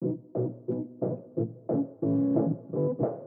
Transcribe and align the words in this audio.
Thank 0.00 0.14
you. 2.02 3.19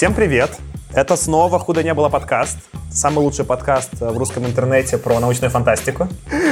Всем 0.00 0.14
привет! 0.14 0.56
Это 0.94 1.14
снова 1.14 1.58
«Худо 1.58 1.82
не 1.82 1.92
было» 1.92 2.08
подкаст. 2.08 2.56
Самый 2.90 3.18
лучший 3.18 3.44
подкаст 3.44 4.00
в 4.00 4.16
русском 4.16 4.46
интернете 4.46 4.96
про 4.96 5.20
научную 5.20 5.50
фантастику. 5.50 6.08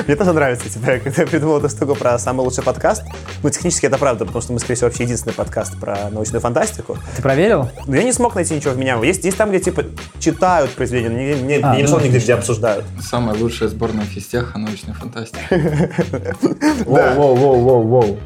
Мне 0.06 0.16
тоже 0.16 0.34
нравится, 0.34 0.68
типа, 0.68 0.98
когда 1.02 1.22
я 1.22 1.26
придумал 1.30 1.56
эту 1.56 1.70
штуку 1.70 1.94
про 1.94 2.18
самый 2.18 2.42
лучший 2.42 2.62
подкаст. 2.62 3.04
Ну, 3.42 3.48
технически 3.48 3.86
это 3.86 3.96
правда, 3.96 4.26
потому 4.26 4.42
что 4.42 4.52
мы, 4.52 4.58
скорее 4.58 4.74
всего, 4.74 4.88
вообще 4.88 5.04
единственный 5.04 5.32
подкаст 5.32 5.80
про 5.80 6.10
научную 6.10 6.42
фантастику. 6.42 6.98
Ты 7.16 7.22
проверил? 7.22 7.70
Но 7.86 7.96
я 7.96 8.02
не 8.02 8.12
смог 8.12 8.34
найти 8.34 8.54
ничего 8.54 8.74
вменяемого. 8.74 9.04
Есть, 9.04 9.24
есть 9.24 9.38
там, 9.38 9.48
где, 9.48 9.60
типа, 9.60 9.84
читают 10.18 10.72
произведения, 10.72 11.08
но 11.08 11.16
не, 11.16 11.40
не, 11.40 11.54
а, 11.62 11.74
не 11.74 11.84
нашел 11.84 12.00
ну, 12.00 12.04
нигде, 12.04 12.18
где 12.18 12.34
обсуждают. 12.34 12.84
Самая 13.00 13.34
лучшая 13.34 13.70
сборная 13.70 14.04
физтеха 14.04 14.58
научной 14.58 14.92
фантастики. 14.92 15.40
Воу-воу-воу-воу-воу. 16.84 18.18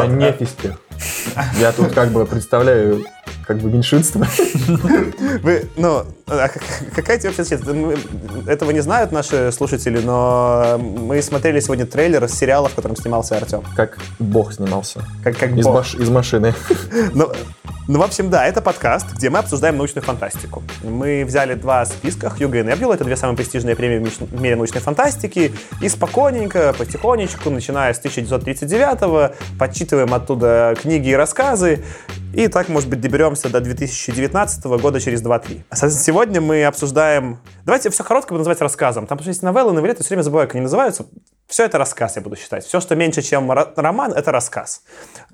Я 0.00 0.06
не 0.06 0.30
физтех. 0.30 0.76
Я 1.58 1.72
тут 1.72 1.92
как 1.92 2.10
бы 2.12 2.24
представляю 2.24 3.04
как 3.46 3.58
бы 3.58 3.70
меньшинство. 3.70 4.24
Вы, 5.42 5.68
ну, 5.76 6.04
а 6.26 6.48
какая 6.94 7.18
тебе 7.18 7.32
вообще? 7.36 7.58
Этого 8.46 8.70
не 8.70 8.80
знают 8.80 9.12
наши 9.12 9.50
слушатели, 9.52 10.00
но 10.00 10.78
мы 10.78 11.20
смотрели 11.22 11.60
сегодня 11.60 11.86
трейлер 11.86 12.28
сериала, 12.28 12.68
в 12.68 12.74
котором 12.74 12.96
снимался 12.96 13.36
Артем. 13.36 13.62
Как 13.74 13.98
бог 14.18 14.52
снимался. 14.52 15.02
Как, 15.24 15.36
как 15.36 15.50
из, 15.52 15.64
бог. 15.64 15.74
Маш, 15.74 15.94
из 15.94 16.08
машины. 16.08 16.54
Ну, 17.12 17.32
ну, 17.88 17.98
в 17.98 18.02
общем, 18.02 18.30
да, 18.30 18.46
это 18.46 18.62
подкаст, 18.62 19.06
где 19.14 19.30
мы 19.30 19.40
обсуждаем 19.40 19.76
научную 19.76 20.04
фантастику. 20.04 20.62
Мы 20.84 21.24
взяли 21.26 21.54
два 21.54 21.84
списка 21.84 22.30
Хьюга 22.30 22.60
и 22.60 22.62
Небюла, 22.62 22.94
это 22.94 23.04
две 23.04 23.16
самые 23.16 23.36
престижные 23.36 23.74
премии 23.74 24.08
в 24.08 24.40
мире 24.40 24.54
научной 24.54 24.80
фантастики, 24.80 25.52
и 25.80 25.88
спокойненько, 25.88 26.72
потихонечку, 26.78 27.50
начиная 27.50 27.92
с 27.92 28.00
1939-го, 28.00 29.34
подсчитываем 29.58 30.14
оттуда 30.14 30.76
книги 30.80 31.08
и 31.08 31.14
рассказы, 31.14 31.82
и 32.32 32.46
так, 32.46 32.68
может 32.68 32.88
быть, 32.88 33.00
доберемся 33.10 33.48
до 33.48 33.60
2019 33.60 34.64
года 34.80 35.00
через 35.00 35.22
2-3. 35.22 35.64
Соответственно, 35.70 35.90
сегодня 35.90 36.40
мы 36.40 36.64
обсуждаем... 36.64 37.40
Давайте 37.64 37.90
все 37.90 38.04
короткое 38.04 38.30
буду 38.30 38.38
называть 38.40 38.60
рассказом. 38.60 39.06
Там, 39.06 39.18
потому 39.18 39.24
что 39.24 39.30
есть 39.30 39.42
новеллы, 39.42 39.72
новеллеты, 39.72 40.02
все 40.04 40.10
время 40.10 40.22
забываю, 40.22 40.46
как 40.46 40.54
они 40.54 40.62
называются. 40.62 41.06
Все 41.48 41.64
это 41.64 41.78
рассказ, 41.78 42.14
я 42.14 42.22
буду 42.22 42.36
считать. 42.36 42.64
Все, 42.64 42.78
что 42.78 42.94
меньше, 42.94 43.22
чем 43.22 43.50
роман, 43.50 44.12
это 44.12 44.30
рассказ. 44.30 44.82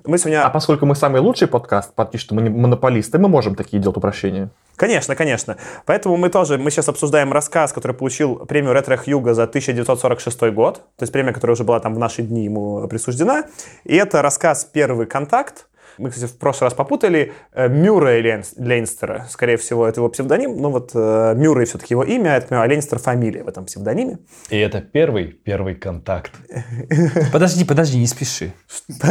Мы 0.03 0.17
сегодня... 0.17 0.43
А 0.43 0.49
поскольку 0.49 0.87
мы 0.87 0.95
самый 0.95 1.21
лучший 1.21 1.47
подкаст, 1.47 1.93
потому 1.93 2.17
что 2.17 2.33
мы 2.33 2.49
монополисты, 2.49 3.19
мы 3.19 3.29
можем 3.29 3.53
такие 3.53 3.79
делать 3.79 3.97
упрощения. 3.97 4.49
Конечно, 4.75 5.15
конечно. 5.15 5.57
Поэтому 5.85 6.17
мы 6.17 6.29
тоже, 6.29 6.57
мы 6.57 6.71
сейчас 6.71 6.89
обсуждаем 6.89 7.31
рассказ, 7.31 7.73
который 7.73 7.93
получил 7.93 8.37
премию 8.47 8.73
Ретро 8.73 8.97
Хьюга 8.97 9.35
за 9.35 9.43
1946 9.43 10.41
год. 10.53 10.77
То 10.97 11.03
есть 11.03 11.13
премия, 11.13 11.33
которая 11.33 11.53
уже 11.53 11.63
была 11.63 11.79
там 11.79 11.93
в 11.93 11.99
наши 11.99 12.23
дни 12.23 12.45
ему 12.45 12.87
присуждена. 12.87 13.43
И 13.83 13.95
это 13.95 14.23
рассказ 14.23 14.65
«Первый 14.65 15.05
контакт», 15.05 15.67
мы, 15.97 16.09
кстати, 16.09 16.29
в 16.31 16.37
прошлый 16.37 16.67
раз 16.67 16.73
попутали 16.73 17.33
э, 17.53 17.67
Мюррея 17.67 18.43
Лейнстера. 18.57 19.25
Скорее 19.29 19.57
всего, 19.57 19.87
это 19.87 19.99
его 19.99 20.09
псевдоним. 20.09 20.61
Но 20.61 20.71
вот 20.71 20.91
э, 20.93 21.33
Мюррей 21.35 21.65
все-таки 21.65 21.93
его 21.93 22.03
имя, 22.03 22.35
это 22.37 22.61
а 22.61 22.67
Лейнстер 22.67 22.99
фамилия 22.99 23.43
в 23.43 23.47
этом 23.47 23.65
псевдониме. 23.65 24.19
И 24.49 24.57
это 24.57 24.81
первый, 24.81 25.27
первый 25.27 25.75
контакт. 25.75 26.31
Подожди, 27.33 27.65
подожди, 27.65 27.97
не 27.99 28.07
спеши. 28.07 28.53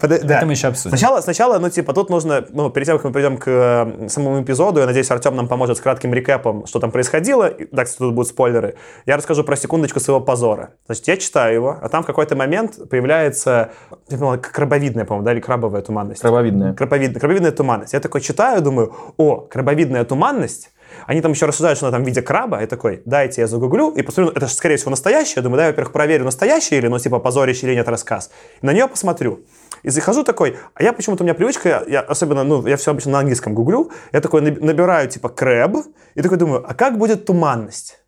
Это 0.00 0.46
мы 0.46 0.52
еще 0.52 0.68
обсудим. 0.68 0.96
Сначала, 0.96 1.20
сначала, 1.20 1.58
ну, 1.58 1.70
типа, 1.70 1.92
тут 1.92 2.10
нужно, 2.10 2.44
ну, 2.50 2.70
перед 2.70 2.86
тем, 2.86 2.96
как 2.96 3.04
мы 3.04 3.12
придем 3.12 3.36
к 3.38 3.48
э, 3.48 4.08
самому 4.08 4.42
эпизоду, 4.42 4.80
я 4.80 4.86
надеюсь, 4.86 5.10
Артем 5.10 5.36
нам 5.36 5.48
поможет 5.48 5.78
с 5.78 5.80
кратким 5.80 6.14
рекэпом, 6.14 6.66
что 6.66 6.78
там 6.80 6.90
происходило. 6.90 7.50
Так, 7.50 7.88
тут 7.90 8.14
будут 8.14 8.28
спойлеры. 8.28 8.76
Я 9.06 9.16
расскажу 9.16 9.44
про 9.44 9.56
секундочку 9.56 10.00
своего 10.00 10.20
позора. 10.20 10.74
Значит, 10.86 11.08
я 11.08 11.16
читаю 11.16 11.54
его, 11.54 11.78
а 11.80 11.88
там 11.88 12.02
в 12.02 12.06
какой-то 12.06 12.36
момент 12.36 12.78
появляется, 12.88 13.72
я 14.08 14.16
думал, 14.16 14.38
крабовидная, 14.38 15.04
по-моему, 15.04 15.24
да, 15.24 15.32
или 15.32 15.40
крабовая 15.40 15.82
туманность 15.82 15.99
туманность. 16.00 16.20
Крабовидная. 16.20 16.74
Крабовидная, 16.74 17.20
крабовидная 17.20 17.52
туманность. 17.52 17.92
Я 17.92 18.00
такой 18.00 18.20
читаю, 18.20 18.62
думаю, 18.62 18.94
о, 19.16 19.36
крабовидная 19.36 20.04
туманность. 20.04 20.70
Они 21.06 21.20
там 21.20 21.32
еще 21.32 21.46
рассуждают, 21.46 21.78
что 21.78 21.86
она 21.86 21.96
там 21.96 22.04
в 22.04 22.06
виде 22.06 22.20
краба. 22.22 22.60
Я 22.60 22.66
такой, 22.66 23.02
дайте 23.04 23.42
я 23.42 23.46
загуглю. 23.46 23.90
И 23.90 24.02
посмотрю, 24.02 24.32
это 24.34 24.46
же, 24.46 24.54
скорее 24.54 24.76
всего, 24.76 24.90
настоящее. 24.90 25.34
Я 25.36 25.42
думаю, 25.42 25.58
да, 25.58 25.66
во-первых, 25.66 25.92
проверю, 25.92 26.24
настоящее 26.24 26.78
или, 26.80 26.88
ну, 26.88 26.98
типа, 26.98 27.20
позорище 27.20 27.66
или 27.66 27.74
нет 27.74 27.88
рассказ. 27.88 28.30
И 28.60 28.66
на 28.66 28.72
нее 28.72 28.88
посмотрю. 28.88 29.40
И 29.82 29.90
захожу 29.90 30.24
такой, 30.24 30.56
а 30.74 30.82
я 30.82 30.92
почему-то, 30.92 31.22
у 31.22 31.26
меня 31.26 31.34
привычка, 31.34 31.68
я, 31.68 31.84
я 31.86 32.00
особенно, 32.00 32.44
ну, 32.44 32.66
я 32.66 32.76
все 32.76 32.90
обычно 32.90 33.12
на 33.12 33.18
английском 33.20 33.54
гуглю. 33.54 33.90
Я 34.12 34.20
такой 34.20 34.40
набираю, 34.40 35.08
типа, 35.08 35.28
крэб. 35.28 35.76
И 36.16 36.22
такой 36.22 36.38
думаю, 36.38 36.64
а 36.66 36.74
как 36.74 36.98
будет 36.98 37.24
туманность? 37.24 37.98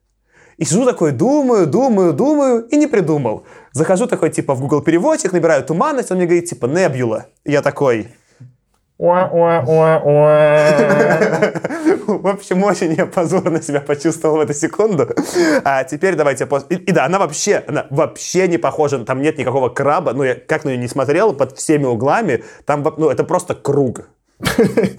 И 0.58 0.64
сижу 0.64 0.84
такой, 0.84 1.12
думаю, 1.12 1.66
думаю, 1.66 2.12
думаю, 2.12 2.66
и 2.66 2.76
не 2.76 2.86
придумал. 2.86 3.44
Захожу 3.72 4.06
такой, 4.06 4.30
типа, 4.30 4.54
в 4.54 4.60
Google 4.60 4.82
переводчик, 4.82 5.32
набираю 5.32 5.64
туманность, 5.64 6.10
он 6.10 6.18
мне 6.18 6.26
говорит, 6.26 6.48
типа, 6.48 6.66
небюла. 6.66 7.26
Я 7.44 7.62
такой... 7.62 8.08
В 12.06 12.28
общем, 12.28 12.62
очень 12.62 12.92
я 12.92 13.06
позорно 13.06 13.60
себя 13.60 13.80
почувствовал 13.80 14.36
в 14.36 14.40
эту 14.40 14.54
секунду. 14.54 15.08
А 15.64 15.82
теперь 15.82 16.14
давайте... 16.14 16.48
И, 16.68 16.74
и 16.74 16.92
да, 16.92 17.06
она 17.06 17.18
вообще, 17.18 17.64
она 17.66 17.86
вообще 17.90 18.46
не 18.46 18.58
похожа, 18.58 19.04
там 19.04 19.20
нет 19.20 19.38
никакого 19.38 19.70
краба, 19.70 20.12
ну, 20.12 20.22
я 20.22 20.34
как 20.36 20.64
на 20.64 20.68
нее 20.68 20.78
не 20.78 20.88
смотрел, 20.88 21.32
под 21.32 21.56
всеми 21.58 21.84
углами, 21.84 22.44
там, 22.64 22.84
ну, 22.96 23.10
это 23.10 23.24
просто 23.24 23.56
круг. 23.56 24.08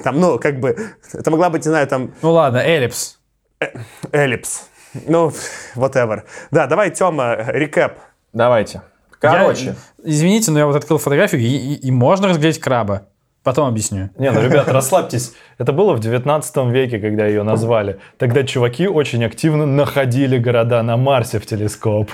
Там, 0.04 0.20
ну, 0.20 0.38
как 0.38 0.60
бы, 0.60 0.76
это 1.14 1.32
могла 1.32 1.50
быть, 1.50 1.66
не 1.66 1.70
знаю, 1.70 1.88
там... 1.88 2.14
Ну 2.22 2.32
ладно, 2.32 2.58
эллипс. 2.58 3.20
Э, 3.62 3.68
эллипс. 4.12 4.68
Ну, 5.08 5.32
whatever. 5.76 6.24
Да, 6.52 6.68
давай, 6.68 6.92
Тёма, 6.92 7.38
рекэп. 7.48 7.94
Давайте. 8.34 8.82
Короче. 9.20 9.76
Я, 10.04 10.12
извините, 10.12 10.52
но 10.52 10.60
я 10.60 10.66
вот 10.66 10.76
открыл 10.76 10.98
фотографию, 10.98 11.42
и, 11.42 11.46
и, 11.46 11.76
и 11.76 11.92
можно 11.92 12.28
разглядеть 12.28 12.60
краба. 12.60 13.08
Потом 13.44 13.68
объясню. 13.68 14.10
Не, 14.18 14.32
ну, 14.32 14.42
ребята, 14.42 14.74
расслабьтесь. 14.74 15.34
Это 15.58 15.74
было 15.74 15.94
в 15.94 16.00
19 16.00 16.58
веке, 16.72 17.00
когда 17.00 17.26
ее 17.26 17.44
назвали. 17.44 18.00
Тогда 18.18 18.44
чуваки 18.44 18.88
очень 18.88 19.24
активно 19.24 19.66
находили 19.66 20.38
города 20.38 20.82
на 20.82 20.98
Марсе 20.98 21.40
в 21.40 21.46
телескоп. 21.46 22.10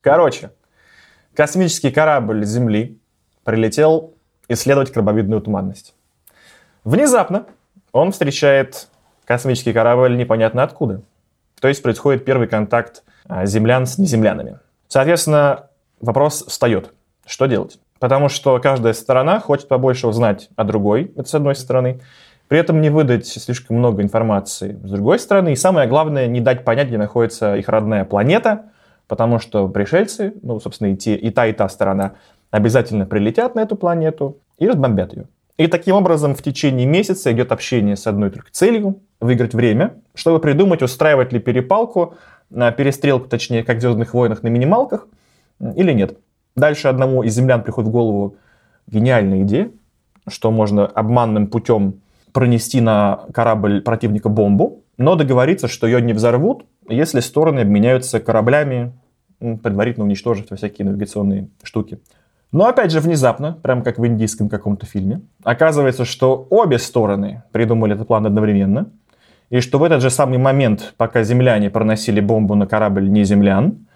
Короче, 0.00 0.50
космический 1.34 1.90
корабль 1.90 2.44
Земли 2.44 2.98
прилетел 3.44 4.14
исследовать 4.48 4.92
крабовидную 4.92 5.40
туманность. 5.40 5.94
Внезапно 6.84 7.46
он 7.92 8.12
встречает 8.12 8.88
космический 9.24 9.72
корабль 9.72 10.16
непонятно 10.16 10.62
откуда. 10.62 11.02
То 11.62 11.68
есть 11.68 11.80
происходит 11.80 12.24
первый 12.24 12.48
контакт 12.48 13.04
а, 13.28 13.46
землян 13.46 13.86
с 13.86 13.96
неземлянами. 13.96 14.58
Соответственно, 14.88 15.68
вопрос 16.00 16.44
встает. 16.48 16.92
Что 17.24 17.46
делать? 17.46 17.78
Потому 18.00 18.28
что 18.28 18.58
каждая 18.58 18.94
сторона 18.94 19.38
хочет 19.38 19.68
побольше 19.68 20.08
узнать 20.08 20.50
о 20.56 20.64
другой, 20.64 21.12
это 21.16 21.28
с 21.28 21.34
одной 21.36 21.54
стороны, 21.54 22.00
при 22.48 22.58
этом 22.58 22.80
не 22.80 22.90
выдать 22.90 23.28
слишком 23.28 23.76
много 23.76 24.02
информации 24.02 24.76
с 24.82 24.90
другой 24.90 25.20
стороны, 25.20 25.52
и 25.52 25.56
самое 25.56 25.88
главное, 25.88 26.26
не 26.26 26.40
дать 26.40 26.64
понять, 26.64 26.88
где 26.88 26.98
находится 26.98 27.54
их 27.54 27.68
родная 27.68 28.04
планета, 28.04 28.64
потому 29.06 29.38
что 29.38 29.68
пришельцы, 29.68 30.34
ну, 30.42 30.58
собственно, 30.58 30.88
и, 30.88 30.96
те, 30.96 31.14
и 31.14 31.30
та, 31.30 31.46
и 31.46 31.52
та 31.52 31.68
сторона 31.68 32.14
обязательно 32.50 33.06
прилетят 33.06 33.54
на 33.54 33.60
эту 33.60 33.76
планету 33.76 34.36
и 34.58 34.66
разбомбят 34.66 35.14
ее. 35.14 35.26
И 35.58 35.66
таким 35.66 35.96
образом 35.96 36.34
в 36.34 36.42
течение 36.42 36.86
месяца 36.86 37.30
идет 37.32 37.52
общение 37.52 37.96
с 37.96 38.06
одной 38.06 38.30
только 38.30 38.50
целью– 38.50 39.00
выиграть 39.20 39.54
время, 39.54 39.94
чтобы 40.14 40.40
придумать, 40.40 40.82
устраивать 40.82 41.32
ли 41.32 41.38
перепалку, 41.38 42.14
на 42.50 42.70
перестрелку, 42.70 43.28
точнее, 43.28 43.64
как 43.64 43.78
в 43.78 43.80
«Звездных 43.80 44.14
войнах» 44.14 44.42
на 44.42 44.48
минималках, 44.48 45.06
или 45.60 45.92
нет. 45.92 46.18
Дальше 46.56 46.88
одному 46.88 47.22
из 47.22 47.34
землян 47.34 47.62
приходит 47.62 47.88
в 47.88 47.92
голову 47.92 48.36
гениальная 48.86 49.42
идея, 49.42 49.70
что 50.28 50.50
можно 50.50 50.86
обманным 50.86 51.46
путем 51.46 52.00
пронести 52.32 52.80
на 52.80 53.20
корабль 53.32 53.80
противника 53.80 54.28
бомбу, 54.28 54.82
но 54.98 55.14
договориться, 55.14 55.68
что 55.68 55.86
ее 55.86 56.02
не 56.02 56.12
взорвут, 56.12 56.64
если 56.88 57.20
стороны 57.20 57.60
обменяются 57.60 58.20
кораблями, 58.20 58.92
предварительно 59.38 60.06
уничтожив 60.06 60.46
всякие 60.54 60.86
навигационные 60.86 61.48
штуки. 61.62 62.00
Но 62.52 62.66
опять 62.66 62.90
же, 62.90 63.00
внезапно, 63.00 63.58
прям 63.62 63.82
как 63.82 63.98
в 63.98 64.06
индийском 64.06 64.50
каком-то 64.50 64.84
фильме, 64.84 65.22
оказывается, 65.42 66.04
что 66.04 66.46
обе 66.50 66.78
стороны 66.78 67.42
придумали 67.50 67.94
этот 67.94 68.06
план 68.06 68.26
одновременно, 68.26 68.90
и 69.48 69.60
что 69.60 69.78
в 69.78 69.82
этот 69.82 70.02
же 70.02 70.10
самый 70.10 70.38
момент, 70.38 70.94
пока 70.98 71.22
земляне 71.22 71.70
проносили 71.70 72.20
бомбу 72.20 72.54
на 72.54 72.66
корабль 72.66 73.08
не 73.08 73.24
землян, 73.24 73.86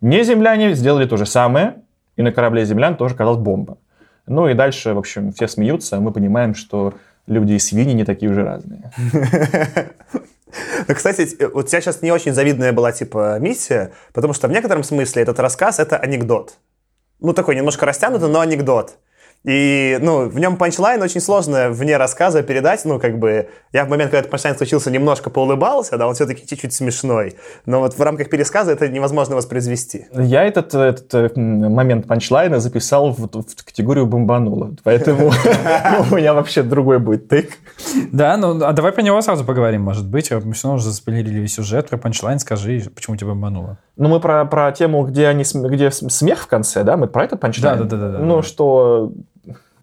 не 0.00 0.24
земляне 0.24 0.74
сделали 0.74 1.06
то 1.06 1.16
же 1.16 1.26
самое, 1.26 1.76
и 2.16 2.22
на 2.22 2.32
корабле 2.32 2.64
землян 2.64 2.96
тоже 2.96 3.14
оказалась 3.14 3.40
бомба. 3.40 3.78
Ну 4.26 4.48
и 4.48 4.54
дальше, 4.54 4.92
в 4.92 4.98
общем, 4.98 5.32
все 5.32 5.48
смеются, 5.48 5.96
а 5.96 6.00
мы 6.00 6.12
понимаем, 6.12 6.54
что 6.54 6.94
люди 7.26 7.54
и 7.54 7.58
свиньи 7.58 7.92
не 7.94 8.04
такие 8.04 8.30
уже 8.30 8.44
разные. 8.44 8.90
Ну, 10.88 10.96
кстати, 10.96 11.28
вот 11.52 11.66
у 11.66 11.68
тебя 11.68 11.80
сейчас 11.80 12.02
не 12.02 12.10
очень 12.10 12.32
завидная 12.32 12.72
была, 12.72 12.90
типа, 12.90 13.38
миссия, 13.38 13.92
потому 14.12 14.32
что 14.32 14.48
в 14.48 14.50
некотором 14.50 14.82
смысле 14.82 15.22
этот 15.22 15.38
рассказ— 15.38 15.78
это 15.78 15.96
анекдот. 15.96 16.54
Ну, 17.20 17.34
такой 17.34 17.54
немножко 17.54 17.86
растянутый, 17.86 18.28
но 18.28 18.40
анекдот. 18.40 18.98
И, 19.44 19.98
ну, 20.02 20.28
в 20.28 20.38
нем 20.38 20.58
панчлайн 20.58 21.00
очень 21.00 21.20
сложно 21.20 21.70
вне 21.70 21.96
рассказа 21.96 22.42
передать. 22.42 22.84
Ну, 22.84 22.98
как 22.98 23.18
бы, 23.18 23.48
я 23.72 23.86
в 23.86 23.88
момент, 23.88 24.10
когда 24.10 24.18
этот 24.20 24.30
панчлайн 24.30 24.56
случился, 24.56 24.90
немножко 24.90 25.30
поулыбался, 25.30 25.96
да, 25.96 26.06
он 26.06 26.14
все-таки 26.14 26.46
чуть-чуть 26.46 26.74
смешной. 26.74 27.36
Но 27.64 27.80
вот 27.80 27.96
в 27.96 28.02
рамках 28.02 28.28
пересказа 28.28 28.72
это 28.72 28.88
невозможно 28.88 29.36
воспроизвести. 29.36 30.06
Я 30.12 30.44
этот, 30.44 30.74
этот 30.74 31.14
э, 31.14 31.40
момент 31.40 32.06
панчлайна 32.06 32.60
записал 32.60 33.12
в, 33.12 33.28
в 33.28 33.64
категорию 33.64 34.06
бомбануло. 34.06 34.74
Поэтому 34.84 35.28
у 36.10 36.16
меня 36.16 36.34
вообще 36.34 36.62
другой 36.62 36.98
будет 36.98 37.28
тейк. 37.30 37.52
Да, 38.12 38.36
ну 38.36 38.62
а 38.62 38.72
давай 38.72 38.92
про 38.92 39.00
него 39.00 39.20
сразу 39.22 39.44
поговорим, 39.44 39.82
может 39.82 40.06
быть. 40.06 40.30
Мы 40.30 40.52
все 40.52 40.68
равно 40.68 40.76
уже 40.76 40.84
заспойлерили 40.84 41.40
весь 41.40 41.54
сюжет. 41.54 41.88
Про 41.88 41.96
панчлайн 41.96 42.38
скажи, 42.38 42.90
почему 42.94 43.16
тебя 43.16 43.28
бомбануло. 43.28 43.78
Ну, 43.96 44.08
мы 44.08 44.20
про, 44.20 44.44
про 44.44 44.72
тему, 44.72 45.04
где, 45.04 45.26
они, 45.26 45.44
где 45.54 45.90
смех 45.90 46.38
в 46.40 46.46
конце, 46.46 46.84
да? 46.84 46.96
Мы 46.96 47.06
про 47.06 47.24
этот 47.24 47.40
панчлайн? 47.40 47.78
Да, 47.80 47.84
да, 47.84 47.96
да, 47.96 48.12
да. 48.12 48.18
Ну, 48.18 48.42
что... 48.42 49.12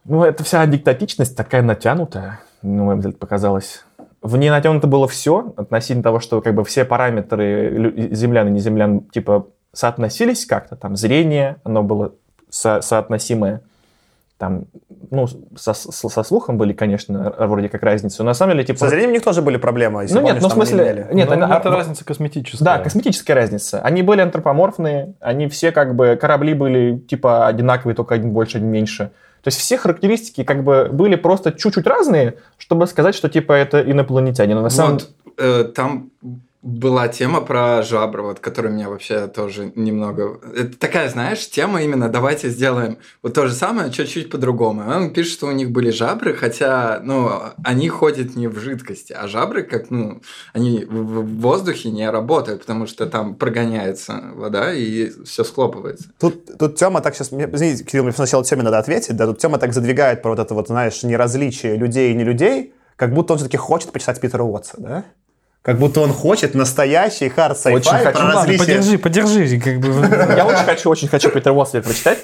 Ну, 0.08 0.24
это 0.24 0.44
вся 0.44 0.66
диктатичность 0.66 1.36
такая 1.36 1.62
натянутая, 1.62 2.40
ну, 2.62 2.86
мне 2.96 3.10
это 3.10 3.18
показалось. 3.18 3.84
В 4.22 4.36
ней 4.38 4.50
натянуто 4.50 4.88
было 4.88 5.08
все 5.08 5.54
относительно 5.58 6.04
того, 6.04 6.20
что 6.20 6.42
как 6.42 6.56
бы 6.56 6.64
все 6.64 6.86
параметры 6.86 8.10
землян 8.12 8.48
и 8.48 8.52
не 8.52 8.60
землян 8.60 9.02
типа 9.02 9.48
соотносились 9.74 10.46
как-то. 10.46 10.76
Там 10.76 10.96
зрение, 10.96 11.58
оно 11.64 11.84
было 11.84 12.14
со- 12.50 12.82
соотносимое. 12.82 13.62
Там, 14.38 14.66
ну, 15.12 15.28
со, 15.56 15.74
со- 15.74 16.10
со 16.10 16.24
слухом 16.24 16.58
были, 16.58 16.72
конечно, 16.74 17.34
вроде 17.40 17.70
как 17.70 17.84
разницы. 17.84 18.18
Но 18.24 18.28
на 18.28 18.34
самом 18.34 18.54
деле, 18.54 18.66
типа... 18.66 18.80
Со 18.80 18.90
зрением 18.90 19.10
у 19.10 19.14
них 19.14 19.24
тоже 19.24 19.42
были 19.42 19.58
проблемы, 19.58 20.04
если 20.04 20.16
Ну 20.16 20.22
нет, 20.22 20.40
помнишь, 20.40 20.44
ну 20.44 20.48
в 20.50 20.52
там 20.52 20.62
они 20.62 20.68
смысле... 20.70 20.86
имели. 20.86 21.14
Нет, 21.14 21.28
Ну, 21.30 21.34
она- 21.36 21.58
это 21.58 21.70
а- 21.70 21.76
разница 21.76 22.06
косметическая. 22.06 22.66
да, 22.66 22.80
косметическая 22.84 23.36
разница. 23.36 23.82
Они 23.82 24.04
были 24.04 24.22
антропоморфные, 24.22 25.14
они 25.20 25.48
все 25.48 25.72
как 25.72 25.96
бы, 25.96 26.18
корабли 26.22 26.54
были 26.54 26.98
типа 26.98 27.48
одинаковые, 27.48 27.96
только 27.96 28.16
один 28.16 28.32
больше, 28.32 28.58
один 28.58 28.70
меньше. 28.70 29.12
То 29.44 29.50
есть 29.50 29.60
все 29.60 29.78
характеристики 29.78 30.44
как 30.44 30.64
бы 30.64 30.90
были 30.92 31.16
просто 31.16 31.52
чуть-чуть 31.52 31.88
разные, 31.88 32.38
чтобы 32.58 32.88
сказать, 32.88 33.16
что 33.16 33.30
типа 33.30 33.54
это 33.54 33.82
инопланетяне. 33.82 34.56
Но 34.56 34.62
на 34.62 34.70
самом 34.70 34.94
Вот, 34.94 35.10
э, 35.38 35.64
там 35.76 36.10
была 36.64 37.08
тема 37.08 37.42
про 37.42 37.82
жабры, 37.84 38.24
вот, 38.24 38.40
которая 38.40 38.74
меня 38.74 38.90
вообще 38.90 39.28
тоже 39.28 39.72
немного... 39.76 40.40
Это 40.56 40.78
такая, 40.78 41.10
знаешь, 41.10 41.48
тема 41.50 41.82
именно 41.84 42.10
«давайте 42.10 42.50
сделаем 42.50 42.98
вот 43.22 43.34
то 43.36 43.48
же 43.48 43.54
самое, 43.54 43.92
чуть-чуть 43.92 44.30
по-другому». 44.30 44.84
Он 44.90 45.14
пишет, 45.14 45.34
что 45.34 45.48
у 45.48 45.52
них 45.52 45.72
были 45.72 45.92
жабры, 45.92 46.34
хотя, 46.34 47.00
ну, 47.04 47.32
они 47.64 47.88
ходят 47.90 48.36
не 48.36 48.48
в 48.48 48.60
жидкости, 48.60 49.14
а 49.14 49.28
жабры, 49.28 49.64
как, 49.64 49.92
ну, 49.92 50.22
они 50.52 50.84
в 50.84 51.40
воздухе 51.40 51.90
не 51.92 52.10
работают, 52.10 52.62
потому 52.62 52.88
что 52.88 53.06
там 53.06 53.36
прогоняется 53.36 54.22
вода 54.34 54.74
и 54.74 55.12
все 55.26 55.44
схлопывается. 55.44 56.10
Тут, 56.20 56.58
тут 56.58 56.76
Тёма 56.76 57.02
так 57.02 57.16
сейчас... 57.16 57.32
Извините, 57.32 57.84
Кирилл, 57.84 58.04
мне 58.04 58.14
сначала 58.14 58.44
Тёме 58.44 58.64
надо 58.64 58.80
ответить. 58.80 59.16
Да, 59.16 59.28
тут 59.28 59.38
Тёма 59.38 59.60
так 59.60 59.74
задвигает 59.74 60.22
про 60.22 60.32
вот 60.32 60.40
это 60.40 60.54
вот, 60.54 60.68
знаешь, 60.68 61.04
неразличие 61.04 61.78
людей 61.78 62.12
и 62.12 62.16
не 62.16 62.24
людей, 62.24 62.74
как 62.96 63.14
будто 63.14 63.34
он 63.34 63.38
все-таки 63.38 63.58
хочет 63.58 63.92
почитать 63.92 64.20
Питера 64.20 64.44
Уотса, 64.44 64.76
да? 64.80 65.06
Как 65.68 65.80
будто 65.80 66.00
он 66.00 66.14
хочет 66.14 66.56
настоящий 66.56 67.28
хард 67.28 67.58
Очень 67.66 67.92
sci-fi 67.92 68.04
хочу. 68.06 68.18
про 68.20 68.28
Ну 68.30 68.36
ладно. 68.36 68.58
Подержи, 68.58 68.98
подержи, 68.98 69.60
как 69.60 69.80
бы. 69.82 69.90
я 70.38 70.46
очень 70.46 70.64
хочу, 70.64 70.90
очень 70.90 71.10
хочу 71.10 71.30
Питер 71.30 71.52
Уотса 71.52 71.82
прочитать. 71.82 72.20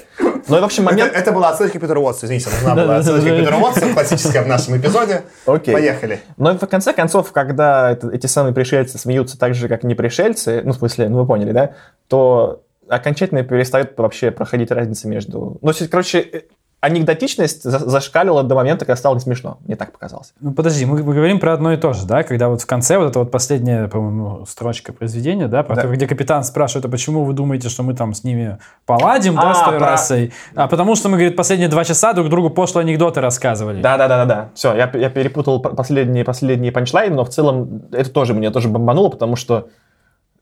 Но, 0.48 0.60
в 0.60 0.64
общем, 0.64 0.88
Это, 0.88 0.96
момент... 0.96 1.12
это 1.14 1.30
была 1.30 1.50
отсылочка 1.50 1.78
к 1.78 1.82
Питеру 1.82 2.00
Уотсу, 2.00 2.24
извините, 2.24 2.48
нужна 2.48 2.74
была 2.74 2.96
отсылочка 2.96 3.28
к 3.28 3.38
Питеру 3.38 3.58
Уотсу, 3.58 3.92
классическая 3.92 4.42
в 4.44 4.48
нашем 4.48 4.78
эпизоде. 4.78 5.24
Окей. 5.44 5.74
Поехали. 5.74 6.22
Но 6.38 6.56
в 6.56 6.66
конце 6.66 6.94
концов, 6.94 7.32
когда 7.32 7.90
это- 7.90 8.08
эти 8.10 8.26
самые 8.26 8.54
пришельцы 8.54 8.96
смеются 8.96 9.38
так 9.38 9.54
же, 9.54 9.68
как 9.68 9.84
не 9.84 9.94
пришельцы, 9.94 10.62
ну, 10.64 10.72
в 10.72 10.76
смысле, 10.76 11.10
ну, 11.10 11.18
вы 11.18 11.26
поняли, 11.26 11.52
да, 11.52 11.74
то 12.08 12.62
окончательно 12.88 13.42
перестает 13.42 13.92
вообще 13.98 14.30
проходить 14.30 14.70
разница 14.70 15.06
между... 15.06 15.58
Ну, 15.60 15.72
короче, 15.90 16.20
э, 16.20 16.40
анекдотичность 16.84 17.62
за- 17.64 17.78
зашкалила 17.78 18.42
до 18.42 18.54
момента, 18.54 18.84
когда 18.84 18.96
стало 18.96 19.14
не 19.14 19.20
смешно. 19.20 19.58
Мне 19.66 19.76
так 19.76 19.92
показалось. 19.92 20.32
Ну, 20.40 20.52
подожди, 20.52 20.84
мы, 20.84 21.02
мы 21.02 21.14
говорим 21.14 21.40
про 21.40 21.52
одно 21.54 21.72
и 21.72 21.76
то 21.76 21.92
же, 21.92 22.06
да? 22.06 22.22
Когда 22.22 22.48
вот 22.48 22.62
в 22.62 22.66
конце 22.66 22.98
вот 22.98 23.10
эта 23.10 23.18
вот 23.18 23.30
последняя, 23.30 23.88
по-моему, 23.88 24.44
строчка 24.46 24.92
произведения, 24.92 25.48
да, 25.48 25.62
про 25.62 25.76
Да. 25.76 25.82
то, 25.82 25.88
где 25.88 26.06
капитан 26.06 26.44
спрашивает, 26.44 26.84
а 26.84 26.88
почему 26.88 27.24
вы 27.24 27.32
думаете, 27.32 27.68
что 27.68 27.82
мы 27.82 27.94
там 27.94 28.14
с 28.14 28.24
ними 28.24 28.58
поладим, 28.86 29.34
да, 29.34 29.50
А, 29.50 29.54
с 29.54 29.62
той 29.64 29.78
про- 29.78 29.86
расой? 29.90 30.32
А 30.54 30.68
потому 30.68 30.94
что 30.94 31.08
мы, 31.08 31.16
говорит, 31.16 31.36
последние 31.36 31.68
два 31.68 31.84
часа 31.84 32.12
друг 32.12 32.28
другу 32.28 32.50
пошлые 32.50 32.84
анекдоты 32.84 33.20
рассказывали. 33.20 33.80
Да-да-да-да-да. 33.80 34.50
Все, 34.54 34.74
я, 34.74 34.90
я 34.94 35.10
перепутал 35.10 35.60
последние, 35.60 36.24
последние 36.24 36.72
панчлайны, 36.72 37.16
но 37.16 37.24
в 37.24 37.30
целом 37.30 37.82
это 37.92 38.10
тоже 38.10 38.34
меня 38.34 38.50
тоже 38.50 38.68
бомбануло, 38.68 39.08
потому 39.08 39.36
что 39.36 39.68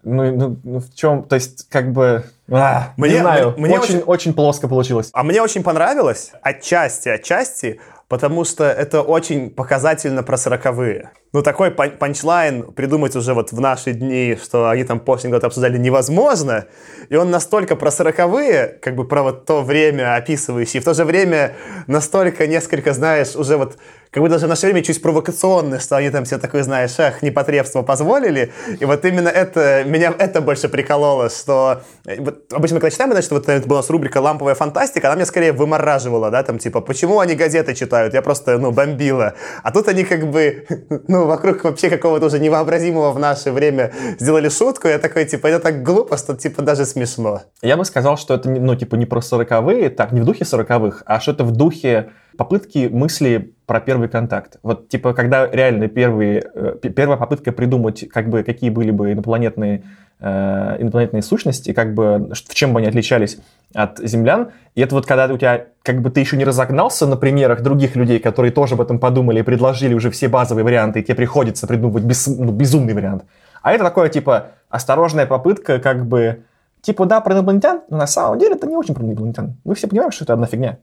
ну, 0.02 0.32
ну, 0.36 0.56
ну, 0.62 0.78
в 0.80 0.94
чем, 0.94 1.22
то 1.24 1.36
есть, 1.36 1.68
как 1.68 1.92
бы, 1.92 2.24
а, 2.50 2.92
Мне- 2.96 3.14
не 3.14 3.18
знаю, 3.20 3.54
мне 3.56 3.74
очень, 3.78 3.96
очень- 3.96 4.06
очень 4.06 4.34
плоско 4.34 4.68
получилось. 4.68 5.10
А 5.12 5.22
мне 5.22 5.40
очень 5.40 5.62
понравилось, 5.62 6.32
отчасти, 6.42 7.08
отчасти, 7.08 7.80
потому 8.08 8.44
что 8.44 8.64
это 8.64 9.02
очень 9.02 9.50
показательно 9.50 10.22
про 10.22 10.36
сороковые. 10.36 11.10
Ну, 11.32 11.42
такой 11.42 11.70
пан- 11.70 11.96
панчлайн 11.96 12.72
придумать 12.72 13.16
уже 13.16 13.32
вот 13.32 13.52
в 13.52 13.60
наши 13.60 13.94
дни, 13.94 14.36
что 14.42 14.68
они 14.68 14.84
там 14.84 15.00
после 15.00 15.30
года 15.30 15.46
обсуждали, 15.46 15.78
невозможно. 15.78 16.66
И 17.08 17.16
он 17.16 17.30
настолько 17.30 17.74
про 17.74 17.90
сороковые, 17.90 18.78
как 18.82 18.96
бы 18.96 19.08
про 19.08 19.22
вот 19.22 19.46
то 19.46 19.62
время 19.62 20.14
описывающий, 20.14 20.78
и 20.78 20.80
в 20.80 20.84
то 20.84 20.92
же 20.92 21.04
время 21.04 21.54
настолько 21.86 22.46
несколько, 22.46 22.92
знаешь, 22.92 23.34
уже 23.34 23.56
вот 23.56 23.78
как 24.12 24.22
бы 24.22 24.28
даже 24.28 24.44
в 24.44 24.48
наше 24.50 24.66
время 24.66 24.82
чуть 24.82 25.00
провокационный, 25.00 25.80
что 25.80 25.96
они 25.96 26.10
там 26.10 26.24
все 26.26 26.38
такое, 26.38 26.62
знаешь, 26.64 26.92
эх, 26.98 27.22
непотребство 27.22 27.80
позволили. 27.80 28.52
И 28.78 28.84
вот 28.84 29.06
именно 29.06 29.30
это, 29.30 29.84
меня 29.86 30.14
это 30.18 30.42
больше 30.42 30.68
прикололо, 30.68 31.30
что 31.30 31.80
э, 32.04 32.20
вот 32.20 32.52
обычно, 32.52 32.78
когда 32.78 32.90
читаем, 32.90 33.12
значит, 33.12 33.30
вот 33.30 33.48
это 33.48 33.66
была 33.66 33.80
у 33.80 33.92
рубрика 33.92 34.18
«Ламповая 34.18 34.54
фантастика», 34.54 35.06
она 35.08 35.16
меня 35.16 35.24
скорее 35.24 35.52
вымораживала, 35.52 36.30
да, 36.30 36.42
там, 36.42 36.58
типа, 36.58 36.82
почему 36.82 37.20
они 37.20 37.34
газеты 37.34 37.74
читают? 37.74 38.12
Я 38.12 38.20
просто, 38.20 38.58
ну, 38.58 38.70
бомбила. 38.70 39.32
А 39.62 39.72
тут 39.72 39.88
они 39.88 40.04
как 40.04 40.30
бы, 40.30 40.66
ну, 41.08 41.21
вокруг 41.26 41.64
вообще 41.64 41.90
какого-то 41.90 42.26
уже 42.26 42.38
невообразимого 42.38 43.12
в 43.12 43.18
наше 43.18 43.52
время 43.52 43.92
сделали 44.18 44.48
шутку, 44.48 44.88
я 44.88 44.98
такой, 44.98 45.24
типа, 45.24 45.46
это 45.46 45.60
так 45.60 45.82
глупо, 45.82 46.16
что, 46.16 46.36
типа, 46.36 46.62
даже 46.62 46.84
смешно. 46.84 47.42
Я 47.62 47.76
бы 47.76 47.84
сказал, 47.84 48.16
что 48.16 48.34
это, 48.34 48.48
ну, 48.48 48.74
типа, 48.76 48.96
не 48.96 49.06
про 49.06 49.20
сороковые, 49.20 49.90
так, 49.90 50.12
не 50.12 50.20
в 50.20 50.24
духе 50.24 50.44
сороковых, 50.44 51.02
а 51.06 51.20
что 51.20 51.32
это 51.32 51.44
в 51.44 51.52
духе 51.52 52.10
попытки 52.36 52.88
мысли 52.90 53.54
про 53.66 53.80
первый 53.80 54.08
контакт. 54.08 54.58
Вот, 54.62 54.88
типа, 54.88 55.14
когда 55.14 55.46
реально 55.46 55.88
первые, 55.88 56.44
э, 56.54 56.74
первая 56.94 57.18
попытка 57.18 57.52
придумать, 57.52 58.08
как 58.08 58.28
бы, 58.28 58.42
какие 58.42 58.70
были 58.70 58.90
бы 58.90 59.12
инопланетные, 59.12 59.84
э, 60.22 60.76
инопланетные 60.78 61.22
сущности, 61.22 61.72
как 61.72 61.94
бы, 61.94 62.30
в 62.32 62.54
чем 62.54 62.72
бы 62.72 62.78
они 62.78 62.88
отличались 62.88 63.38
от 63.74 63.98
землян. 63.98 64.52
И 64.74 64.80
это 64.80 64.94
вот 64.94 65.04
когда 65.04 65.26
у 65.26 65.36
тебя, 65.36 65.66
как 65.82 66.00
бы, 66.00 66.10
ты 66.10 66.20
еще 66.20 66.36
не 66.36 66.44
разогнался 66.44 67.06
на 67.06 67.16
примерах 67.16 67.62
других 67.62 67.96
людей, 67.96 68.20
которые 68.20 68.52
тоже 68.52 68.74
об 68.74 68.80
этом 68.80 68.98
подумали 68.98 69.40
и 69.40 69.42
предложили 69.42 69.94
уже 69.94 70.10
все 70.10 70.28
базовые 70.28 70.64
варианты, 70.64 71.00
и 71.00 71.02
тебе 71.02 71.16
приходится 71.16 71.66
придумывать 71.66 72.04
бес- 72.04 72.28
ну, 72.28 72.52
безумный 72.52 72.94
вариант. 72.94 73.24
А 73.62 73.72
это 73.72 73.84
такое, 73.84 74.08
типа, 74.08 74.52
осторожная 74.70 75.26
попытка, 75.26 75.78
как 75.78 76.06
бы, 76.06 76.44
типа, 76.80 77.04
да, 77.06 77.20
про 77.20 77.34
инопланетян, 77.34 77.82
но 77.90 77.98
на 77.98 78.06
самом 78.06 78.38
деле 78.38 78.54
это 78.54 78.66
не 78.66 78.76
очень 78.76 78.94
про 78.94 79.04
инопланетян. 79.04 79.56
Мы 79.64 79.74
все 79.74 79.88
понимаем, 79.88 80.12
что 80.12 80.24
это 80.24 80.32
одна 80.32 80.46
фигня. 80.46 80.78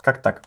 Как 0.00 0.22
так? 0.22 0.42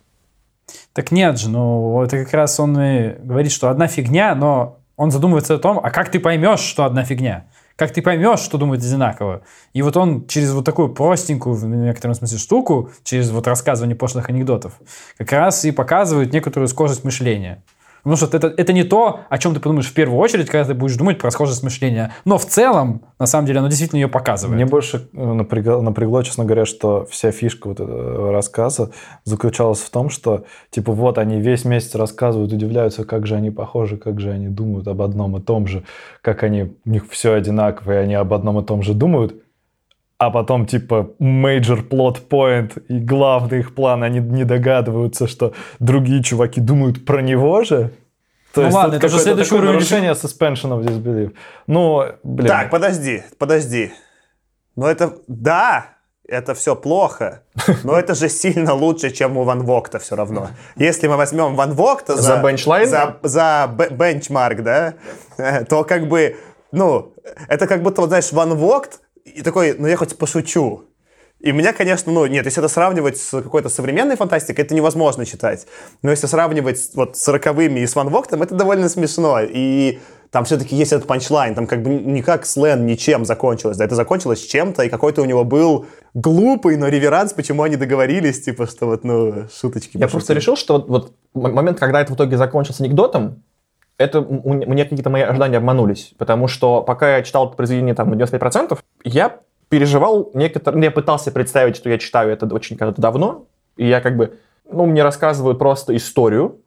Так 0.93 1.11
нет 1.11 1.39
же, 1.39 1.49
ну 1.49 2.03
это 2.03 2.23
как 2.23 2.33
раз 2.33 2.59
он 2.59 2.79
и 2.79 3.15
говорит, 3.23 3.51
что 3.51 3.69
одна 3.69 3.87
фигня, 3.87 4.35
но 4.35 4.77
он 4.97 5.11
задумывается 5.11 5.55
о 5.55 5.57
том, 5.57 5.79
а 5.81 5.91
как 5.91 6.11
ты 6.11 6.19
поймешь, 6.19 6.59
что 6.59 6.85
одна 6.85 7.03
фигня? 7.03 7.45
Как 7.79 7.93
ты 7.93 8.01
поймешь, 8.01 8.41
что 8.41 8.57
думают 8.57 8.83
одинаково? 8.83 9.41
И 9.71 9.81
вот 9.81 9.95
он 9.95 10.27
через 10.27 10.51
вот 10.51 10.65
такую 10.65 10.89
простенькую, 10.89 11.55
в 11.55 11.65
некотором 11.65 12.13
смысле, 12.13 12.37
штуку, 12.37 12.91
через 13.05 13.31
вот 13.31 13.47
рассказывание 13.47 13.95
пошлых 13.95 14.27
анекдотов, 14.27 14.73
как 15.17 15.31
раз 15.31 15.63
и 15.63 15.71
показывает 15.71 16.33
некоторую 16.33 16.67
схожесть 16.67 17.05
мышления. 17.05 17.63
Потому 18.03 18.15
что 18.17 18.37
это, 18.37 18.47
это 18.47 18.73
не 18.73 18.83
то, 18.83 19.21
о 19.29 19.37
чем 19.37 19.53
ты 19.53 19.59
подумаешь 19.59 19.87
в 19.87 19.93
первую 19.93 20.19
очередь, 20.19 20.49
когда 20.49 20.65
ты 20.65 20.73
будешь 20.73 20.95
думать 20.95 21.17
про 21.17 21.31
схожесть 21.31 21.63
мышления. 21.63 22.13
Но 22.25 22.37
в 22.37 22.45
целом, 22.45 23.01
на 23.19 23.25
самом 23.25 23.45
деле, 23.45 23.59
оно 23.59 23.67
действительно 23.67 23.99
ее 23.99 24.07
показывает. 24.07 24.55
Мне 24.55 24.65
больше 24.65 25.09
э, 25.13 25.33
напрягло, 25.33 25.81
напрягло, 25.81 26.23
честно 26.23 26.45
говоря, 26.45 26.65
что 26.65 27.05
вся 27.09 27.31
фишка 27.31 27.67
вот 27.67 27.79
этого 27.79 28.31
рассказа 28.31 28.91
заключалась 29.23 29.79
в 29.79 29.89
том, 29.89 30.09
что, 30.09 30.45
типа, 30.69 30.91
вот 30.91 31.17
они 31.17 31.39
весь 31.39 31.65
месяц 31.65 31.95
рассказывают, 31.95 32.51
удивляются, 32.53 33.03
как 33.03 33.27
же 33.27 33.35
они 33.35 33.51
похожи, 33.51 33.97
как 33.97 34.19
же 34.19 34.31
они 34.31 34.47
думают 34.47 34.87
об 34.87 35.01
одном 35.01 35.37
и 35.37 35.41
том 35.41 35.67
же, 35.67 35.83
как 36.21 36.43
они, 36.43 36.75
у 36.85 36.89
них 36.89 37.09
все 37.09 37.33
одинаково, 37.33 37.93
и 37.93 37.95
они 37.97 38.15
об 38.15 38.33
одном 38.33 38.59
и 38.59 38.65
том 38.65 38.81
же 38.81 38.93
думают, 38.93 39.35
а 40.19 40.29
потом, 40.31 40.65
типа, 40.65 41.11
major 41.19 41.81
plot 41.87 42.27
point 42.29 42.83
и 42.89 42.99
главный 42.99 43.59
их 43.59 43.73
план, 43.73 44.03
они 44.03 44.19
не 44.19 44.43
догадываются, 44.43 45.27
что 45.27 45.53
другие 45.79 46.21
чуваки 46.21 46.61
думают 46.61 47.05
про 47.05 47.21
него 47.21 47.63
же. 47.63 47.91
То 48.53 48.61
Ну 48.61 48.67
есть 48.67 48.75
ладно, 48.75 48.95
это 48.95 49.05
уже 49.07 49.15
какое-то 49.17 49.23
следующий 49.23 49.49
такое 49.49 49.59
уровень. 49.61 49.73
нарушение 49.75 50.11
suspension 50.11 50.71
of 50.77 50.83
disbelief. 50.83 51.33
Ну, 51.67 52.03
блин. 52.23 52.47
Так, 52.47 52.69
подожди, 52.69 53.23
подожди. 53.37 53.91
Но 54.75 54.87
это... 54.87 55.13
Да! 55.27 55.85
это 56.31 56.53
все 56.53 56.75
плохо, 56.75 57.41
но 57.83 57.97
это 57.97 58.13
же 58.13 58.29
сильно 58.29 58.75
лучше, 58.75 59.09
чем 59.09 59.35
у 59.37 59.43
Ван 59.43 59.63
Вогта 59.63 59.97
все 59.97 60.15
равно. 60.15 60.49
Если 60.75 61.07
мы 61.07 61.17
возьмем 61.17 61.55
Ван 61.55 61.73
Вогта 61.73 62.15
За 62.15 62.21
за, 62.21 62.43
бенчлайн? 62.43 62.87
за, 62.87 63.17
за 63.23 63.67
бе- 63.75 63.89
бенчмарк, 63.89 64.61
да, 64.61 64.93
то 65.67 65.83
как 65.83 66.07
бы, 66.07 66.35
ну, 66.71 67.15
это 67.47 67.65
как 67.65 67.81
будто, 67.81 68.01
вот 68.01 68.09
знаешь, 68.09 68.31
Ван 68.31 68.53
Вогт 68.53 68.99
и 69.25 69.41
такой, 69.41 69.75
ну 69.77 69.87
я 69.87 69.97
хоть 69.97 70.17
пошучу. 70.17 70.85
И 71.39 71.53
меня, 71.53 71.71
конечно, 71.71 72.11
ну, 72.11 72.25
нет, 72.25 72.43
если 72.45 72.61
это 72.61 72.67
сравнивать 72.67 73.17
с 73.17 73.29
какой-то 73.31 73.69
современной 73.69 74.17
фантастикой, 74.17 74.65
это 74.65 74.75
невозможно 74.75 75.25
читать. 75.25 75.67
Но 76.01 76.11
если 76.11 76.27
сравнивать 76.27 76.89
вот 76.95 77.15
с 77.15 77.27
роковыми 77.29 77.79
и 77.79 77.87
с 77.87 77.95
Ван 77.95 78.09
Вогтом, 78.09 78.43
это 78.43 78.55
довольно 78.55 78.89
смешно. 78.89 79.39
И 79.41 79.99
там 80.31 80.43
все-таки 80.43 80.75
есть 80.75 80.91
этот 80.91 81.07
панчлайн, 81.07 81.55
там 81.55 81.65
как 81.65 81.81
бы 81.81 81.89
никак 81.91 82.45
слэн 82.45 82.85
ничем 82.85 83.25
закончилось, 83.25 83.77
да, 83.77 83.85
это 83.85 83.95
закончилось 83.95 84.41
чем-то, 84.41 84.83
и 84.83 84.89
какой-то 84.89 85.21
у 85.21 85.25
него 85.25 85.43
был 85.43 85.87
глупый, 86.13 86.77
но 86.77 86.87
реверанс, 86.87 87.33
почему 87.33 87.63
они 87.63 87.77
договорились, 87.77 88.41
типа, 88.41 88.67
что 88.67 88.85
вот, 88.87 89.03
ну, 89.03 89.47
шуточки. 89.49 89.97
Я 89.97 90.07
просто 90.07 90.33
решил, 90.33 90.55
что 90.55 90.73
вот, 90.73 90.89
вот 90.89 91.13
момент, 91.33 91.79
когда 91.79 92.01
это 92.01 92.11
в 92.11 92.15
итоге 92.15 92.37
закончился 92.37 92.83
анекдотом, 92.83 93.43
это 93.99 94.19
м- 94.19 94.41
у 94.43 94.53
меня 94.53 94.85
какие-то 94.85 95.11
мои 95.11 95.21
ожидания 95.21 95.57
обманулись. 95.57 96.13
Потому 96.17 96.47
что 96.47 96.81
пока 96.81 97.17
я 97.17 97.21
читал 97.21 97.47
это 97.47 97.55
произведение 97.55 97.93
там 97.93 98.09
на 98.09 98.15
95%, 98.15 98.79
я 99.03 99.39
переживал 99.67 100.31
некоторые... 100.33 100.83
Я 100.85 100.91
пытался 100.91 101.31
представить, 101.31 101.75
что 101.75 101.89
я 101.89 101.99
читаю 101.99 102.31
это 102.31 102.47
очень 102.47 102.77
когда-то 102.77 103.01
давно, 103.01 103.45
и 103.77 103.87
я 103.87 104.01
как 104.01 104.17
бы... 104.17 104.39
Ну, 104.71 104.85
мне 104.85 105.03
рассказывают 105.03 105.59
просто 105.59 105.95
историю 105.95 106.61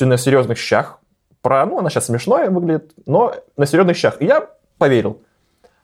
на 0.00 0.16
серьезных 0.16 0.58
щах, 0.58 1.00
про... 1.42 1.66
Ну, 1.66 1.78
она 1.78 1.90
сейчас 1.90 2.06
смешная 2.06 2.50
выглядит, 2.50 2.92
но 3.04 3.34
на 3.56 3.66
серьезных 3.66 3.96
щах. 3.96 4.20
И 4.20 4.26
я 4.26 4.48
поверил. 4.78 5.22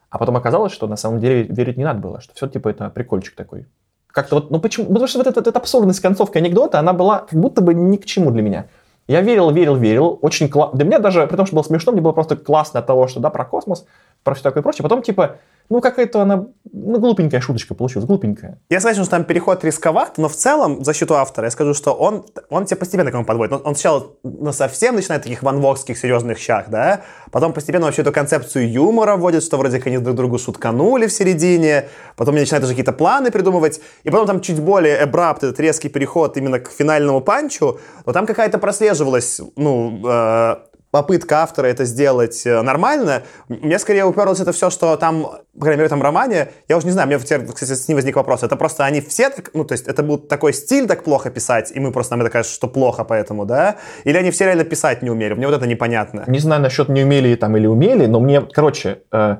А 0.09 0.19
потом 0.19 0.37
оказалось, 0.37 0.73
что 0.73 0.87
на 0.87 0.97
самом 0.97 1.21
деле 1.21 1.43
верить 1.45 1.77
не 1.77 1.85
надо 1.85 2.01
было, 2.01 2.21
что 2.21 2.35
все 2.35 2.47
типа 2.47 2.69
это 2.69 2.91
прикольчик 2.91 3.35
такой. 3.35 3.67
Как-то 4.09 4.37
вот, 4.37 4.51
ну 4.51 4.61
почему? 4.61 4.87
Потому 4.87 5.07
что 5.07 5.19
вот 5.19 5.27
эта, 5.27 5.41
эта 5.41 5.59
абсурдность 5.59 6.01
концовки 6.01 6.37
анекдота, 6.39 6.79
она 6.79 6.93
была 6.93 7.21
как 7.21 7.39
будто 7.39 7.63
бы 7.63 7.75
ни 7.75 7.97
к 7.97 8.05
чему 8.05 8.31
для 8.31 8.43
меня. 8.43 8.67
Я 9.09 9.21
верил, 9.21 9.51
верил, 9.51 9.77
верил, 9.77 10.19
очень 10.23 10.49
классно. 10.49 10.77
Для 10.77 10.87
меня 10.87 10.99
даже, 10.99 11.27
при 11.27 11.37
том, 11.37 11.47
что 11.47 11.57
было 11.57 11.65
смешно, 11.65 11.93
мне 11.93 12.01
было 12.01 12.13
просто 12.13 12.37
классно 12.37 12.81
от 12.81 12.87
того, 12.87 13.09
что, 13.09 13.21
да, 13.21 13.31
про 13.31 13.45
космос, 13.45 13.85
про 14.23 14.35
все 14.35 14.43
такое 14.43 14.63
прочее. 14.63 14.83
Потом, 14.83 15.03
типа, 15.03 15.39
ну, 15.69 15.81
какая-то 15.81 16.21
она, 16.21 16.47
ну, 16.71 17.01
глупенькая 17.01 17.41
шуточка 17.41 17.75
получилась, 17.75 18.07
глупенькая. 18.07 18.61
Я 18.69 18.81
согласен, 18.81 19.03
что 19.03 19.13
там 19.13 19.25
переход 19.25 19.65
рисковат, 19.65 20.19
но 20.19 20.29
в 20.29 20.35
целом, 20.35 20.81
в 20.81 20.85
защиту 20.85 21.15
автора, 21.15 21.47
я 21.47 21.51
скажу, 21.51 21.73
что 21.73 21.93
он, 21.93 22.27
он 22.51 22.67
тебя 22.67 22.77
постепенно 22.77 23.11
к 23.11 23.15
этому 23.15 23.25
подводит. 23.25 23.55
Он, 23.55 23.63
он 23.65 23.75
сначала 23.75 24.09
ну, 24.23 24.53
совсем 24.53 24.97
начинает 24.97 25.23
таких 25.23 25.43
ванвокских 25.43 25.97
серьезных 25.97 26.39
щах, 26.39 26.67
да, 26.69 27.01
потом 27.31 27.53
постепенно 27.53 27.87
вообще 27.87 28.03
эту 28.03 28.13
концепцию 28.13 28.71
юмора 28.71 29.17
вводит, 29.17 29.43
что 29.43 29.57
вроде 29.57 29.79
как 29.79 29.87
они 29.87 29.99
друг 29.99 30.17
другу 30.17 30.39
шутканули 30.39 31.07
в 31.07 31.13
середине, 31.13 31.89
потом 32.17 32.35
они 32.35 32.43
начинают 32.43 32.65
уже 32.65 32.73
какие-то 32.73 32.93
планы 32.93 33.31
придумывать, 33.31 33.81
и 34.05 34.11
потом 34.11 34.27
там 34.27 34.41
чуть 34.41 34.61
более 34.61 35.03
эбрапт, 35.03 35.43
этот 35.43 35.59
резкий 35.61 35.89
переход 35.89 36.37
именно 36.37 36.61
к 36.61 36.69
финальному 36.69 37.21
панчу, 37.23 37.81
но 38.05 38.13
там 38.13 38.27
какая-то 38.27 38.59
прослеживалась, 38.59 39.41
ну, 39.57 40.03
э, 40.07 40.57
попытка 40.93 41.43
автора 41.43 41.67
это 41.67 41.85
сделать 41.85 42.47
э, 42.47 42.63
нормально, 42.63 43.23
мне 43.49 43.79
скорее 43.79 44.05
уперлось 44.05 44.41
это 44.41 44.53
все, 44.53 44.71
что 44.71 44.97
там, 44.97 45.23
по 45.55 45.61
крайней 45.61 45.79
мере, 45.79 45.89
в 45.89 45.93
этом 45.93 46.03
романе, 46.03 46.53
я 46.69 46.77
уже 46.77 46.87
не 46.87 46.93
знаю, 46.93 47.09
мне 47.09 47.19
кстати, 47.19 47.75
с 47.75 47.89
ним 47.89 47.97
возник 47.97 48.15
вопрос, 48.15 48.43
это 48.43 48.57
просто 48.57 48.85
они 48.85 49.01
все 49.01 49.31
так, 49.31 49.51
ну, 49.55 49.65
то 49.65 49.73
есть 49.73 49.89
это 49.89 50.03
был 50.03 50.19
такой 50.19 50.53
стиль 50.53 50.87
так 50.87 51.03
плохо 51.03 51.31
писать, 51.31 51.73
и 51.75 51.81
мы 51.81 51.93
просто 51.93 52.13
нам 52.13 52.21
это 52.21 52.31
кажется, 52.31 52.55
что 52.55 52.69
плохо 52.69 53.05
поэтому, 53.05 53.47
да? 53.47 53.77
Или 54.05 54.19
они 54.19 54.31
все 54.31 54.45
реально 54.45 54.65
писать 54.65 55.03
не 55.03 55.11
умели? 55.11 55.35
Мне 55.35 55.47
вот 55.47 55.57
это 55.57 55.67
непонятно. 55.67 56.25
Не 56.27 56.39
знаю 56.39 56.61
насчет 56.61 56.91
не 56.91 57.03
умели 57.03 57.35
там 57.37 57.57
или 57.57 57.67
умели, 57.67 58.07
но 58.07 58.21
мне, 58.21 58.43
короче, 58.43 59.03
э, 59.11 59.37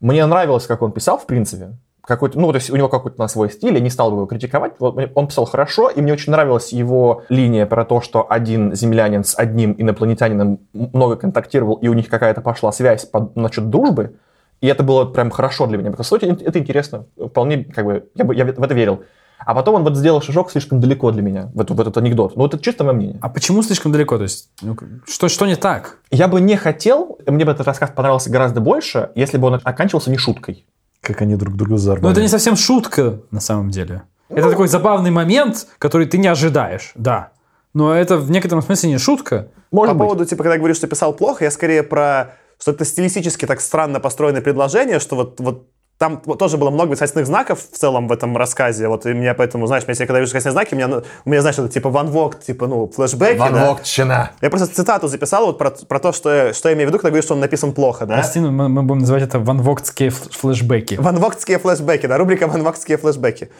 мне 0.00 0.26
нравилось, 0.26 0.66
как 0.66 0.82
он 0.82 0.92
писал, 0.92 1.18
в 1.18 1.26
принципе. 1.26 1.76
Какой-то, 2.08 2.40
ну, 2.40 2.50
то 2.50 2.56
есть 2.56 2.70
у 2.70 2.76
него 2.76 2.88
какой-то 2.88 3.20
на 3.20 3.28
свой 3.28 3.50
стиль, 3.50 3.74
я 3.74 3.80
не 3.80 3.90
стал 3.90 4.10
бы 4.10 4.16
его 4.16 4.26
критиковать. 4.26 4.72
Он 4.80 5.28
писал 5.28 5.44
хорошо, 5.44 5.90
и 5.90 6.00
мне 6.00 6.14
очень 6.14 6.32
нравилась 6.32 6.72
его 6.72 7.24
линия 7.28 7.66
про 7.66 7.84
то, 7.84 8.00
что 8.00 8.26
один 8.30 8.74
землянин 8.74 9.24
с 9.24 9.38
одним 9.38 9.74
инопланетянином 9.76 10.58
много 10.72 11.16
контактировал, 11.16 11.74
и 11.74 11.88
у 11.88 11.92
них 11.92 12.08
какая-то 12.08 12.40
пошла 12.40 12.72
связь 12.72 13.04
по, 13.04 13.30
насчет 13.34 13.68
дружбы. 13.68 14.14
И 14.62 14.66
это 14.66 14.82
было 14.82 15.04
прям 15.04 15.30
хорошо 15.30 15.66
для 15.66 15.76
меня. 15.76 15.90
Потому 15.90 16.04
что 16.06 16.16
это 16.16 16.42
это 16.42 16.58
интересно. 16.58 17.04
Вполне, 17.22 17.64
как 17.64 17.84
бы, 17.84 18.08
я, 18.14 18.24
бы, 18.24 18.34
я 18.34 18.46
в 18.46 18.62
это 18.62 18.72
верил. 18.72 19.02
А 19.44 19.54
потом 19.54 19.74
он 19.74 19.84
вот 19.84 19.94
сделал 19.94 20.22
шажок 20.22 20.50
слишком 20.50 20.80
далеко 20.80 21.10
для 21.12 21.20
меня, 21.20 21.50
в, 21.54 21.60
эту- 21.60 21.74
в 21.74 21.80
этот 21.80 21.98
анекдот. 21.98 22.36
Ну, 22.36 22.46
это 22.46 22.58
чисто 22.58 22.84
мое 22.84 22.94
мнение. 22.94 23.18
А 23.20 23.28
почему 23.28 23.62
слишком 23.62 23.92
далеко? 23.92 24.16
То 24.16 24.22
есть, 24.22 24.48
ну, 24.62 24.74
что, 25.06 25.28
что 25.28 25.44
не 25.46 25.56
так? 25.56 25.98
Я 26.10 26.26
бы 26.26 26.40
не 26.40 26.56
хотел, 26.56 27.18
мне 27.26 27.44
бы 27.44 27.52
этот 27.52 27.66
рассказ 27.66 27.90
понравился 27.94 28.30
гораздо 28.30 28.60
больше, 28.62 29.10
если 29.14 29.36
бы 29.36 29.48
он 29.48 29.60
оканчивался 29.62 30.10
не 30.10 30.16
шуткой. 30.16 30.64
Как 31.08 31.22
они 31.22 31.36
друг 31.36 31.56
друга 31.56 31.70
Ну, 31.72 31.76
взорвали. 31.76 32.12
это 32.12 32.20
не 32.20 32.28
совсем 32.28 32.54
шутка, 32.54 33.20
на 33.30 33.40
самом 33.40 33.70
деле. 33.70 34.02
Это 34.28 34.50
такой 34.50 34.68
забавный 34.68 35.10
момент, 35.10 35.66
который 35.78 36.06
ты 36.06 36.18
не 36.18 36.28
ожидаешь, 36.28 36.92
да. 36.94 37.30
Но 37.72 37.94
это 37.94 38.18
в 38.18 38.30
некотором 38.30 38.62
смысле 38.62 38.90
не 38.90 38.98
шутка. 38.98 39.48
Может 39.70 39.94
По 39.94 39.98
быть. 39.98 40.06
поводу, 40.08 40.24
типа, 40.26 40.42
когда 40.42 40.54
я 40.54 40.58
говорю, 40.58 40.74
что 40.74 40.86
писал 40.86 41.14
плохо, 41.14 41.44
я 41.44 41.50
скорее 41.50 41.82
про 41.82 42.34
что 42.60 42.72
это 42.72 42.84
стилистически 42.84 43.46
так 43.46 43.60
странно 43.60 44.00
построенное 44.00 44.42
предложение, 44.42 44.98
что 44.98 45.16
вот, 45.16 45.40
вот 45.40 45.68
там 45.98 46.18
тоже 46.20 46.56
было 46.56 46.70
много 46.70 46.90
восклицательных 46.90 47.26
знаков 47.26 47.58
в 47.72 47.76
целом 47.76 48.06
в 48.06 48.12
этом 48.12 48.36
рассказе. 48.36 48.86
Вот 48.88 49.04
и 49.04 49.12
меня 49.12 49.34
поэтому, 49.34 49.66
знаешь, 49.66 49.82
если 49.86 50.04
я 50.04 50.06
когда 50.06 50.20
вижу 50.20 50.28
восклицательные 50.28 50.52
знаки, 50.52 50.74
у 50.74 50.76
меня, 50.76 50.86
ну, 50.88 51.02
у 51.24 51.30
меня 51.30 51.40
знаешь, 51.40 51.58
это 51.58 51.68
типа 51.68 51.90
Ван 51.90 52.10
Вогт, 52.10 52.44
типа, 52.44 52.68
ну, 52.68 52.88
флешбеки, 52.88 53.38
да? 53.38 53.68
Вогтчина. 53.68 54.30
Я 54.40 54.50
просто 54.50 54.68
цитату 54.68 55.08
записал 55.08 55.46
вот 55.46 55.58
про, 55.58 55.70
про 55.70 55.98
то, 55.98 56.12
что 56.12 56.30
я, 56.32 56.54
что 56.54 56.68
я 56.68 56.74
имею 56.76 56.88
в 56.88 56.90
виду, 56.90 56.98
когда 56.98 57.10
говорю, 57.10 57.22
что 57.22 57.34
он 57.34 57.40
написан 57.40 57.72
плохо, 57.72 58.06
да? 58.06 58.14
Прости, 58.14 58.38
но 58.38 58.52
мы, 58.52 58.68
мы 58.68 58.84
будем 58.84 59.00
называть 59.00 59.24
это 59.24 59.40
ванвоктские 59.40 60.10
фл- 60.10 60.30
флешбеки. 60.30 60.94
Ванвоктские 60.94 61.58
флешбеки, 61.58 62.06
да, 62.06 62.16
рубрика 62.16 62.46
«Ванвоктские 62.46 62.96
флешбеки». 62.96 63.50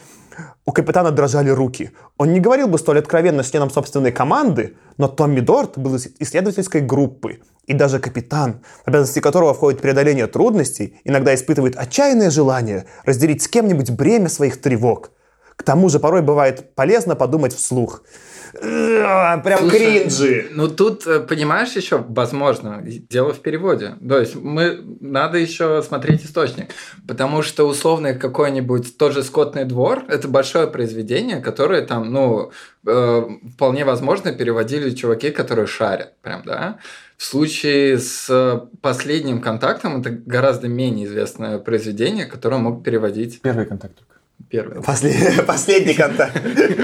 У 0.69 0.71
капитана 0.71 1.09
дрожали 1.09 1.49
руки. 1.49 1.89
Он 2.19 2.31
не 2.31 2.39
говорил 2.39 2.67
бы 2.67 2.77
столь 2.77 2.99
откровенно 2.99 3.41
с 3.41 3.49
членом 3.49 3.71
собственной 3.71 4.11
команды, 4.11 4.75
но 4.97 5.07
Томми 5.07 5.39
Дорт 5.39 5.79
был 5.79 5.95
из 5.95 6.09
исследовательской 6.19 6.81
группы. 6.81 7.39
И 7.65 7.73
даже 7.73 7.97
капитан, 7.97 8.61
в 8.85 8.87
обязанности 8.87 9.19
которого 9.19 9.55
входит 9.55 9.81
преодоление 9.81 10.27
трудностей, 10.27 11.01
иногда 11.05 11.33
испытывает 11.33 11.75
отчаянное 11.75 12.29
желание 12.29 12.85
разделить 13.03 13.41
с 13.41 13.47
кем-нибудь 13.47 13.89
бремя 13.89 14.29
своих 14.29 14.61
тревог. 14.61 15.09
К 15.55 15.63
тому 15.63 15.89
же 15.89 15.99
порой 15.99 16.21
бывает 16.21 16.75
полезно 16.75 17.15
подумать 17.15 17.55
вслух. 17.55 18.03
Э, 18.53 19.41
Прям 19.43 19.59
Слушай, 19.59 19.99
кринжи. 19.99 20.47
Ну 20.51 20.67
тут, 20.67 21.05
э, 21.07 21.19
понимаешь, 21.19 21.73
еще, 21.73 22.03
возможно, 22.07 22.81
дело 22.83 23.33
в 23.33 23.39
переводе. 23.39 23.95
То 24.07 24.19
есть 24.19 24.35
мы 24.35 24.79
надо 24.99 25.37
еще 25.37 25.81
смотреть 25.83 26.25
источник. 26.25 26.71
Потому 27.07 27.41
что 27.41 27.67
условно 27.67 28.13
какой-нибудь 28.13 28.97
тот 28.97 29.13
же 29.13 29.23
скотный 29.23 29.65
двор 29.65 30.03
это 30.07 30.27
большое 30.27 30.67
произведение, 30.67 31.41
которое 31.41 31.85
там, 31.85 32.11
ну, 32.11 32.51
э, 32.85 33.29
вполне 33.53 33.85
возможно, 33.85 34.31
переводили 34.33 34.91
чуваки, 34.91 35.31
которые 35.31 35.67
шарят. 35.67 36.13
Прям, 36.21 36.43
да. 36.45 36.79
В 37.17 37.25
случае 37.25 37.99
с 37.99 38.27
э, 38.29 38.61
последним 38.81 39.41
контактом 39.41 39.99
это 39.99 40.09
гораздо 40.09 40.67
менее 40.69 41.05
известное 41.05 41.59
произведение, 41.59 42.25
которое 42.25 42.57
мог 42.57 42.83
переводить 42.83 43.41
Первый 43.41 43.65
контакт 43.65 43.95
только. 43.95 44.18
Первый. 44.49 44.81
Послед- 44.81 45.43
Последний 45.47 45.93
контакт. 45.93 46.41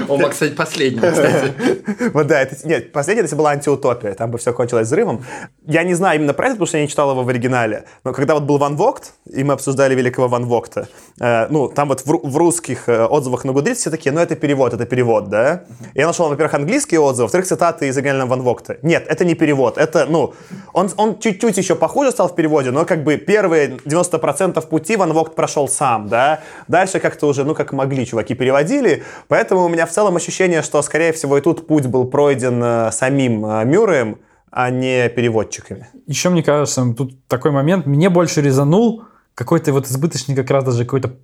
Он 0.08 0.20
мог 0.20 0.34
стать 0.34 0.56
последним, 0.56 1.02
кстати. 1.02 1.52
Вот 2.12 2.26
да, 2.26 2.40
это, 2.40 2.56
нет, 2.66 2.92
последняя 2.92 3.24
это 3.24 3.36
была 3.36 3.50
антиутопия, 3.50 4.14
там 4.14 4.30
бы 4.30 4.38
все 4.38 4.52
кончилось 4.52 4.86
взрывом. 4.86 5.24
Я 5.66 5.82
не 5.82 5.94
знаю 5.94 6.18
именно 6.18 6.34
про 6.34 6.46
это, 6.46 6.54
потому 6.54 6.66
что 6.66 6.78
я 6.78 6.82
не 6.82 6.88
читал 6.88 7.10
его 7.10 7.22
в 7.22 7.28
оригинале, 7.28 7.84
но 8.04 8.12
когда 8.12 8.34
вот 8.34 8.44
был 8.44 8.58
Ван 8.58 8.76
Вогт, 8.76 9.14
и 9.32 9.44
мы 9.44 9.54
обсуждали 9.54 9.94
великого 9.94 10.28
Ван 10.28 10.46
Вогта, 10.46 10.88
э, 11.20 11.46
ну, 11.48 11.68
там 11.68 11.88
вот 11.88 12.02
в, 12.04 12.06
в 12.06 12.36
русских 12.36 12.88
э, 12.88 13.04
отзывах 13.04 13.44
на 13.44 13.52
Гудриц 13.52 13.78
все 13.78 13.90
такие, 13.90 14.12
ну, 14.12 14.20
это 14.20 14.36
перевод, 14.36 14.74
это 14.74 14.86
перевод, 14.86 15.28
да? 15.28 15.64
Я 15.94 16.06
нашел, 16.06 16.28
во-первых, 16.28 16.54
английские 16.54 17.00
отзывы, 17.00 17.24
во-вторых, 17.24 17.46
цитаты 17.46 17.88
из 17.88 17.96
оригинального 17.96 18.30
Ван 18.30 18.42
Вогта. 18.42 18.78
Нет, 18.82 19.06
это 19.08 19.24
не 19.24 19.34
перевод, 19.34 19.78
это, 19.78 20.06
ну, 20.06 20.34
он, 20.72 20.90
он 20.96 21.18
чуть-чуть 21.18 21.56
еще 21.56 21.74
похуже 21.74 22.10
стал 22.10 22.28
в 22.28 22.34
переводе, 22.34 22.70
но 22.70 22.84
как 22.84 23.04
бы 23.04 23.16
первые 23.16 23.76
90% 23.84 24.66
пути 24.66 24.96
Ван 24.96 25.12
Вогт 25.12 25.34
прошел 25.34 25.68
сам, 25.68 26.08
да? 26.08 26.40
Дальше 26.68 27.00
как-то 27.00 27.26
уже, 27.26 27.44
ну, 27.46 27.54
как 27.54 27.72
могли, 27.72 28.04
чуваки 28.04 28.34
переводили, 28.34 29.02
поэтому 29.28 29.64
у 29.64 29.68
меня 29.68 29.86
в 29.86 29.90
целом 29.90 30.16
ощущение, 30.16 30.62
что, 30.62 30.82
скорее 30.82 31.12
всего, 31.12 31.38
и 31.38 31.40
тут 31.40 31.66
путь 31.66 31.86
был 31.86 32.04
пройден 32.06 32.62
э, 32.62 32.90
самим 32.92 33.46
э, 33.46 33.64
Мюрреем, 33.64 34.18
а 34.50 34.70
не 34.70 35.08
переводчиками. 35.08 35.88
Еще, 36.06 36.30
мне 36.30 36.42
кажется, 36.42 36.94
тут 36.96 37.26
такой 37.26 37.50
момент, 37.50 37.86
мне 37.86 38.10
больше 38.10 38.40
резанул 38.40 39.04
какой-то 39.34 39.72
вот 39.72 39.86
избыточный 39.86 40.34
как 40.34 40.50
раз 40.50 40.64
даже 40.64 40.84
какой-то 40.84 41.16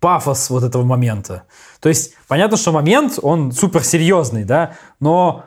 пафос 0.00 0.50
вот 0.50 0.64
этого 0.64 0.82
момента. 0.82 1.44
То 1.80 1.88
есть, 1.88 2.14
понятно, 2.28 2.56
что 2.56 2.72
момент, 2.72 3.18
он 3.22 3.52
суперсерьезный, 3.52 4.44
да, 4.44 4.76
но 5.00 5.44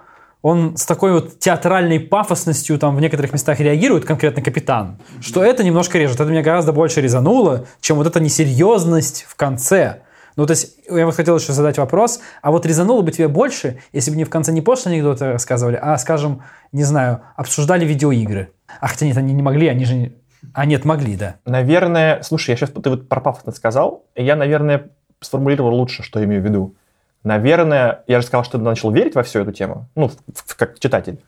он 0.48 0.78
с 0.78 0.86
такой 0.86 1.12
вот 1.12 1.40
театральной 1.40 2.00
пафосностью 2.00 2.80
там 2.80 2.96
в 2.96 3.02
некоторых 3.02 3.34
местах 3.34 3.60
реагирует, 3.60 4.06
конкретно 4.06 4.42
капитан, 4.42 4.98
что 5.20 5.44
это 5.44 5.62
немножко 5.62 5.98
режет. 5.98 6.22
Это 6.22 6.30
меня 6.30 6.42
гораздо 6.42 6.72
больше 6.72 7.02
резануло, 7.02 7.66
чем 7.82 7.98
вот 7.98 8.08
эта 8.08 8.22
несерьезность 8.22 9.26
в 9.28 9.36
конце. 9.36 10.04
Ну, 10.38 10.46
то 10.46 10.52
есть, 10.52 10.78
я 10.90 11.06
вот 11.06 11.16
хотел 11.16 11.38
еще 11.38 11.52
задать 11.52 11.78
вопрос, 11.78 12.22
а 12.42 12.52
вот 12.52 12.66
резануло 12.66 13.02
бы 13.02 13.12
тебе 13.12 13.28
больше, 13.28 13.80
если 13.92 14.10
бы 14.10 14.16
не 14.16 14.24
в 14.24 14.30
конце 14.30 14.54
не 14.54 14.62
пошлые 14.62 14.96
анекдоты 14.96 15.34
рассказывали, 15.34 15.78
а, 15.82 15.98
скажем, 15.98 16.44
не 16.72 16.84
знаю, 16.84 17.24
обсуждали 17.36 17.86
видеоигры. 17.86 18.54
А 18.80 18.88
хотя 18.88 19.06
нет, 19.06 19.18
они 19.18 19.34
не 19.34 19.42
могли, 19.42 19.68
они 19.68 19.84
же... 19.84 20.14
А 20.54 20.66
нет, 20.66 20.86
могли, 20.86 21.18
да. 21.18 21.36
Наверное, 21.46 22.22
слушай, 22.22 22.52
я 22.52 22.56
сейчас 22.56 22.70
ты 22.70 22.90
вот 22.90 23.10
про 23.10 23.20
пафосность 23.20 23.58
сказал, 23.58 24.06
я, 24.16 24.38
наверное, 24.38 24.92
сформулировал 25.20 25.76
лучше, 25.76 26.04
что 26.04 26.20
я 26.20 26.26
имею 26.26 26.42
в 26.42 26.46
виду. 26.46 26.76
Наверное, 27.24 28.04
я 28.08 28.22
же 28.22 28.28
сказал, 28.28 28.44
что 28.46 28.58
начал 28.58 28.92
верить 28.92 29.16
во 29.16 29.24
всю 29.24 29.40
эту 29.40 29.52
тему, 29.52 29.88
ну, 29.96 30.08
в- 30.10 30.16
в- 30.34 30.56
как 30.56 30.80
читатель. 30.80 31.20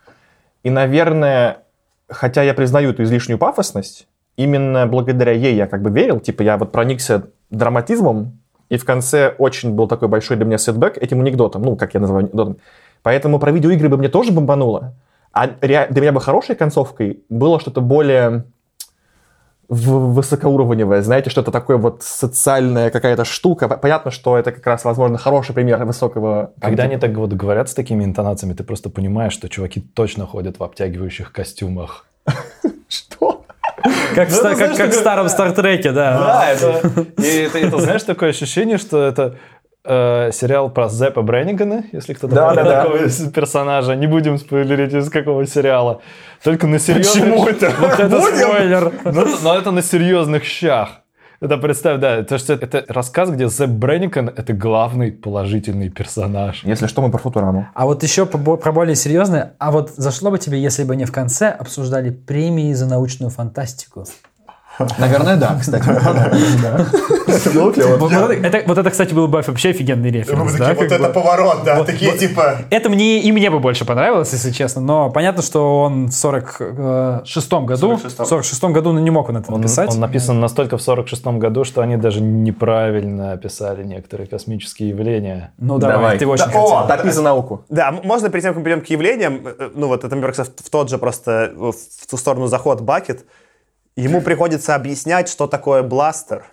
И, 0.63 0.69
наверное, 0.69 1.60
хотя 2.08 2.43
я 2.43 2.53
признаю 2.53 2.91
эту 2.91 3.03
излишнюю 3.03 3.38
пафосность, 3.38 4.08
именно 4.38 4.88
благодаря 4.88 5.31
ей 5.34 5.55
я 5.55 5.67
как 5.67 5.81
бы 5.81 5.89
верил, 5.89 6.19
типа 6.19 6.41
я 6.43 6.58
вот 6.58 6.72
проникся 6.72 7.27
драматизмом, 7.50 8.39
и 8.69 8.77
в 8.77 8.86
конце 8.86 9.34
очень 9.38 9.74
был 9.74 9.88
такой 9.88 10.08
большой 10.08 10.38
для 10.38 10.46
меня 10.46 10.58
setback 10.57 10.97
этим 10.98 11.19
анекдотом, 11.22 11.63
ну, 11.63 11.75
как 11.75 11.93
я 11.93 12.00
называю 12.00 12.25
анекдотом. 12.25 12.58
Поэтому 13.01 13.39
про 13.39 13.51
видеоигры 13.51 13.89
бы 13.89 13.98
мне 13.98 14.10
тоже 14.10 14.31
бомбануло. 14.31 14.93
А 15.31 15.48
для 15.48 15.88
меня 15.89 16.12
бы 16.12 16.22
хорошей 16.22 16.55
концовкой 16.55 17.24
было 17.29 17.60
что-то 17.60 17.81
более 17.81 18.46
высокоуровневое, 19.69 21.01
знаете, 21.03 21.29
что-то 21.29 21.51
такое 21.51 21.77
вот 21.77 22.01
социальная 22.01 22.89
какая-то 22.89 23.23
штука. 23.23 23.67
Понятно, 23.67 24.09
что 24.09 24.38
это 24.38 24.51
как 24.51 24.65
раз, 24.65 24.83
возможно, 24.83 25.17
хороший 25.17 25.53
пример 25.53 25.85
высокого... 25.85 26.51
Когда 26.59 26.83
они 26.83 26.97
так 26.97 27.15
вот 27.15 27.33
говорят 27.33 27.69
с 27.69 27.75
такими 27.75 28.03
интонациями, 28.03 28.53
ты 28.53 28.63
просто 28.63 28.89
понимаешь, 28.89 29.33
что 29.33 29.47
чуваки 29.47 29.79
точно 29.79 30.25
ходят 30.25 30.59
в 30.59 30.63
обтягивающих 30.63 31.31
костюмах. 31.31 32.05
Что? 32.88 33.45
Как, 34.15 34.29
в 34.29 34.43
Ну, 34.43 34.49
это, 34.49 34.55
как, 34.57 34.75
как 34.75 34.89
в 34.91 34.93
старом 34.93 35.29
Стартреке, 35.29 35.91
да. 35.91 36.17
Да, 36.17 36.51
это, 36.51 37.03
и 37.21 37.38
это, 37.45 37.59
это, 37.59 37.79
знаешь, 37.79 38.03
такое 38.03 38.29
ощущение, 38.29 38.77
что 38.77 39.05
это 39.05 39.38
э, 39.86 40.31
сериал 40.33 40.69
про 40.69 40.89
Зеппа 40.89 41.21
Бреннигана, 41.21 41.83
если 41.91 42.13
кто-то 42.13 42.36
Да, 42.36 42.48
помнит 42.50 42.63
да, 42.63 42.69
да. 42.69 42.83
такого 42.83 43.07
с- 43.09 43.31
персонажа. 43.31 43.95
Не 43.95 44.07
будем 44.07 44.38
спойлерить, 44.38 44.93
из 44.93 45.09
какого 45.09 45.45
сериала. 45.48 46.01
Только 46.43 46.67
на 46.67 46.79
серьезных... 46.79 47.24
Почему 47.24 47.48
это? 47.48 47.71
Вот 47.79 48.00
это 48.00 48.07
Будем? 48.19 48.36
спойлер. 48.50 48.93
Но, 49.05 49.25
но 49.43 49.55
это 49.57 49.71
на 49.71 49.81
серьезных 49.81 50.43
щах. 50.43 50.89
Это 51.41 51.57
представь, 51.57 52.01
да, 52.01 52.21
то, 52.24 52.38
что 52.38 52.51
это 52.51 52.83
рассказ, 52.89 53.29
где 53.29 53.48
Зепп 53.48 53.69
Бренниган— 53.69 54.27
это 54.36 54.51
главный 54.51 55.13
положительный 55.13 55.89
персонаж. 55.89 56.65
Если 56.65 56.86
что, 56.88 57.01
мы 57.01 57.12
про 57.12 57.17
Футураму. 57.17 57.65
А 57.74 57.86
вот 57.86 58.03
еще 58.03 58.25
про 58.25 58.71
более 58.74 58.95
серьезное. 58.95 59.53
А 59.57 59.71
вот 59.71 59.91
зашло 59.95 60.31
бы 60.31 60.38
тебе, 60.38 60.62
если 60.62 60.83
бы 60.83 60.98
не 60.98 61.05
в 61.05 61.13
конце 61.13 61.48
обсуждали 61.48 62.09
премии 62.09 62.74
за 62.74 62.88
научную 62.88 63.29
фантастику? 63.29 64.03
Наверное, 64.98 65.36
да, 65.36 65.57
кстати. 65.59 65.83
Это 67.27 67.50
было 67.51 67.71
клево. 67.71 67.98
Вот, 67.98 68.12
вот 68.12 68.31
это, 68.31 68.48
это- 68.48 68.67
вот 68.67 68.77
это, 68.77 68.89
кстати, 68.89 69.13
был 69.13 69.27
бы 69.27 69.41
вообще 69.41 69.69
офигенный 69.69 70.09
референс. 70.09 70.55
как 70.55 70.77
бы. 70.77 71.09
поворот, 71.13 71.63
да, 71.63 71.83
такие 71.83 72.17
типа... 72.17 72.59
Это 72.69 72.89
мне 72.89 73.19
и 73.19 73.31
мне 73.31 73.50
бы 73.50 73.59
больше 73.59 73.86
понравилось, 73.86 74.31
если 74.33 74.51
честно, 74.51 74.81
но 74.81 75.09
понятно, 75.09 75.41
что 75.43 75.81
он 75.81 76.07
в 76.07 76.12
46-м 76.12 77.65
году, 77.65 77.98
в 77.98 78.05
46-м 78.05 78.74
году 78.74 78.91
ну, 78.93 79.00
не 79.00 79.12
мог 79.12 79.29
он 79.29 79.38
это 79.38 79.51
написать. 79.51 79.89
он 79.91 80.00
написан 80.00 80.39
настолько 80.39 80.77
в 80.77 80.81
46-м 80.81 81.39
году, 81.39 81.63
что 81.63 81.81
они 81.81 81.98
даже 81.98 82.21
неправильно 82.21 83.33
описали 83.33 83.83
некоторые 83.83 84.27
космические 84.27 84.89
явления. 84.89 85.51
Ну 85.57 85.77
давай, 85.77 86.17
ты 86.17 86.27
очень 86.27 86.45
хотел. 86.45 86.74
о, 86.74 86.88
Топи 86.88 87.09
за 87.09 87.21
науку. 87.21 87.65
Да, 87.69 87.91
можно 87.91 88.29
перед 88.29 88.43
тем, 88.43 88.53
как 88.53 88.59
мы 88.59 88.63
перейдем 88.63 88.86
к 88.86 88.89
явлениям, 88.89 89.41
э, 89.45 89.69
ну 89.74 89.88
вот 89.88 90.03
это, 90.03 90.15
кажется, 90.19 90.45
в 90.63 90.69
тот 90.69 90.89
же 90.89 90.98
просто, 90.98 91.51
э, 91.53 91.71
в 91.71 92.07
ту 92.09 92.17
сторону 92.17 92.48
заход 92.48 92.81
Бакет, 92.81 93.25
ему 93.99 94.21
приходится 94.21 94.75
объяснять, 94.75 95.29
что 95.29 95.47
такое 95.47 95.83
бластер. 95.83 96.43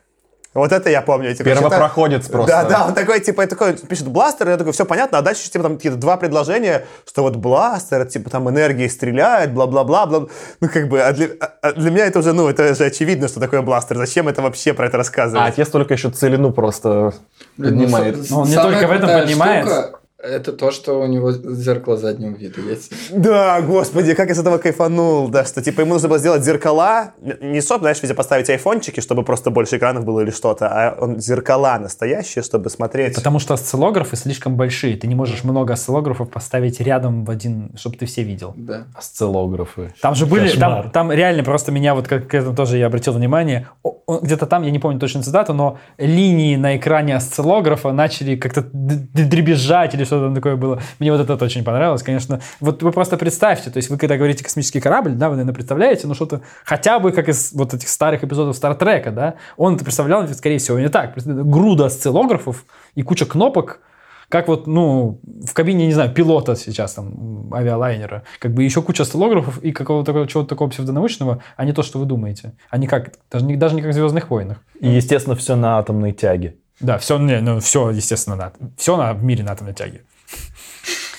Вот 0.54 0.72
это 0.72 0.88
я 0.88 1.02
помню. 1.02 1.32
Типа, 1.34 1.50
Первопроходец 1.50 2.22
читаю- 2.24 2.32
просто. 2.32 2.50
Да, 2.62 2.64
да, 2.64 2.86
он 2.86 2.94
такой, 2.94 3.20
типа, 3.20 3.42
я 3.42 3.46
такой, 3.46 3.74
пишет 3.74 4.08
бластер, 4.08 4.48
я 4.48 4.56
такой, 4.56 4.72
все 4.72 4.86
понятно, 4.86 5.18
а 5.18 5.22
дальше 5.22 5.50
типа 5.50 5.62
там 5.64 5.76
какие-то 5.76 5.98
два 5.98 6.16
предложения, 6.16 6.86
что 7.06 7.20
вот 7.20 7.36
бластер, 7.36 8.06
типа 8.06 8.30
там 8.30 8.48
энергия 8.48 8.88
стреляет, 8.88 9.52
бла-бла-бла, 9.52 10.06
бла. 10.06 10.26
ну 10.62 10.68
как 10.70 10.88
бы, 10.88 11.02
а 11.02 11.12
для, 11.12 11.26
а- 11.40 11.52
а 11.60 11.72
для 11.72 11.90
меня 11.90 12.06
это 12.06 12.20
уже, 12.20 12.32
ну, 12.32 12.48
это 12.48 12.74
же 12.74 12.84
очевидно, 12.86 13.28
что 13.28 13.38
такое 13.38 13.60
бластер, 13.60 13.98
зачем 13.98 14.28
это 14.28 14.40
вообще 14.40 14.72
про 14.72 14.86
это 14.86 14.96
А 14.96 14.98
рассказывать? 14.98 15.46
отец 15.46 15.68
только 15.68 15.92
еще 15.92 16.08
целину 16.08 16.50
просто 16.54 17.12
Блин, 17.58 17.74
ну, 17.74 17.80
поднимает. 17.82 18.16
с- 18.26 18.30
Но 18.30 18.40
он 18.40 18.48
не 18.48 18.54
только 18.56 18.86
в 18.86 18.92
этом 18.92 19.10
поднимает. 19.10 19.66
штука 19.66 19.98
Это 20.18 20.52
то, 20.52 20.70
что 20.70 20.98
у 21.00 21.06
него 21.06 21.30
зеркало 21.30 21.98
заднего 21.98 22.34
вида 22.34 22.60
есть. 22.62 22.90
Да, 23.12 23.60
господи, 23.60 24.14
как 24.14 24.30
я 24.30 24.34
с 24.34 24.38
этого 24.38 24.56
кайфанул, 24.56 25.28
да, 25.28 25.44
что 25.44 25.60
типа 25.62 25.82
ему 25.82 25.92
нужно 25.92 26.08
было 26.08 26.18
сделать 26.18 26.42
зеркала, 26.42 27.12
не 27.20 27.60
чтобы, 27.60 27.80
знаешь, 27.80 28.02
везде 28.02 28.14
поставить 28.14 28.48
айфончики, 28.48 29.00
чтобы 29.00 29.24
просто 29.24 29.50
больше 29.50 29.76
экранов 29.76 30.06
было 30.06 30.20
или 30.20 30.30
что-то, 30.30 30.68
а 30.68 30.96
он 30.98 31.20
зеркала 31.20 31.78
настоящие, 31.78 32.42
чтобы 32.42 32.70
смотреть. 32.70 33.14
Потому 33.14 33.38
что 33.38 33.52
осциллографы 33.52 34.16
слишком 34.16 34.56
большие. 34.56 34.96
Ты 34.96 35.06
не 35.06 35.14
можешь 35.14 35.44
много 35.44 35.74
осциллографов 35.74 36.30
поставить 36.30 36.80
рядом 36.80 37.26
в 37.26 37.30
один, 37.30 37.72
чтобы 37.76 37.98
ты 37.98 38.06
все 38.06 38.22
видел. 38.22 38.54
Да. 38.56 38.86
Осциллографы. 38.94 39.92
Там 40.00 40.14
же 40.14 40.24
были, 40.24 40.48
Кошмар. 40.48 40.84
там, 40.84 40.90
там 40.92 41.12
реально 41.12 41.44
просто 41.44 41.72
меня 41.72 41.94
вот 41.94 42.08
как 42.08 42.28
к 42.28 42.34
этому 42.34 42.56
тоже 42.56 42.78
я 42.78 42.86
обратил 42.86 43.12
внимание. 43.12 43.68
Где-то 44.08 44.46
там, 44.46 44.62
я 44.62 44.70
не 44.70 44.78
помню 44.78 44.98
точно 44.98 45.22
цитату, 45.22 45.52
но 45.52 45.78
линии 45.98 46.56
на 46.56 46.78
экране 46.78 47.16
осциллографа 47.16 47.92
начали 47.92 48.36
как-то 48.36 48.62
дребезжать 48.72 49.94
или 49.94 50.05
что-то 50.06 50.26
там 50.26 50.34
такое 50.34 50.56
было. 50.56 50.80
Мне 50.98 51.12
вот 51.12 51.20
это 51.20 51.44
очень 51.44 51.64
понравилось, 51.64 52.02
конечно. 52.02 52.40
Вот 52.60 52.82
вы 52.82 52.92
просто 52.92 53.16
представьте, 53.16 53.70
то 53.70 53.76
есть 53.76 53.90
вы 53.90 53.98
когда 53.98 54.16
говорите 54.16 54.42
космический 54.42 54.80
корабль, 54.80 55.12
да, 55.12 55.28
вы, 55.28 55.36
наверное, 55.36 55.54
представляете, 55.54 56.06
ну 56.06 56.14
что-то 56.14 56.40
хотя 56.64 56.98
бы 56.98 57.12
как 57.12 57.28
из 57.28 57.52
вот 57.52 57.74
этих 57.74 57.88
старых 57.88 58.24
эпизодов 58.24 58.56
Стартрека, 58.56 59.10
да, 59.10 59.34
он 59.56 59.74
это 59.74 59.84
представлял, 59.84 60.26
скорее 60.28 60.58
всего, 60.58 60.78
не 60.78 60.88
так. 60.88 61.14
Груда 61.16 61.86
осциллографов 61.86 62.64
и 62.94 63.02
куча 63.02 63.26
кнопок, 63.26 63.80
как 64.28 64.48
вот, 64.48 64.66
ну, 64.66 65.20
в 65.44 65.52
кабине, 65.52 65.86
не 65.86 65.92
знаю, 65.92 66.12
пилота 66.12 66.56
сейчас 66.56 66.94
там, 66.94 67.52
авиалайнера, 67.54 68.24
как 68.40 68.52
бы 68.54 68.64
еще 68.64 68.82
куча 68.82 69.04
осциллографов 69.04 69.62
и 69.62 69.70
какого-то 69.70 70.26
чего-то 70.26 70.48
такого 70.48 70.68
псевдонаучного, 70.68 71.42
а 71.56 71.64
не 71.64 71.72
то, 71.72 71.82
что 71.82 71.98
вы 71.98 72.06
думаете. 72.06 72.54
Не 72.76 72.88
как, 72.88 73.12
даже 73.30 73.44
не, 73.44 73.56
даже 73.56 73.76
не 73.76 73.82
как 73.82 73.92
в 73.92 73.94
«Звездных 73.94 74.28
войнах». 74.28 74.58
И, 74.80 74.88
естественно, 74.88 75.36
все 75.36 75.54
на 75.54 75.78
атомной 75.78 76.12
тяге. 76.12 76.56
Да, 76.80 76.98
все, 76.98 77.18
не, 77.18 77.40
ну, 77.40 77.60
все, 77.60 77.90
естественно, 77.90 78.36
на, 78.36 78.52
все 78.76 78.96
на, 78.96 79.12
в 79.14 79.22
мире 79.22 79.44
на 79.44 79.52
атомной 79.52 79.74
тяге. 79.74 80.02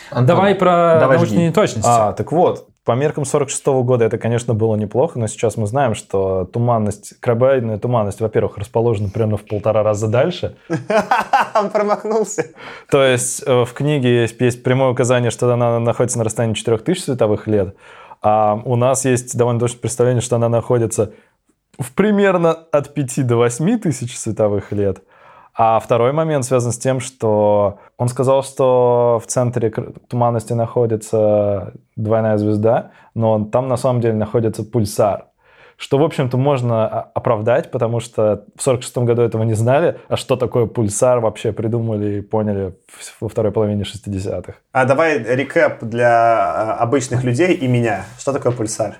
Антон, 0.09 0.25
Давай 0.25 0.55
про 0.55 0.99
давай 0.99 1.17
научные 1.17 1.39
жги. 1.39 1.47
неточности. 1.47 1.89
А, 1.89 2.13
так 2.13 2.31
вот, 2.31 2.69
по 2.85 2.93
меркам 2.93 3.25
46 3.25 3.65
года 3.83 4.05
это, 4.05 4.17
конечно, 4.17 4.53
было 4.53 4.77
неплохо, 4.77 5.19
но 5.19 5.27
сейчас 5.27 5.57
мы 5.57 5.67
знаем, 5.67 5.95
что 5.95 6.45
туманность, 6.45 7.19
крабоидная 7.19 7.77
туманность, 7.77 8.21
во-первых, 8.21 8.57
расположена 8.57 9.09
примерно 9.09 9.35
в 9.35 9.45
полтора 9.45 9.83
раза 9.83 10.07
дальше. 10.07 10.55
Он 11.55 11.69
промахнулся. 11.69 12.51
То 12.89 13.03
есть 13.03 13.43
э, 13.45 13.65
в 13.65 13.73
книге 13.73 14.21
есть, 14.21 14.39
есть 14.39 14.63
прямое 14.63 14.91
указание, 14.91 15.31
что 15.31 15.51
она 15.51 15.79
находится 15.79 16.17
на 16.17 16.23
расстоянии 16.23 16.53
4000 16.53 17.01
световых 17.01 17.47
лет, 17.47 17.75
а 18.21 18.55
у 18.63 18.77
нас 18.77 19.03
есть 19.03 19.37
довольно 19.37 19.59
точное 19.59 19.81
представление, 19.81 20.21
что 20.21 20.37
она 20.37 20.47
находится 20.47 21.11
в 21.77 21.91
примерно 21.93 22.53
от 22.53 22.93
5 22.93 23.27
до 23.27 23.35
8 23.35 23.79
тысяч 23.79 24.17
световых 24.17 24.71
лет. 24.71 25.03
А 25.59 25.79
второй 25.79 26.11
момент 26.11 26.45
связан 26.45 26.71
с 26.71 26.77
тем, 26.77 26.99
что 26.99 27.79
он 27.97 28.09
сказал, 28.09 28.43
что 28.43 29.19
в 29.23 29.25
центре 29.25 29.71
туманности 30.07 30.53
находится 30.53 31.73
двойная 31.95 32.37
звезда, 32.37 32.91
но 33.15 33.43
там 33.43 33.67
на 33.67 33.75
самом 33.75 33.99
деле 33.99 34.13
находится 34.13 34.63
пульсар. 34.63 35.25
Что, 35.75 35.97
в 35.97 36.03
общем-то, 36.03 36.37
можно 36.37 36.87
оправдать, 36.87 37.71
потому 37.71 37.99
что 37.99 38.45
в 38.55 38.61
46 38.61 38.97
году 38.99 39.23
этого 39.23 39.43
не 39.43 39.55
знали, 39.55 39.99
а 40.09 40.15
что 40.15 40.35
такое 40.35 40.67
пульсар 40.67 41.19
вообще 41.19 41.51
придумали 41.51 42.17
и 42.17 42.21
поняли 42.21 42.75
во 43.19 43.27
второй 43.27 43.51
половине 43.51 43.83
60-х. 43.83 44.53
А 44.71 44.85
давай 44.85 45.17
рекэп 45.19 45.83
для 45.83 46.09
а, 46.09 46.77
обычных 46.79 47.23
людей 47.23 47.53
и 47.53 47.67
меня. 47.67 48.05
Что 48.19 48.31
такое 48.31 48.51
пульсар? 48.51 48.95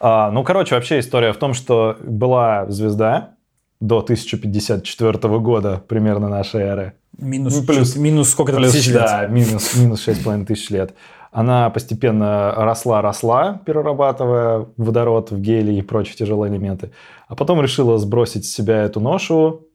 А, 0.00 0.30
ну, 0.30 0.44
короче, 0.44 0.74
вообще 0.74 0.98
история 0.98 1.32
в 1.32 1.38
том, 1.38 1.54
что 1.54 1.96
была 2.02 2.66
звезда 2.68 3.37
до 3.80 4.00
1054 4.00 5.38
года 5.38 5.82
примерно 5.88 6.28
нашей 6.28 6.62
эры. 6.62 6.92
Минус, 7.18 7.56
Ну, 7.56 7.66
плюс- 7.66 7.96
минус 7.96 8.30
сколько-то 8.30 8.58
Плюс, 8.58 8.72
тысяч 8.72 8.88
лет. 8.88 8.96
да, 8.96 9.26
минус, 9.26 9.76
минус 9.76 10.00
6,5 10.06 10.44
тысяч 10.46 10.70
лет. 10.70 10.94
Она 11.30 11.68
постепенно 11.70 12.52
росла-росла, 12.56 13.60
перерабатывая 13.66 14.66
водород 14.76 15.30
в 15.30 15.40
гелий 15.40 15.78
и 15.78 15.82
прочие 15.82 16.16
тяжелые 16.16 16.50
элементы. 16.52 16.90
А 17.28 17.34
потом 17.34 17.60
решила 17.60 17.98
сбросить 17.98 18.46
с 18.46 18.52
себя 18.52 18.82
эту 18.82 19.00
ношу. 19.00 19.66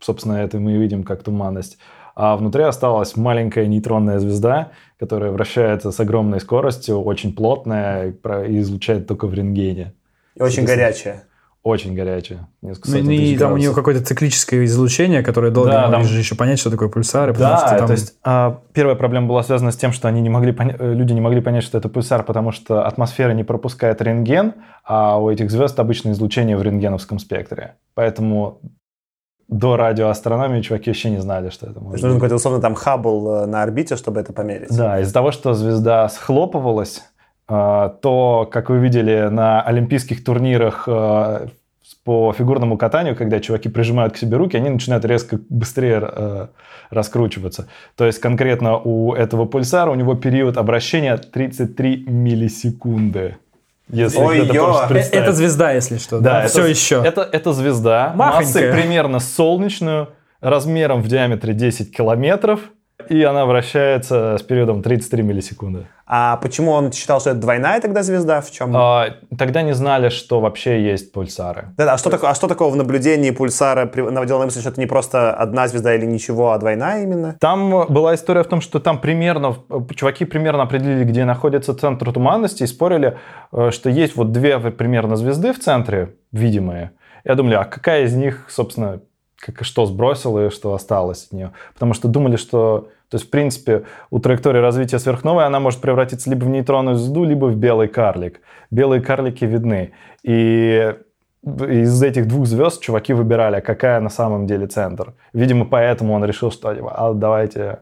Собственно, 0.00 0.34
это 0.34 0.58
мы 0.58 0.74
и 0.74 0.78
видим 0.78 1.02
как 1.04 1.22
туманность. 1.22 1.78
А 2.14 2.36
внутри 2.36 2.64
осталась 2.64 3.16
маленькая 3.16 3.66
нейтронная 3.66 4.18
звезда, 4.18 4.72
которая 4.98 5.30
вращается 5.30 5.92
с 5.92 6.00
огромной 6.00 6.40
скоростью, 6.40 7.00
очень 7.02 7.34
плотная 7.34 8.12
и 8.46 8.58
излучает 8.58 9.06
только 9.06 9.26
в 9.28 9.34
рентгене. 9.34 9.94
И 10.34 10.42
очень 10.42 10.64
горячая. 10.64 11.24
Очень 11.64 11.94
горячая. 11.94 12.48
Несколько 12.62 12.90
Ну, 12.90 13.10
и 13.10 13.36
там 13.36 13.52
у 13.52 13.56
нее 13.56 13.74
какое-то 13.74 14.02
циклическое 14.04 14.64
излучение, 14.64 15.22
которое 15.22 15.50
долго 15.50 15.70
Да, 15.70 15.86
не 15.86 15.92
там- 15.92 16.04
же 16.04 16.18
еще 16.18 16.34
понять, 16.34 16.58
что 16.60 16.70
такое 16.70 16.88
пульсар. 16.88 17.30
и 17.30 17.32
потому 17.32 17.50
Да, 17.54 17.58
что 17.66 17.76
там- 17.78 17.86
то 17.88 17.92
есть 17.92 18.14
а, 18.24 18.60
первая 18.72 18.94
проблема 18.94 19.26
была 19.26 19.42
связана 19.42 19.70
с 19.72 19.76
тем, 19.76 19.92
что 19.92 20.08
они 20.08 20.20
не 20.22 20.30
могли 20.30 20.52
поня- 20.52 20.76
э, 20.78 20.94
люди 20.94 21.12
не 21.12 21.20
могли 21.20 21.40
понять, 21.40 21.64
что 21.64 21.76
это 21.76 21.88
пульсар, 21.88 22.22
потому 22.22 22.52
что 22.52 22.86
атмосфера 22.86 23.32
не 23.32 23.44
пропускает 23.44 24.00
рентген, 24.00 24.54
а 24.84 25.18
у 25.20 25.28
этих 25.30 25.50
звезд 25.50 25.78
обычное 25.80 26.12
излучение 26.12 26.56
в 26.56 26.62
рентгеновском 26.62 27.18
спектре. 27.18 27.74
Поэтому 27.94 28.60
до 29.48 29.76
радиоастрономии 29.76 30.60
чуваки 30.62 30.90
вообще 30.90 31.10
не 31.10 31.20
знали, 31.20 31.50
что 31.50 31.66
это 31.66 31.74
То 31.76 31.80
может 31.80 31.94
есть 31.94 32.02
нужен 32.04 32.18
быть. 32.18 32.20
какой-то 32.20 32.36
условно 32.36 32.60
там 32.60 32.74
Хаббл 32.76 33.30
э, 33.42 33.46
на 33.46 33.62
орбите, 33.62 33.96
чтобы 33.96 34.20
это 34.20 34.32
померить. 34.32 34.68
Да, 34.76 35.00
из-за 35.00 35.12
того, 35.12 35.32
что 35.32 35.54
звезда 35.54 36.08
схлопывалась, 36.08 37.02
то, 37.48 38.48
как 38.52 38.68
вы 38.68 38.78
видели 38.78 39.28
на 39.30 39.62
олимпийских 39.62 40.22
турнирах, 40.22 40.84
а, 40.86 41.48
по 42.04 42.32
фигурному 42.32 42.78
катанию, 42.78 43.14
когда 43.16 43.40
чуваки 43.40 43.68
прижимают 43.68 44.14
к 44.14 44.16
себе 44.16 44.36
руки, 44.36 44.56
они 44.56 44.70
начинают 44.70 45.04
резко 45.04 45.38
быстрее 45.50 46.00
э, 46.02 46.46
раскручиваться. 46.90 47.68
То 47.96 48.06
есть 48.06 48.18
конкретно 48.18 48.78
у 48.78 49.12
этого 49.12 49.44
пульсара 49.44 49.90
у 49.90 49.94
него 49.94 50.14
период 50.14 50.56
обращения 50.56 51.18
33 51.18 52.04
миллисекунды. 52.06 53.36
Если 53.90 54.18
Ой, 54.18 54.38
может 54.38 54.50
Э. 54.90 55.18
Это 55.18 55.32
звезда, 55.32 55.72
если 55.72 55.98
что. 55.98 56.20
Да, 56.20 56.32
Да, 56.32 56.40
это, 56.44 56.48
все 56.48 56.66
еще. 56.66 57.02
Это, 57.04 57.28
это 57.30 57.52
звезда, 57.52 58.12
Махонькая. 58.14 58.46
массой 58.46 58.72
примерно 58.72 59.20
солнечную, 59.20 60.08
размером 60.40 61.02
в 61.02 61.08
диаметре 61.08 61.52
10 61.52 61.94
километров, 61.94 62.60
и 63.08 63.22
она 63.22 63.46
вращается 63.46 64.36
с 64.38 64.42
периодом 64.42 64.82
33 64.82 65.22
миллисекунды. 65.22 65.86
А 66.06 66.36
почему 66.38 66.72
он 66.72 66.90
считал, 66.90 67.20
что 67.20 67.30
это 67.30 67.38
двойная 67.38 67.80
тогда 67.80 68.02
звезда? 68.02 68.40
В 68.40 68.50
чем? 68.50 68.74
А, 68.74 69.08
тогда 69.36 69.62
не 69.62 69.72
знали, 69.72 70.08
что 70.08 70.40
вообще 70.40 70.82
есть 70.82 71.12
пульсары. 71.12 71.68
Да, 71.76 71.92
а 71.92 71.98
что, 71.98 72.10
такое, 72.10 72.30
а 72.30 72.34
что 72.34 72.48
такого 72.48 72.72
в 72.72 72.76
наблюдении 72.76 73.30
пульсара 73.30 73.90
наводило 73.94 74.38
на 74.38 74.46
мысль, 74.46 74.60
что 74.60 74.70
это 74.70 74.80
не 74.80 74.86
просто 74.86 75.32
одна 75.34 75.68
звезда 75.68 75.94
или 75.94 76.06
ничего, 76.06 76.52
а 76.52 76.58
двойная 76.58 77.02
именно? 77.02 77.36
Там 77.40 77.86
была 77.88 78.14
история 78.14 78.42
в 78.42 78.48
том, 78.48 78.60
что 78.62 78.80
там 78.80 79.00
примерно, 79.00 79.56
чуваки 79.94 80.24
примерно 80.24 80.62
определили, 80.62 81.04
где 81.04 81.24
находится 81.24 81.74
центр 81.74 82.10
туманности, 82.10 82.62
и 82.62 82.66
спорили, 82.66 83.18
э, 83.52 83.70
что 83.70 83.90
есть 83.90 84.16
вот 84.16 84.32
две 84.32 84.58
примерно 84.58 85.16
звезды 85.16 85.52
в 85.52 85.60
центре, 85.60 86.14
видимые. 86.32 86.92
Я 87.24 87.34
думали, 87.34 87.54
а 87.54 87.64
какая 87.64 88.04
из 88.04 88.14
них, 88.14 88.46
собственно, 88.48 89.00
как, 89.38 89.64
что 89.64 89.86
сбросила 89.86 90.46
и 90.46 90.50
что 90.50 90.74
осталось 90.74 91.26
от 91.26 91.32
нее. 91.32 91.52
Потому 91.74 91.94
что 91.94 92.08
думали, 92.08 92.36
что, 92.36 92.88
то 93.08 93.16
есть, 93.16 93.26
в 93.26 93.30
принципе, 93.30 93.84
у 94.10 94.18
траектории 94.18 94.58
развития 94.60 94.98
сверхновой 94.98 95.46
она 95.46 95.60
может 95.60 95.80
превратиться 95.80 96.28
либо 96.30 96.44
в 96.44 96.48
нейтронную 96.48 96.96
звезду, 96.96 97.24
либо 97.24 97.46
в 97.46 97.56
белый 97.56 97.88
карлик. 97.88 98.40
Белые 98.70 99.00
карлики 99.00 99.44
видны. 99.44 99.92
И 100.22 100.94
из 101.44 102.02
этих 102.02 102.26
двух 102.26 102.46
звезд 102.46 102.82
чуваки 102.82 103.12
выбирали, 103.12 103.60
какая 103.60 104.00
на 104.00 104.10
самом 104.10 104.46
деле 104.46 104.66
центр. 104.66 105.14
Видимо, 105.32 105.64
поэтому 105.64 106.14
он 106.14 106.24
решил, 106.24 106.50
что 106.50 106.70
а, 106.70 107.14
давайте... 107.14 107.78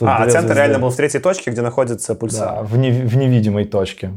а, 0.00 0.18
центр 0.24 0.40
звезды. 0.40 0.54
реально 0.54 0.78
был 0.78 0.90
в 0.90 0.96
третьей 0.96 1.20
точке, 1.20 1.50
где 1.50 1.62
находится 1.62 2.14
пульсар. 2.14 2.54
Да, 2.54 2.62
в, 2.62 2.78
не- 2.78 2.90
в 2.90 3.16
невидимой 3.16 3.64
точке. 3.64 4.12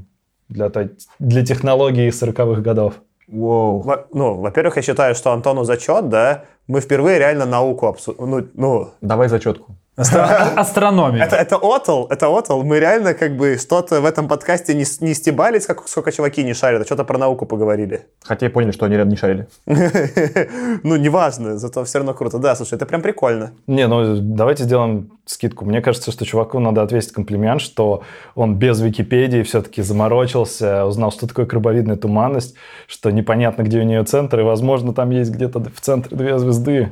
Для, 0.47 0.69
той- 0.69 0.91
для 1.17 1.43
технологии 1.43 2.09
40-х 2.09 2.61
годов. 2.61 2.93
Воу. 3.27 3.79
Во- 3.79 4.07
ну, 4.13 4.35
во-первых, 4.35 4.77
я 4.77 4.81
считаю, 4.81 5.15
что 5.15 5.31
Антону 5.31 5.63
зачет, 5.63 6.09
да, 6.09 6.45
мы 6.67 6.81
впервые 6.81 7.19
реально 7.19 7.45
науку 7.45 7.87
обсудили. 7.87 8.25
Ну, 8.25 8.47
ну, 8.53 8.89
Давай 9.01 9.29
зачетку. 9.29 9.75
Астро- 9.97 10.53
Астрономия. 10.57 11.23
это, 11.23 11.37
это 11.37 11.55
отл, 11.55 12.05
это 12.09 12.27
отл. 12.27 12.61
Мы 12.63 12.79
реально 12.79 13.13
как 13.13 13.37
бы 13.37 13.57
что-то 13.57 14.01
в 14.01 14.05
этом 14.05 14.27
подкасте 14.27 14.73
не, 14.73 14.83
не 14.99 15.13
стебались, 15.13 15.65
как, 15.65 15.87
сколько 15.87 16.11
чуваки 16.11 16.43
не 16.43 16.53
шарят, 16.53 16.81
а 16.81 16.85
что-то 16.85 17.05
про 17.05 17.17
науку 17.17 17.45
поговорили. 17.45 18.05
Хотя 18.23 18.47
и 18.47 18.49
поняли, 18.49 18.71
что 18.71 18.85
они 18.85 18.95
рядом 18.95 19.09
не 19.09 19.15
шарили. 19.15 19.47
Ну, 20.83 20.97
неважно, 20.97 21.57
зато 21.57 21.83
все 21.85 21.99
равно 21.99 22.13
круто. 22.13 22.37
Да, 22.39 22.55
слушай, 22.55 22.75
это 22.75 22.85
прям 22.85 23.01
прикольно. 23.01 23.51
Не, 23.67 23.87
ну 23.87 24.17
давайте 24.17 24.63
сделаем 24.63 25.11
скидку. 25.25 25.65
Мне 25.65 25.81
кажется, 25.81 26.11
что 26.11 26.25
чуваку 26.25 26.59
надо 26.59 26.81
ответить 26.81 27.13
комплимент, 27.13 27.61
что 27.61 28.03
он 28.35 28.55
без 28.55 28.81
Википедии 28.81 29.43
все-таки 29.43 29.81
заморочился, 29.81 30.85
узнал, 30.85 31.11
что 31.11 31.27
такое 31.27 31.45
крабовидная 31.45 31.95
туманность, 31.95 32.55
что 32.87 33.11
непонятно, 33.11 33.63
где 33.63 33.79
у 33.79 33.83
нее 33.83 34.03
центр, 34.03 34.41
и, 34.41 34.43
возможно, 34.43 34.93
там 34.93 35.09
есть 35.11 35.31
где-то 35.31 35.59
в 35.59 35.79
центре 35.81 36.15
две 36.17 36.37
звезды, 36.37 36.91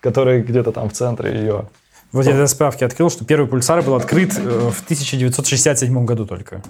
которые 0.00 0.42
где-то 0.42 0.72
там 0.72 0.88
в 0.90 0.92
центре 0.92 1.32
ее. 1.38 1.64
Вот 2.12 2.26
я 2.26 2.32
для 2.32 2.46
справки 2.46 2.84
открыл, 2.84 3.10
что 3.10 3.24
первый 3.24 3.46
пульсар 3.48 3.82
был 3.82 3.94
открыт 3.94 4.38
э, 4.38 4.70
в 4.70 4.82
1967 4.84 6.04
году 6.04 6.26
только. 6.26 6.62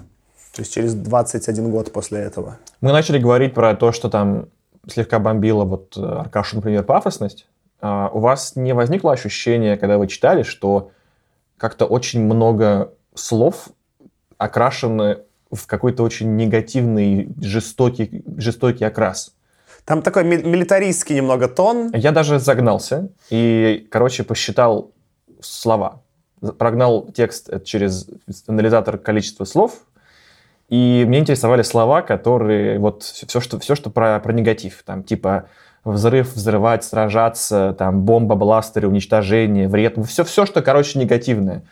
То 0.53 0.61
есть 0.61 0.73
через 0.73 0.93
21 0.93 1.71
год 1.71 1.93
после 1.93 2.19
этого. 2.19 2.57
Мы 2.81 2.91
начали 2.91 3.19
говорить 3.19 3.53
про 3.53 3.73
то, 3.75 3.91
что 3.91 4.09
там 4.09 4.47
слегка 4.87 5.19
бомбила 5.19 5.63
вот 5.63 5.95
э, 5.97 6.01
Аркашу, 6.01 6.57
например, 6.57 6.83
пафосность. 6.83 7.47
А 7.81 8.09
у 8.11 8.19
вас 8.19 8.55
не 8.57 8.73
возникло 8.73 9.13
ощущения, 9.13 9.77
когда 9.77 9.97
вы 9.97 10.07
читали, 10.07 10.43
что 10.43 10.91
как-то 11.57 11.85
очень 11.85 12.21
много 12.21 12.93
слов 13.15 13.69
окрашены 14.37 15.19
в 15.51 15.65
какой-то 15.65 16.03
очень 16.03 16.35
негативный, 16.35 17.29
жестокий, 17.41 18.23
жестокий 18.37 18.83
окрас? 18.83 19.33
Там 19.85 20.01
такой 20.01 20.23
ми- 20.23 20.43
милитаристский 20.43 21.15
немного 21.15 21.47
тон. 21.47 21.91
Я 21.93 22.11
даже 22.11 22.39
загнался 22.39 23.09
и, 23.29 23.87
короче, 23.89 24.23
посчитал 24.23 24.91
слова. 25.41 26.01
Прогнал 26.57 27.07
текст 27.13 27.63
через 27.65 28.07
анализатор 28.47 28.97
количества 28.97 29.45
слов, 29.45 29.85
и 30.69 31.03
мне 31.07 31.19
интересовали 31.19 31.63
слова, 31.63 32.01
которые 32.01 32.79
вот 32.79 33.03
все, 33.03 33.41
что, 33.41 33.59
все, 33.59 33.75
что 33.75 33.89
про, 33.89 34.19
про 34.19 34.31
негатив. 34.31 34.83
Там 34.85 35.03
типа 35.03 35.47
взрыв, 35.83 36.33
взрывать, 36.35 36.83
сражаться, 36.83 37.75
там 37.77 38.01
бомба, 38.03 38.35
бластеры, 38.35 38.87
уничтожение, 38.87 39.67
вред. 39.67 39.97
Все, 40.05 40.23
все, 40.23 40.45
что, 40.45 40.61
короче, 40.61 40.99
негативное. 40.99 41.63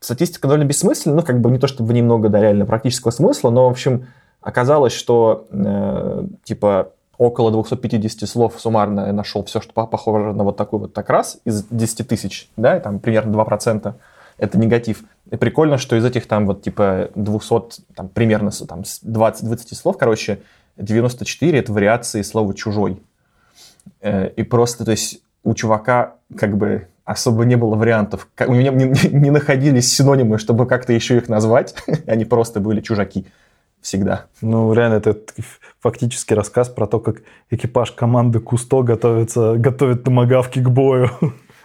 Статистика 0.00 0.48
довольно 0.48 0.64
бессмысленна, 0.64 1.16
ну, 1.16 1.22
как 1.22 1.40
бы 1.40 1.50
не 1.50 1.58
то 1.58 1.68
чтобы 1.68 1.94
немного 1.94 2.28
до 2.28 2.40
реально 2.40 2.66
практического 2.66 3.12
смысла, 3.12 3.50
но, 3.50 3.68
в 3.68 3.70
общем, 3.70 4.08
оказалось, 4.40 4.92
что 4.92 5.46
э, 5.50 6.24
типа 6.42 6.92
около 7.26 7.50
250 7.50 8.28
слов 8.28 8.54
суммарно 8.58 9.06
я 9.06 9.12
нашел 9.12 9.44
все, 9.44 9.60
что 9.60 9.72
по- 9.72 9.86
похоже 9.86 10.32
на 10.32 10.44
вот 10.44 10.56
такой 10.56 10.78
вот 10.80 10.96
окрас 10.98 11.38
из 11.44 11.64
10 11.70 12.08
тысяч, 12.08 12.48
да, 12.56 12.76
и 12.76 12.80
там 12.80 12.98
примерно 12.98 13.32
2% 13.32 13.94
это 14.38 14.58
негатив. 14.58 15.04
И 15.30 15.36
прикольно, 15.36 15.78
что 15.78 15.96
из 15.96 16.04
этих 16.04 16.26
там 16.26 16.46
вот 16.46 16.62
типа 16.62 17.10
200, 17.14 17.82
там 17.94 18.08
примерно 18.08 18.50
там 18.68 18.84
с 18.84 19.02
20-20 19.02 19.74
слов, 19.74 19.96
короче, 19.98 20.40
94 20.76 21.58
это 21.58 21.72
вариации 21.72 22.22
слова 22.22 22.54
«чужой». 22.54 23.00
Э, 24.00 24.28
И 24.36 24.42
просто, 24.42 24.84
то 24.84 24.90
есть, 24.90 25.20
у 25.44 25.54
чувака 25.54 26.14
как 26.36 26.56
бы 26.56 26.88
особо 27.04 27.44
не 27.44 27.56
было 27.56 27.74
вариантов. 27.74 28.28
У 28.46 28.54
меня 28.54 28.70
не- 28.70 29.08
не 29.12 29.30
находились 29.30 29.92
синонимы, 29.92 30.38
чтобы 30.38 30.66
как-то 30.66 30.92
еще 30.92 31.16
их 31.16 31.28
назвать. 31.28 31.74
Они 32.06 32.24
просто 32.24 32.60
были 32.60 32.80
чужаки 32.80 33.26
всегда. 33.82 34.26
Ну, 34.40 34.72
реально, 34.72 34.94
это 34.94 35.16
фактически 35.80 36.32
рассказ 36.32 36.68
про 36.68 36.86
то, 36.86 37.00
как 37.00 37.22
экипаж 37.50 37.90
команды 37.92 38.38
Кусто 38.40 38.82
готовится, 38.82 39.56
готовит 39.56 40.04
томагавки 40.04 40.60
к 40.60 40.68
бою. 40.70 41.10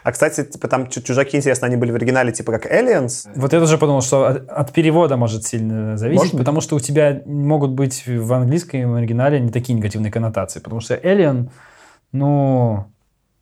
А, 0.04 0.12
кстати, 0.14 0.44
типа 0.46 0.68
там 0.70 0.88
чу- 0.88 1.02
чужаки, 1.02 1.36
интересно, 1.36 1.68
они 1.68 1.76
были 1.76 1.92
в 1.92 1.96
оригинале 1.96 2.32
типа 2.32 2.54
как 2.54 2.66
Aliens. 2.72 3.30
Вот 3.36 3.52
я 3.52 3.60
тоже 3.60 3.78
подумал, 3.78 4.02
что 4.02 4.26
от, 4.26 4.50
от 4.50 4.72
перевода 4.74 5.18
может 5.18 5.44
сильно 5.46 5.98
зависеть, 5.98 6.20
Может 6.22 6.34
быть. 6.36 6.42
потому 6.42 6.62
что 6.62 6.78
у 6.78 6.80
тебя 6.80 7.22
могут 7.26 7.72
быть 7.72 8.06
в 8.08 8.32
английском 8.34 8.96
оригинале 8.96 9.40
не 9.42 9.50
такие 9.52 9.78
негативные 9.78 10.12
коннотации, 10.12 10.60
потому 10.62 10.80
что 10.80 10.96
Alien, 10.96 11.50
ну, 12.14 12.86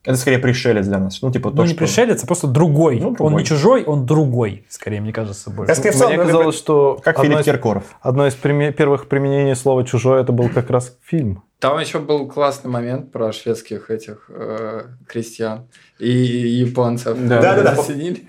Это 0.05 0.17
скорее 0.17 0.39
пришелец 0.39 0.85
для 0.85 0.99
нас. 0.99 1.21
Ну, 1.21 1.31
типа 1.31 1.49
ну 1.49 1.57
то, 1.57 1.63
не 1.63 1.69
что... 1.69 1.77
пришелец, 1.77 2.23
а 2.23 2.27
просто 2.27 2.47
другой. 2.47 2.99
Ну, 2.99 3.09
Он 3.09 3.15
другой. 3.15 3.41
не 3.41 3.45
чужой, 3.45 3.83
он 3.83 4.05
другой, 4.05 4.65
скорее, 4.69 5.01
мне 5.01 5.11
кажется, 5.11 5.49
больше. 5.49 5.71
Я 5.71 5.75
скорее 5.75 6.07
Мне 6.07 6.25
казалось, 6.25 6.55
что 6.55 6.99
Как 7.03 7.19
Филипп 7.19 7.39
из, 7.39 7.45
Киркоров. 7.45 7.83
одно 8.01 8.27
из 8.27 8.35
приме- 8.35 8.71
первых 8.71 9.07
применений 9.07 9.55
слова 9.55 9.83
«чужой» 9.83 10.21
это 10.21 10.31
был 10.31 10.49
как 10.49 10.69
раз 10.69 10.95
фильм. 11.03 11.43
Там 11.59 11.79
еще 11.79 11.99
был 11.99 12.27
классный 12.27 12.69
момент 12.69 13.11
про 13.11 13.31
шведских 13.31 13.89
этих 13.89 14.29
э, 14.29 14.83
крестьян 15.07 15.67
и 15.97 16.11
японцев. 16.11 17.17
Да, 17.17 17.41
да, 17.41 17.63
да. 17.63 17.77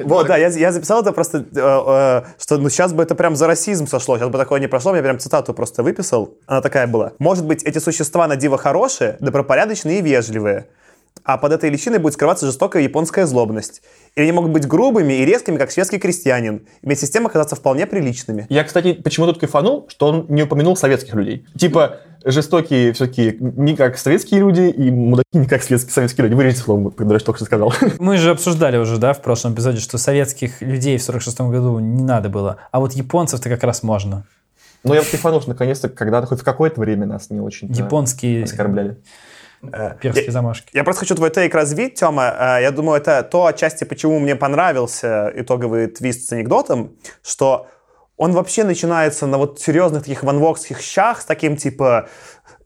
Вот, 0.04 0.28
да, 0.28 0.36
я, 0.36 0.48
я 0.48 0.72
записал 0.72 1.02
это 1.02 1.12
просто, 1.12 1.38
э, 1.38 1.42
э, 1.52 2.22
что 2.38 2.56
ну 2.56 2.70
сейчас 2.70 2.92
бы 2.92 3.02
это 3.02 3.14
прям 3.16 3.34
за 3.34 3.48
расизм 3.48 3.88
сошло, 3.88 4.16
сейчас 4.16 4.30
бы 4.30 4.38
такое 4.38 4.60
не 4.60 4.68
прошло, 4.68 4.94
я 4.94 5.02
прям 5.02 5.18
цитату 5.18 5.52
просто 5.54 5.82
выписал, 5.82 6.38
она 6.46 6.62
такая 6.62 6.86
была. 6.86 7.12
Может 7.18 7.44
быть, 7.44 7.64
эти 7.64 7.78
существа 7.78 8.28
на 8.28 8.36
диво 8.36 8.56
хорошие, 8.56 9.16
добропорядочные 9.18 9.98
и 9.98 10.02
вежливые, 10.02 10.68
а 11.24 11.38
под 11.38 11.52
этой 11.52 11.70
личиной 11.70 11.98
будет 11.98 12.14
скрываться 12.14 12.46
жестокая 12.46 12.82
японская 12.82 13.26
злобность. 13.26 13.82
Или 14.14 14.24
они 14.24 14.32
могут 14.32 14.52
быть 14.52 14.66
грубыми 14.66 15.14
и 15.14 15.24
резкими, 15.24 15.56
как 15.56 15.70
шведский 15.70 15.98
крестьянин, 15.98 16.66
и 16.82 16.86
вместе 16.86 17.06
с 17.06 17.10
тем 17.10 17.26
оказаться 17.26 17.56
вполне 17.56 17.86
приличными. 17.86 18.46
Я, 18.48 18.64
кстати, 18.64 18.92
почему 18.94 19.26
тут 19.26 19.38
кайфанул, 19.38 19.86
что 19.88 20.06
он 20.06 20.26
не 20.28 20.44
упомянул 20.44 20.76
советских 20.76 21.14
людей. 21.14 21.46
Типа, 21.58 21.98
жестокие 22.24 22.92
все-таки 22.92 23.36
не 23.40 23.76
как 23.76 23.98
советские 23.98 24.40
люди, 24.40 24.62
и 24.62 24.90
мудаки 24.90 25.26
не 25.32 25.46
как 25.46 25.62
советские, 25.62 25.92
советские 25.92 26.24
люди. 26.24 26.34
Вырежите 26.34 26.62
слово, 26.62 26.90
когда 26.90 27.14
я 27.14 27.20
только 27.20 27.38
что 27.38 27.46
сказал. 27.46 27.72
Мы 27.98 28.16
же 28.16 28.30
обсуждали 28.30 28.76
уже, 28.76 28.98
да, 28.98 29.12
в 29.12 29.22
прошлом 29.22 29.54
эпизоде, 29.54 29.80
что 29.80 29.98
советских 29.98 30.60
людей 30.60 30.98
в 30.98 31.02
46 31.02 31.40
году 31.42 31.78
не 31.78 32.02
надо 32.02 32.28
было, 32.28 32.58
а 32.70 32.80
вот 32.80 32.92
японцев-то 32.92 33.48
как 33.48 33.62
раз 33.64 33.82
можно. 33.82 34.24
Но 34.84 34.94
я 34.94 35.00
кайфанул, 35.00 35.40
что 35.40 35.50
наконец-то 35.50 35.88
когда-то, 35.88 36.28
хоть 36.28 36.40
в 36.40 36.44
какое-то 36.44 36.80
время 36.80 37.06
нас 37.06 37.30
не 37.30 37.40
очень 37.40 37.72
Японские 37.72 38.44
оскорбляли. 38.44 38.98
Перские 40.00 40.30
замашки. 40.30 40.68
Я 40.72 40.84
просто 40.84 41.00
хочу 41.00 41.14
твой 41.14 41.30
тейк 41.30 41.54
развить, 41.54 41.94
Тёма. 41.94 42.34
Э, 42.38 42.62
Я 42.62 42.70
думаю, 42.70 43.00
это 43.00 43.22
то 43.22 43.46
отчасти, 43.46 43.84
почему 43.84 44.18
мне 44.18 44.36
понравился 44.36 45.32
итоговый 45.34 45.86
твист 45.88 46.28
с 46.28 46.32
анекдотом, 46.32 46.96
что 47.22 47.66
он 48.16 48.32
вообще 48.32 48.64
начинается 48.64 49.26
на 49.26 49.38
вот 49.38 49.60
серьезных 49.60 50.02
таких 50.02 50.22
ванвокских 50.22 50.80
щах 50.80 51.20
с 51.20 51.24
таким 51.24 51.56
типа... 51.56 52.08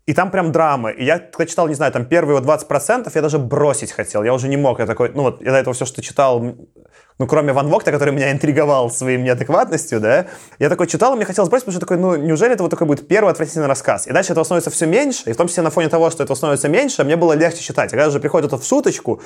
И 0.06 0.14
там 0.14 0.30
прям 0.30 0.50
драма. 0.50 0.90
И 0.90 1.04
я, 1.04 1.18
когда 1.18 1.46
читал, 1.46 1.68
не 1.68 1.74
знаю, 1.74 1.92
там 1.92 2.04
первые 2.04 2.40
вот 2.40 2.44
20%, 2.44 3.10
я 3.14 3.22
даже 3.22 3.38
бросить 3.38 3.92
хотел. 3.92 4.24
Я 4.24 4.34
уже 4.34 4.48
не 4.48 4.56
мог. 4.56 4.80
Я 4.80 4.86
такой, 4.86 5.12
ну 5.14 5.22
вот, 5.22 5.40
я 5.42 5.52
до 5.52 5.58
этого 5.58 5.72
все, 5.74 5.84
что 5.84 6.02
читал, 6.02 6.56
ну, 7.20 7.26
кроме 7.26 7.52
Ван 7.52 7.68
Вогта, 7.68 7.92
который 7.92 8.14
меня 8.14 8.32
интриговал 8.32 8.90
своим 8.90 9.24
неадекватностью, 9.24 10.00
да, 10.00 10.24
я 10.58 10.70
такой 10.70 10.86
читал, 10.86 11.12
и 11.12 11.16
мне 11.16 11.26
хотелось 11.26 11.50
бросить, 11.50 11.66
потому 11.66 11.72
что 11.78 11.80
такой, 11.80 11.98
ну, 11.98 12.16
неужели 12.16 12.54
это 12.54 12.62
вот 12.62 12.70
такой 12.70 12.86
будет 12.86 13.06
первый 13.06 13.30
отвратительный 13.30 13.66
рассказ? 13.66 14.06
И 14.06 14.10
дальше 14.10 14.32
этого 14.32 14.42
становится 14.42 14.70
все 14.70 14.86
меньше, 14.86 15.28
и 15.28 15.34
в 15.34 15.36
том 15.36 15.46
числе 15.46 15.62
на 15.62 15.68
фоне 15.68 15.90
того, 15.90 16.08
что 16.08 16.22
этого 16.22 16.34
становится 16.34 16.70
меньше, 16.70 17.04
мне 17.04 17.16
было 17.16 17.34
легче 17.34 17.60
читать. 17.60 17.92
А 17.92 17.96
когда 17.96 18.08
же 18.08 18.20
приходит 18.20 18.46
это 18.46 18.56
в 18.56 18.64
шуточку, 18.64 19.20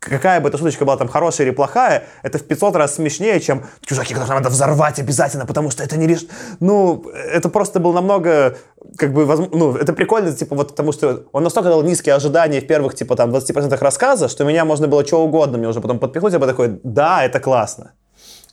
какая 0.00 0.40
бы 0.40 0.48
эта 0.48 0.58
шуточка 0.58 0.84
была 0.84 0.96
там 0.96 1.08
хорошая 1.08 1.46
или 1.46 1.54
плохая, 1.54 2.04
это 2.22 2.38
в 2.38 2.42
500 2.42 2.74
раз 2.76 2.94
смешнее, 2.94 3.38
чем 3.38 3.64
чужаки, 3.84 4.14
которые 4.14 4.38
надо 4.38 4.48
взорвать 4.48 4.98
обязательно, 4.98 5.46
потому 5.46 5.70
что 5.70 5.84
это 5.84 5.96
не 5.98 6.06
лишь... 6.06 6.24
Ну, 6.58 7.04
это 7.32 7.48
просто 7.50 7.80
было 7.80 7.92
намного, 7.92 8.56
как 8.96 9.12
бы, 9.12 9.24
возм- 9.24 9.50
ну, 9.52 9.76
это 9.76 9.92
прикольно, 9.92 10.32
типа, 10.32 10.56
вот 10.56 10.68
потому 10.68 10.92
что 10.92 11.24
он 11.32 11.44
настолько 11.44 11.68
дал 11.68 11.82
низкие 11.82 12.14
ожидания 12.14 12.60
в 12.60 12.66
первых, 12.66 12.94
типа, 12.94 13.14
там, 13.14 13.30
20% 13.30 13.78
рассказа, 13.78 14.28
что 14.28 14.44
меня 14.44 14.64
можно 14.64 14.88
было 14.88 15.06
что 15.06 15.22
угодно 15.22 15.58
мне 15.58 15.68
уже 15.68 15.80
потом 15.80 15.98
подпихнуть, 15.98 16.32
я 16.32 16.38
бы 16.38 16.46
такой, 16.46 16.80
да, 16.82 17.22
это 17.22 17.38
классно. 17.38 17.92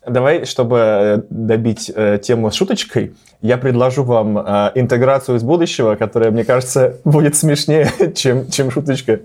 Давай, 0.05 0.45
чтобы 0.45 0.77
э, 0.77 1.21
добить 1.29 1.91
э, 1.93 2.17
тему 2.21 2.49
шуточкой, 2.51 3.15
я 3.41 3.57
предложу 3.57 4.03
вам 4.03 4.37
э, 4.37 4.71
интеграцию 4.75 5.37
из 5.37 5.43
будущего, 5.43 5.95
которая, 5.95 6.31
мне 6.31 6.45
кажется, 6.45 6.97
будет 7.03 7.35
смешнее, 7.35 7.91
чем, 8.15 8.49
чем 8.49 8.71
шуточка. 8.71 9.19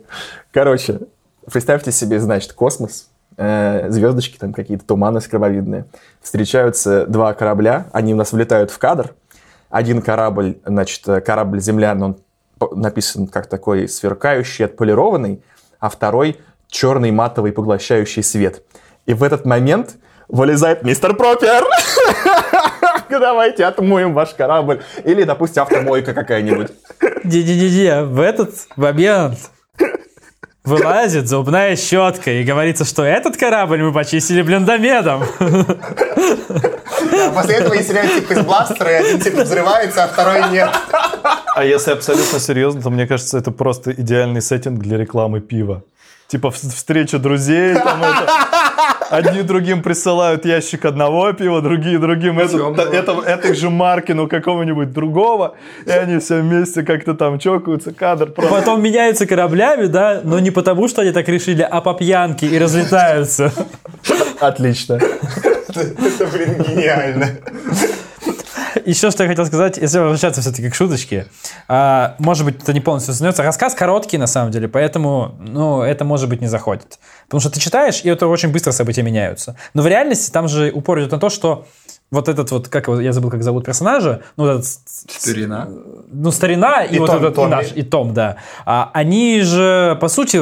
Короче, 0.51 0.99
представьте 1.51 1.93
себе, 1.93 2.21
значит, 2.21 2.53
космос, 2.53 3.09
э, 3.37 3.91
звездочки 3.91 4.37
там 4.39 4.53
какие-то, 4.53 4.85
туманы 4.85 5.21
скоробовидные. 5.21 5.87
Встречаются 6.21 7.07
два 7.07 7.33
корабля, 7.35 7.87
они 7.93 8.15
у 8.15 8.17
нас 8.17 8.33
влетают 8.33 8.71
в 8.71 8.79
кадр. 8.79 9.15
Один 9.71 10.03
корабль, 10.03 10.59
значит, 10.65 11.07
э, 11.09 11.21
корабль 11.21 11.61
землян, 11.61 12.03
он 12.03 12.19
написан 12.73 13.27
как 13.27 13.47
такой 13.47 13.89
сверкающий, 13.89 14.65
отполированный, 14.65 15.43
а 15.81 15.89
второй 15.89 16.39
черный, 16.69 17.11
матовый, 17.11 17.53
поглощающий 17.53 18.23
свет. 18.23 18.63
И 19.07 19.15
в 19.15 19.23
этот 19.23 19.45
момент 19.45 19.97
вылезает 20.29 20.83
мистер 20.83 21.15
Пропер. 21.15 21.65
Давайте 23.11 23.65
отмоем 23.65 24.15
ваш 24.15 24.35
корабль. 24.35 24.83
Или, 25.05 25.25
допустим, 25.25 25.63
автомойка 25.63 26.15
какая-нибудь. 26.15 26.71
Не-не-не, 27.25 28.05
в 28.05 28.21
этот 28.21 28.55
момент 28.77 29.39
вылазит 30.65 31.29
зубная 31.29 31.77
щетка 31.77 32.31
и 32.31 32.45
говорится, 32.45 32.85
что 32.85 33.03
этот 33.05 33.37
корабль 33.37 33.83
мы 33.83 33.93
почистили 33.93 34.43
блендомедом. 34.43 35.25
после 37.35 37.55
этого 37.57 37.75
есть 37.75 37.91
реально 37.91 38.21
типа 38.21 38.33
из 38.33 38.41
бластера, 38.45 38.91
и 38.91 38.95
один 38.95 39.21
типа 39.21 39.43
взрывается, 39.43 40.05
а 40.05 40.09
второй 40.09 40.51
нет. 40.51 40.71
А 41.55 41.65
если 41.65 41.91
абсолютно 41.93 42.39
серьезно, 42.41 42.81
то 42.83 42.91
мне 42.91 43.07
кажется, 43.07 43.39
это 43.39 43.51
просто 43.51 43.93
идеальный 43.93 44.41
сеттинг 44.41 44.81
для 44.81 44.97
рекламы 44.99 45.41
пива. 45.41 45.83
Типа 46.29 46.51
в- 46.51 46.57
встреча 46.57 47.19
друзей, 47.19 47.75
там 47.75 48.03
это, 48.03 48.27
одни 49.11 49.43
другим 49.43 49.83
присылают 49.83 50.45
ящик 50.45 50.85
одного 50.85 51.33
пива, 51.33 51.61
другие 51.61 51.99
другим 51.99 52.39
это, 52.39 52.59
Тёмного. 52.59 52.93
это, 52.93 53.13
этой 53.27 53.55
же 53.55 53.71
марки, 53.71 54.13
ну 54.13 54.29
какого-нибудь 54.29 54.93
другого, 54.93 55.55
и 55.87 55.91
они 55.91 56.19
все 56.19 56.41
вместе 56.41 56.83
как-то 56.83 57.15
там 57.15 57.39
чокаются, 57.39 57.93
кадр 57.93 58.27
просто. 58.31 58.55
Потом 58.55 58.83
меняются 58.83 59.27
кораблями, 59.27 59.87
да, 59.87 60.21
но 60.25 60.39
не 60.39 60.51
потому, 60.51 60.89
что 60.89 61.03
они 61.03 61.13
так 61.13 61.29
решили, 61.29 61.63
а 61.63 61.81
по 61.81 61.95
пьянке 61.95 62.47
и 62.47 62.59
разлетаются. 62.59 63.53
Отлично. 64.41 65.01
Это, 65.69 66.27
блин, 66.33 66.63
гениально. 66.69 67.29
Еще 68.87 69.11
что 69.11 69.23
я 69.23 69.29
хотел 69.29 69.47
сказать, 69.47 69.77
если 69.79 69.99
возвращаться 69.99 70.41
все-таки 70.41 70.71
к 70.71 70.75
шуточке, 70.75 71.27
а, 71.69 72.15
может 72.19 72.45
быть, 72.45 72.63
это 72.63 72.73
не 72.73 72.81
полностью 72.81 73.15
становится. 73.15 73.43
Рассказ 73.43 73.75
короткий, 73.75 74.19
на 74.19 74.27
самом 74.27 74.51
деле, 74.51 74.69
поэтому, 74.69 75.37
ну, 75.41 75.83
это, 75.83 76.05
может 76.05 76.29
быть, 76.29 76.41
не 76.41 76.47
заходит. 76.47 76.99
Потому 77.27 77.41
что 77.41 77.51
ты 77.51 77.61
читаешь, 77.61 78.01
и 78.05 78.09
это 78.09 78.27
очень 78.27 78.51
быстро 78.51 78.73
события 78.73 79.03
меняются. 79.03 79.57
Но 79.75 79.83
в 79.83 79.87
реальности 79.87 80.31
там 80.31 80.49
же 80.49 80.71
упор 80.73 81.01
идет 81.01 81.13
на 81.13 81.19
то, 81.19 81.29
что 81.29 81.67
вот 82.11 82.29
этот 82.29 82.51
вот, 82.51 82.69
как 82.69 82.89
его, 82.89 83.01
я 83.01 83.13
забыл, 83.13 83.31
как 83.31 83.43
зовут 83.43 83.65
персонажа, 83.65 84.23
ну, 84.37 84.47
этот 84.47 84.67
Старина. 84.67 85.69
ну, 86.13 86.31
старина 86.31 86.85
и, 86.85 86.97
И 86.97 86.99
вот 86.99 87.07
Том, 87.07 87.19
этот 87.19 87.35
Томми. 87.35 87.51
наш, 87.51 87.73
и 87.75 87.83
Том, 87.83 88.13
да. 88.13 88.37
А, 88.67 88.91
они 88.93 89.41
же, 89.41 89.97
по 90.01 90.09
сути, 90.09 90.41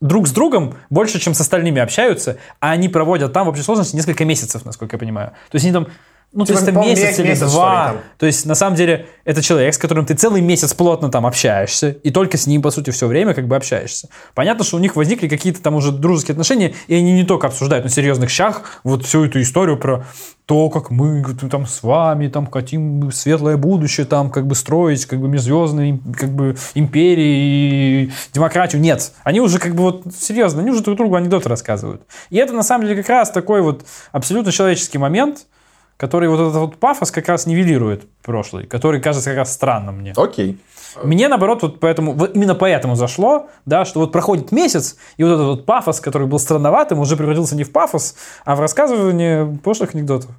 друг 0.00 0.26
с 0.28 0.32
другом 0.32 0.74
больше, 0.90 1.18
чем 1.18 1.34
с 1.34 1.40
остальными 1.40 1.80
общаются, 1.80 2.38
а 2.60 2.70
они 2.70 2.88
проводят 2.88 3.32
там 3.32 3.46
в 3.46 3.50
общей 3.50 3.62
сложности 3.62 3.96
несколько 3.96 4.24
месяцев, 4.24 4.64
насколько 4.64 4.96
я 4.96 4.98
понимаю. 4.98 5.30
То 5.50 5.56
есть 5.56 5.66
они 5.66 5.72
там, 5.74 5.88
ну, 6.34 6.44
Типа, 6.44 6.58
то 6.58 6.64
есть 6.64 6.74
по-моему, 6.74 7.00
месяц 7.00 7.18
или 7.18 7.28
месяц, 7.28 7.42
ли, 7.42 7.48
два. 7.48 7.86
там. 7.86 7.96
То 8.18 8.26
есть, 8.26 8.44
на 8.44 8.54
самом 8.54 8.76
деле, 8.76 9.06
это 9.24 9.40
человек, 9.40 9.72
с 9.72 9.78
которым 9.78 10.04
ты 10.04 10.14
целый 10.14 10.40
месяц 10.40 10.74
плотно 10.74 11.08
там 11.10 11.26
общаешься, 11.26 11.90
и 11.90 12.10
только 12.10 12.36
с 12.36 12.46
ним, 12.46 12.60
по 12.60 12.70
сути, 12.70 12.90
все 12.90 13.06
время 13.06 13.34
как 13.34 13.46
бы 13.46 13.54
общаешься. 13.54 14.08
Понятно, 14.34 14.64
что 14.64 14.76
у 14.76 14.80
них 14.80 14.96
возникли 14.96 15.28
какие-то 15.28 15.62
там 15.62 15.76
уже 15.76 15.92
дружеские 15.92 16.32
отношения, 16.32 16.74
и 16.88 16.94
они 16.94 17.12
не 17.12 17.24
только 17.24 17.46
обсуждают 17.46 17.84
на 17.84 17.90
серьезных 17.90 18.30
щах 18.30 18.80
вот 18.82 19.04
всю 19.04 19.24
эту 19.24 19.40
историю 19.40 19.78
про 19.78 20.04
то, 20.46 20.68
как 20.68 20.90
мы 20.90 21.24
там 21.50 21.66
с 21.66 21.82
вами 21.82 22.28
там 22.28 22.50
хотим 22.50 23.10
светлое 23.12 23.56
будущее 23.56 24.04
там 24.04 24.30
как 24.30 24.46
бы 24.46 24.54
строить, 24.54 25.06
как 25.06 25.20
бы 25.20 25.28
межзвездные 25.28 25.98
как 26.16 26.30
бы 26.30 26.56
империи 26.74 28.04
и 28.04 28.12
демократию. 28.32 28.82
Нет, 28.82 29.12
они 29.22 29.40
уже 29.40 29.58
как 29.58 29.74
бы 29.74 29.84
вот 29.84 30.04
серьезно, 30.14 30.60
они 30.60 30.70
уже 30.70 30.82
друг 30.82 30.98
другу 30.98 31.14
анекдоты 31.14 31.48
рассказывают. 31.48 32.02
И 32.28 32.36
это 32.36 32.52
на 32.52 32.62
самом 32.62 32.86
деле 32.86 33.02
как 33.02 33.08
раз 33.08 33.30
такой 33.30 33.62
вот 33.62 33.86
абсолютно 34.12 34.52
человеческий 34.52 34.98
момент, 34.98 35.46
который 35.96 36.28
вот 36.28 36.40
этот 36.40 36.54
вот 36.54 36.76
пафос 36.76 37.10
как 37.10 37.28
раз 37.28 37.46
нивелирует 37.46 38.08
прошлый, 38.22 38.66
который 38.66 39.00
кажется 39.00 39.30
как 39.30 39.38
раз 39.38 39.52
странным 39.52 39.98
мне. 39.98 40.12
Окей. 40.16 40.58
Мне, 41.02 41.28
наоборот, 41.28 41.62
вот 41.62 41.80
поэтому, 41.80 42.12
вот 42.12 42.36
именно 42.36 42.54
поэтому 42.54 42.94
зашло, 42.94 43.48
да, 43.66 43.84
что 43.84 44.00
вот 44.00 44.12
проходит 44.12 44.52
месяц, 44.52 44.96
и 45.16 45.24
вот 45.24 45.32
этот 45.32 45.46
вот 45.46 45.66
пафос, 45.66 46.00
который 46.00 46.28
был 46.28 46.38
странноватым, 46.38 47.00
уже 47.00 47.16
превратился 47.16 47.56
не 47.56 47.64
в 47.64 47.72
пафос, 47.72 48.16
а 48.44 48.54
в 48.54 48.60
рассказывание 48.60 49.58
прошлых 49.62 49.94
анекдотов. 49.94 50.30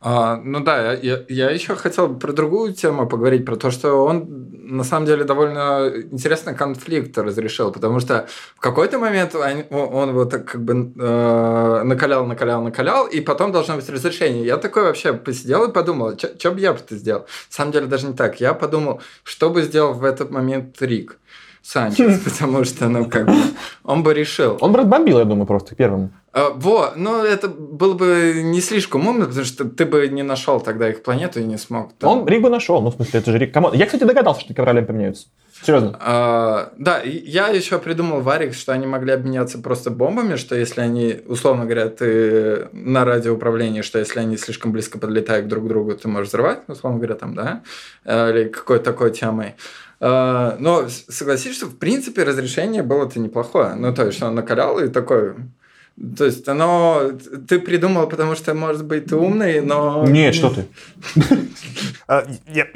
А, 0.00 0.36
ну 0.36 0.60
да, 0.60 0.92
я, 0.92 1.24
я, 1.28 1.50
еще 1.50 1.74
хотел 1.74 2.14
про 2.14 2.32
другую 2.32 2.72
тему 2.72 3.08
поговорить, 3.08 3.44
про 3.44 3.56
то, 3.56 3.72
что 3.72 4.04
он 4.04 4.48
на 4.68 4.84
самом 4.84 5.06
деле 5.06 5.24
довольно 5.24 5.90
интересный 6.12 6.54
конфликт 6.54 7.18
разрешил, 7.18 7.72
потому 7.72 7.98
что 7.98 8.28
в 8.54 8.60
какой-то 8.60 8.98
момент 8.98 9.34
он, 9.34 9.64
он 9.70 10.12
вот 10.12 10.30
так 10.30 10.44
как 10.44 10.62
бы 10.62 10.92
э, 10.96 11.82
накалял, 11.84 12.26
накалял, 12.26 12.62
накалял, 12.62 13.06
и 13.06 13.20
потом 13.20 13.50
должно 13.50 13.74
быть 13.74 13.88
разрешение. 13.88 14.44
Я 14.44 14.58
такой 14.58 14.84
вообще 14.84 15.14
посидел 15.14 15.64
и 15.68 15.72
подумал, 15.72 16.16
что 16.16 16.52
бы 16.52 16.60
я 16.60 16.72
бы 16.72 16.78
это 16.78 16.94
сделал? 16.94 17.22
На 17.22 17.26
самом 17.50 17.72
деле 17.72 17.86
даже 17.86 18.06
не 18.06 18.14
так. 18.14 18.40
Я 18.40 18.54
подумал, 18.54 19.00
что 19.24 19.50
бы 19.50 19.62
сделал 19.62 19.94
в 19.94 20.04
этот 20.04 20.30
момент 20.30 20.80
Рик 20.80 21.18
Санчес, 21.68 22.18
потому 22.24 22.64
что, 22.64 22.88
ну, 22.88 23.04
как 23.04 23.26
бы, 23.26 23.34
он 23.84 24.02
бы 24.02 24.14
решил. 24.14 24.56
Он 24.60 24.72
бы 24.72 24.78
разбомбил, 24.78 25.18
я 25.18 25.24
думаю, 25.26 25.46
просто 25.46 25.74
первым. 25.74 26.12
А, 26.32 26.50
Во, 26.54 26.92
ну 26.96 27.22
это 27.22 27.48
было 27.48 27.92
бы 27.92 28.40
не 28.42 28.60
слишком 28.62 29.06
умно, 29.06 29.26
потому 29.26 29.44
что 29.44 29.64
ты 29.66 29.84
бы 29.84 30.08
не 30.08 30.22
нашел 30.22 30.60
тогда 30.60 30.88
их 30.88 31.02
планету 31.02 31.40
и 31.40 31.44
не 31.44 31.58
смог. 31.58 31.92
там- 31.98 32.10
Он 32.10 32.24
бы 32.24 32.48
нашел, 32.48 32.80
ну, 32.80 32.90
в 32.90 32.94
смысле, 32.94 33.20
это 33.20 33.32
же 33.32 33.38
Рик. 33.38 33.52
Кому- 33.52 33.74
Я, 33.74 33.84
кстати, 33.84 34.04
догадался, 34.04 34.40
что 34.40 34.54
корабли 34.54 34.82
поменяются. 34.82 35.26
Серьезно. 35.62 35.98
А, 36.00 36.72
да, 36.78 37.00
я 37.04 37.48
еще 37.48 37.78
придумал 37.78 38.20
варик, 38.20 38.54
что 38.54 38.72
они 38.72 38.86
могли 38.86 39.12
обменяться 39.12 39.58
просто 39.58 39.90
бомбами, 39.90 40.36
что 40.36 40.54
если 40.54 40.80
они, 40.80 41.20
условно 41.26 41.64
говоря, 41.64 41.88
ты 41.88 42.68
на 42.72 43.04
радиоуправлении, 43.04 43.82
что 43.82 43.98
если 43.98 44.20
они 44.20 44.36
слишком 44.36 44.72
близко 44.72 44.98
подлетают 44.98 45.48
друг 45.48 45.64
к 45.64 45.68
другу, 45.68 45.94
ты 45.94 46.08
можешь 46.08 46.28
взрывать, 46.28 46.60
условно 46.68 46.98
говоря, 46.98 47.16
там, 47.16 47.34
да, 47.34 47.62
Э, 48.04 48.30
или 48.30 48.48
какой-то 48.48 48.84
такой 48.84 49.10
темой. 49.10 49.56
А, 50.00 50.56
Но 50.58 50.88
согласись, 50.88 51.56
что 51.56 51.66
в 51.66 51.76
принципе 51.76 52.22
разрешение 52.22 52.82
было-то 52.82 53.18
неплохое. 53.18 53.74
Ну, 53.74 53.94
то 53.94 54.06
есть 54.06 54.22
он 54.22 54.34
накалял 54.34 54.78
и 54.78 54.88
такой... 54.88 55.34
То 56.16 56.26
есть 56.26 56.46
оно... 56.46 57.10
Ты 57.48 57.58
придумал, 57.58 58.08
потому 58.08 58.36
что, 58.36 58.54
может 58.54 58.84
быть, 58.84 59.06
ты 59.06 59.16
умный, 59.16 59.60
но... 59.60 60.04
Нет, 60.06 60.34
что 60.34 60.50
ты. 60.50 60.66
А, 62.10 62.24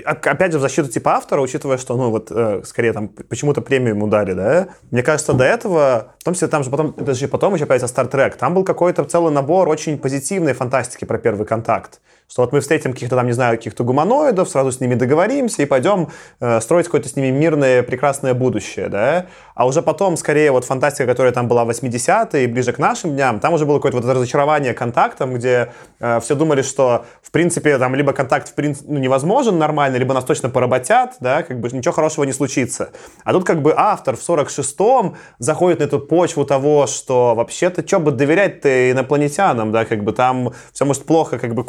а- 0.05 0.11
опять 0.11 0.53
же, 0.53 0.59
в 0.59 0.61
защиту 0.61 0.89
типа 0.89 1.13
автора, 1.13 1.41
учитывая, 1.41 1.79
что, 1.79 1.97
ну, 1.97 2.11
вот, 2.11 2.31
э, 2.31 2.61
скорее, 2.67 2.93
там, 2.93 3.09
почему-то 3.09 3.63
премию 3.63 3.95
ему 3.95 4.07
дали, 4.07 4.35
да, 4.35 4.69
мне 4.91 5.03
кажется, 5.03 5.33
до 5.33 5.45
этого, 5.45 6.13
в 6.19 6.25
том 6.25 6.35
числе, 6.35 6.49
там 6.49 6.63
же 6.63 6.69
потом, 6.69 6.95
это 6.99 7.15
же 7.15 7.29
потом 7.29 7.55
еще 7.55 7.65
появится 7.65 7.93
Star 7.93 8.11
Trek, 8.11 8.37
там 8.37 8.53
был 8.53 8.63
какой-то 8.63 9.05
целый 9.05 9.33
набор 9.33 9.71
очень 9.71 9.97
позитивной 9.97 10.53
фантастики 10.53 11.07
про 11.07 11.17
первый 11.17 11.47
контакт, 11.47 12.03
что 12.33 12.40
вот 12.40 12.53
мы 12.53 12.61
встретим 12.61 12.95
каких-то 12.95 13.14
там, 13.14 13.27
не 13.27 13.33
знаю, 13.33 13.59
каких-то 13.59 13.85
гуманоидов, 13.85 14.49
сразу 14.49 14.73
с 14.73 14.81
ними 14.81 14.95
договоримся 14.95 15.61
и 15.61 15.66
пойдем 15.66 16.09
э, 16.40 16.62
строить 16.62 16.87
какое-то 16.87 17.11
с 17.11 17.14
ними 17.14 17.29
мирное, 17.29 17.83
прекрасное 17.83 18.33
будущее, 18.33 18.88
да, 18.88 19.27
а 19.55 19.66
уже 19.66 19.83
потом, 19.83 20.16
скорее, 20.16 20.51
вот 20.51 20.64
фантастика, 20.64 21.05
которая 21.05 21.35
там 21.35 21.47
была 21.47 21.66
в 21.66 21.68
80-е 21.68 22.45
и 22.45 22.47
ближе 22.47 22.73
к 22.73 22.79
нашим 22.79 23.12
дням, 23.12 23.38
там 23.38 23.53
уже 23.53 23.66
было 23.66 23.77
какое-то 23.77 23.99
вот 23.99 24.07
разочарование 24.07 24.73
контактом, 24.73 25.35
где 25.35 25.73
э, 26.01 26.21
все 26.21 26.35
думали, 26.35 26.62
что, 26.62 27.05
в 27.21 27.31
принципе, 27.31 27.77
там 27.77 27.95
либо 27.95 28.14
контакт 28.14 28.49
в 28.49 28.55
принципе, 28.55 28.90
ну, 28.90 28.99
невозможен 28.99 29.59
нормально, 29.59 29.99
либо 29.99 30.14
нас 30.14 30.25
точно 30.25 30.49
поработят, 30.49 31.16
да, 31.21 31.42
как 31.42 31.61
бы 31.61 31.68
ничего 31.68 31.92
хорошего 31.92 32.25
не 32.25 32.33
случится. 32.33 32.92
А 33.25 33.35
тут 33.35 33.45
как 33.45 33.61
бы 33.61 33.75
автор 33.77 34.16
в 34.16 34.27
46-м 34.27 35.16
заходит 35.38 35.81
на 35.81 35.85
эту 35.85 36.01
почву 36.01 36.47
того, 36.47 36.87
что 36.87 37.35
вообще-то, 37.35 37.87
что 37.87 38.01
бы 38.01 38.11
доверять-то 38.11 38.90
инопланетянам, 38.90 39.71
да, 39.71 39.85
как 39.85 40.03
бы 40.03 40.14
там 40.14 40.55
все 40.73 40.87
может 40.87 41.05
плохо 41.05 41.38
как 41.38 41.55
бы 41.55 41.62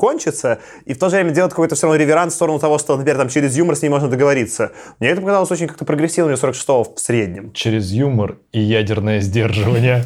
и 0.85 0.93
в 0.93 0.99
то 0.99 1.09
же 1.09 1.15
время 1.15 1.31
делать 1.31 1.51
какой-то 1.51 1.75
все 1.75 1.87
равно 1.87 2.01
реверанс 2.01 2.33
в 2.33 2.35
сторону 2.35 2.59
того, 2.59 2.77
что, 2.77 2.95
например, 2.95 3.17
там 3.17 3.29
через 3.29 3.55
юмор 3.57 3.75
с 3.75 3.81
ней 3.81 3.89
можно 3.89 4.09
договориться. 4.09 4.71
Мне 4.99 5.09
это 5.09 5.21
показалось 5.21 5.51
очень 5.51 5.67
как-то 5.67 5.85
прогрессивно 5.85 6.35
для 6.35 6.49
46-го 6.49 6.93
в 6.95 6.99
среднем. 6.99 7.51
Через 7.53 7.91
юмор 7.91 8.37
и 8.51 8.59
ядерное 8.59 9.19
сдерживание. 9.19 10.05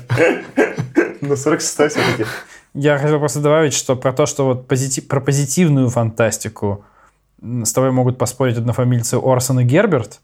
Ну, 1.22 1.36
46 1.36 1.92
все-таки. 1.92 2.26
Я 2.74 2.98
хотел 2.98 3.20
просто 3.20 3.40
добавить, 3.40 3.74
что 3.74 3.96
про 3.96 4.14
то, 4.14 4.26
что 4.26 4.46
вот 4.46 4.68
позити- 4.68 5.02
про 5.02 5.20
позитивную 5.20 5.90
фантастику 5.90 6.86
с 7.42 7.74
тобой 7.74 7.92
могут 7.92 8.18
поспорить 8.18 8.58
однофамильцы 8.58 9.16
Орсон 9.16 9.62
и 9.62 9.64
Герберт 9.64 10.22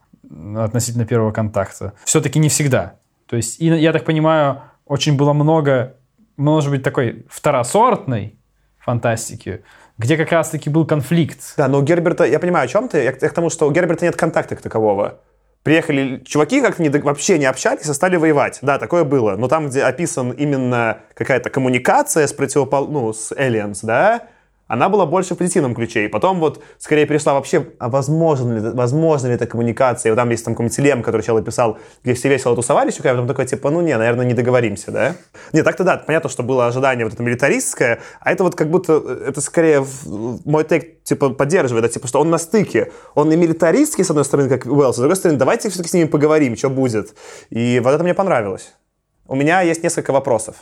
относительно 0.56 1.06
первого 1.06 1.32
контакта. 1.32 1.94
Все-таки 2.06 2.40
не 2.40 2.50
всегда. 2.50 2.96
То 3.28 3.36
есть, 3.36 3.60
и, 3.60 3.66
я 3.66 3.92
так 3.92 4.06
понимаю, 4.06 4.62
очень 4.86 5.18
было 5.18 5.34
много, 5.34 5.96
может 6.38 6.70
быть, 6.70 6.84
такой 6.84 7.26
второсортной 7.30 8.36
фантастики, 8.80 9.64
где 9.98 10.18
как 10.18 10.32
раз-таки 10.32 10.70
был 10.70 10.86
конфликт. 10.86 11.40
Да, 11.58 11.68
но 11.68 11.80
у 11.80 11.82
Герберта, 11.84 12.24
я 12.26 12.40
понимаю, 12.40 12.66
о 12.66 12.68
чем 12.68 12.88
ты. 12.88 13.04
Я, 13.04 13.12
к 13.12 13.22
я 13.22 13.30
к 13.30 13.34
тому, 13.34 13.50
что 13.50 13.68
у 13.68 13.72
Герберта 13.72 14.06
нет 14.06 14.16
контакта 14.16 14.56
как 14.56 14.64
такового. 14.64 15.20
Приехали 15.64 16.22
чуваки, 16.26 16.62
как-то 16.62 16.84
не 16.84 16.90
вообще 16.90 17.38
не 17.38 17.46
общались, 17.46 17.88
и 17.88 17.94
стали 17.94 18.18
воевать. 18.18 18.60
Да, 18.62 18.78
такое 18.80 19.06
было. 19.06 19.38
Но 19.38 19.48
там, 19.48 19.70
где 19.70 19.84
описан 19.84 20.32
именно 20.32 21.00
какая-то 21.14 21.50
коммуникация 21.50 22.28
с 22.28 22.34
противопол... 22.34 22.88
ну, 22.88 23.14
с 23.14 23.32
Aliens, 23.32 23.80
да, 23.84 24.28
она 24.74 24.90
была 24.90 25.06
больше 25.06 25.36
в 25.36 25.38
позитивном 25.38 25.76
ключе. 25.76 26.06
И 26.06 26.08
потом 26.08 26.40
вот 26.40 26.64
скорее 26.80 27.06
перешла 27.06 27.36
вообще, 27.36 27.68
а 27.78 27.90
возможно 27.90 28.54
ли, 28.54 28.72
возможно 28.74 29.28
ли 29.28 29.36
эта 29.36 29.46
коммуникация? 29.46 30.10
И 30.10 30.12
вот 30.12 30.16
там 30.16 30.32
есть 30.32 30.44
там 30.44 30.56
какой-нибудь 30.56 30.76
телем, 30.76 31.04
который 31.04 31.22
человек 31.22 31.46
писал, 31.46 31.78
где 32.04 32.16
все 32.16 32.28
весело 32.28 32.56
тусовались, 32.56 33.00
а 33.00 33.04
потом 33.04 33.28
такой, 33.28 33.46
типа, 33.46 33.70
ну 33.70 33.82
не, 33.82 33.96
наверное, 33.96 34.26
не 34.26 34.34
договоримся, 34.34 34.92
да? 34.92 35.16
Не, 35.52 35.62
так-то 35.62 35.84
да, 35.84 35.98
понятно, 35.98 36.28
что 36.28 36.42
было 36.42 36.66
ожидание 36.66 37.06
вот 37.06 37.14
это 37.14 37.22
милитаристское, 37.22 38.00
а 38.20 38.32
это 38.32 38.44
вот 38.44 38.56
как 38.56 38.72
будто, 38.72 38.94
э, 38.94 39.26
это 39.28 39.42
скорее 39.42 39.86
мой 40.44 40.64
тейк, 40.64 41.04
типа, 41.04 41.30
поддерживает, 41.30 41.84
да, 41.84 41.90
типа, 41.90 42.08
что 42.08 42.20
он 42.20 42.32
на 42.32 42.40
стыке. 42.40 42.92
Он 43.14 43.32
и 43.32 43.36
милитаристский, 43.36 44.04
с 44.04 44.10
одной 44.10 44.26
стороны, 44.26 44.50
как 44.50 44.66
Уэллс, 44.66 44.96
с 44.96 45.00
другой 45.00 45.18
стороны, 45.18 45.38
давайте 45.38 45.70
все-таки 45.70 45.90
с 45.90 45.94
ними 45.94 46.08
поговорим, 46.08 46.58
что 46.58 46.72
будет. 46.72 47.14
И 47.52 47.80
вот 47.84 47.92
это 47.92 48.04
мне 48.04 48.16
понравилось. 48.16 48.74
У 49.28 49.36
меня 49.36 49.62
есть 49.62 49.84
несколько 49.84 50.12
вопросов 50.12 50.56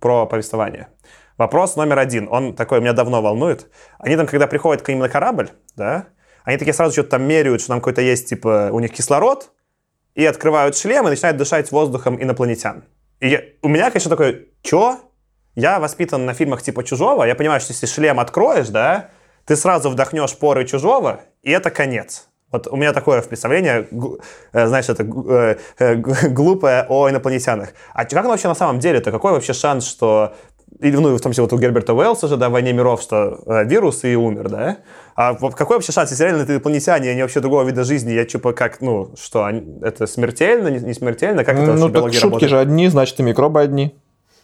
про 0.00 0.26
повествование. 0.26 0.88
Вопрос 1.38 1.76
номер 1.76 1.98
один, 1.98 2.28
он 2.30 2.54
такой 2.54 2.80
меня 2.80 2.92
давно 2.92 3.22
волнует. 3.22 3.70
Они 3.98 4.16
там, 4.16 4.26
когда 4.26 4.46
приходят 4.46 4.82
к 4.82 4.88
ним 4.88 4.98
на 4.98 5.08
корабль, 5.08 5.50
да, 5.76 6.06
они 6.44 6.56
такие 6.58 6.74
сразу 6.74 6.92
что-то 6.92 7.10
там 7.10 7.22
меряют, 7.22 7.60
что 7.60 7.68
там 7.68 7.80
какой-то 7.80 8.02
есть, 8.02 8.28
типа, 8.28 8.70
у 8.72 8.80
них 8.80 8.92
кислород, 8.92 9.50
и 10.14 10.24
открывают 10.26 10.76
шлем 10.76 11.06
и 11.06 11.10
начинают 11.10 11.38
дышать 11.38 11.72
воздухом 11.72 12.22
инопланетян. 12.22 12.84
И 13.20 13.28
я- 13.28 13.42
у 13.62 13.68
меня, 13.68 13.90
конечно, 13.90 14.10
такой, 14.10 14.52
чё? 14.62 14.98
Я 15.54 15.78
воспитан 15.78 16.24
на 16.26 16.34
фильмах 16.34 16.62
типа 16.62 16.82
«Чужого», 16.82 17.24
я 17.24 17.34
понимаю, 17.34 17.60
что 17.60 17.72
если 17.72 17.86
шлем 17.86 18.18
откроешь, 18.20 18.68
да, 18.68 19.10
ты 19.46 19.54
сразу 19.56 19.90
вдохнешь 19.90 20.36
поры 20.36 20.64
«Чужого», 20.66 21.20
и 21.42 21.50
это 21.50 21.70
конец. 21.70 22.28
Вот 22.50 22.66
у 22.66 22.76
меня 22.76 22.92
такое 22.92 23.22
представление, 23.22 23.88
э, 24.52 24.66
знаешь, 24.66 24.88
это 24.88 25.02
э, 25.04 25.56
э, 25.78 25.94
глупое 26.28 26.84
о 26.88 27.08
инопланетянах. 27.08 27.70
А 27.94 28.04
как 28.04 28.26
вообще 28.26 28.48
на 28.48 28.54
самом 28.54 28.78
деле-то? 28.78 29.10
Какой 29.10 29.32
вообще 29.32 29.54
шанс, 29.54 29.86
что... 29.86 30.34
Или, 30.82 30.96
ну, 30.96 31.16
в 31.16 31.20
том 31.20 31.32
числе 31.32 31.42
вот 31.44 31.52
у 31.52 31.58
Герберта 31.58 31.94
Уэллса 31.94 32.26
же, 32.28 32.36
да, 32.36 32.48
в 32.48 32.52
«Войне 32.52 32.72
миров», 32.72 33.00
что 33.02 33.38
э, 33.46 33.64
вирус 33.64 34.02
и 34.04 34.16
умер, 34.16 34.48
да? 34.48 34.78
А 35.14 35.34
какой 35.34 35.76
вообще 35.76 35.92
шанс, 35.92 36.10
если 36.10 36.24
реально 36.24 36.42
это 36.42 36.52
инопланетяне, 36.54 37.10
они 37.10 37.22
вообще 37.22 37.40
другого 37.40 37.62
вида 37.62 37.84
жизни, 37.84 38.12
я 38.12 38.24
типа 38.24 38.52
как, 38.52 38.80
ну, 38.80 39.10
что, 39.16 39.44
они- 39.44 39.78
это 39.82 40.06
смертельно, 40.06 40.68
не, 40.68 40.80
не 40.80 40.94
смертельно? 40.94 41.44
Как 41.44 41.54
это 41.56 41.66
вообще 41.66 41.80
Ну, 41.80 41.86
так 41.86 41.94
биология 41.94 42.18
шутки 42.20 42.26
работает? 42.26 42.50
же 42.50 42.58
одни, 42.58 42.88
значит, 42.88 43.20
и 43.20 43.22
микробы 43.22 43.60
одни. 43.60 43.94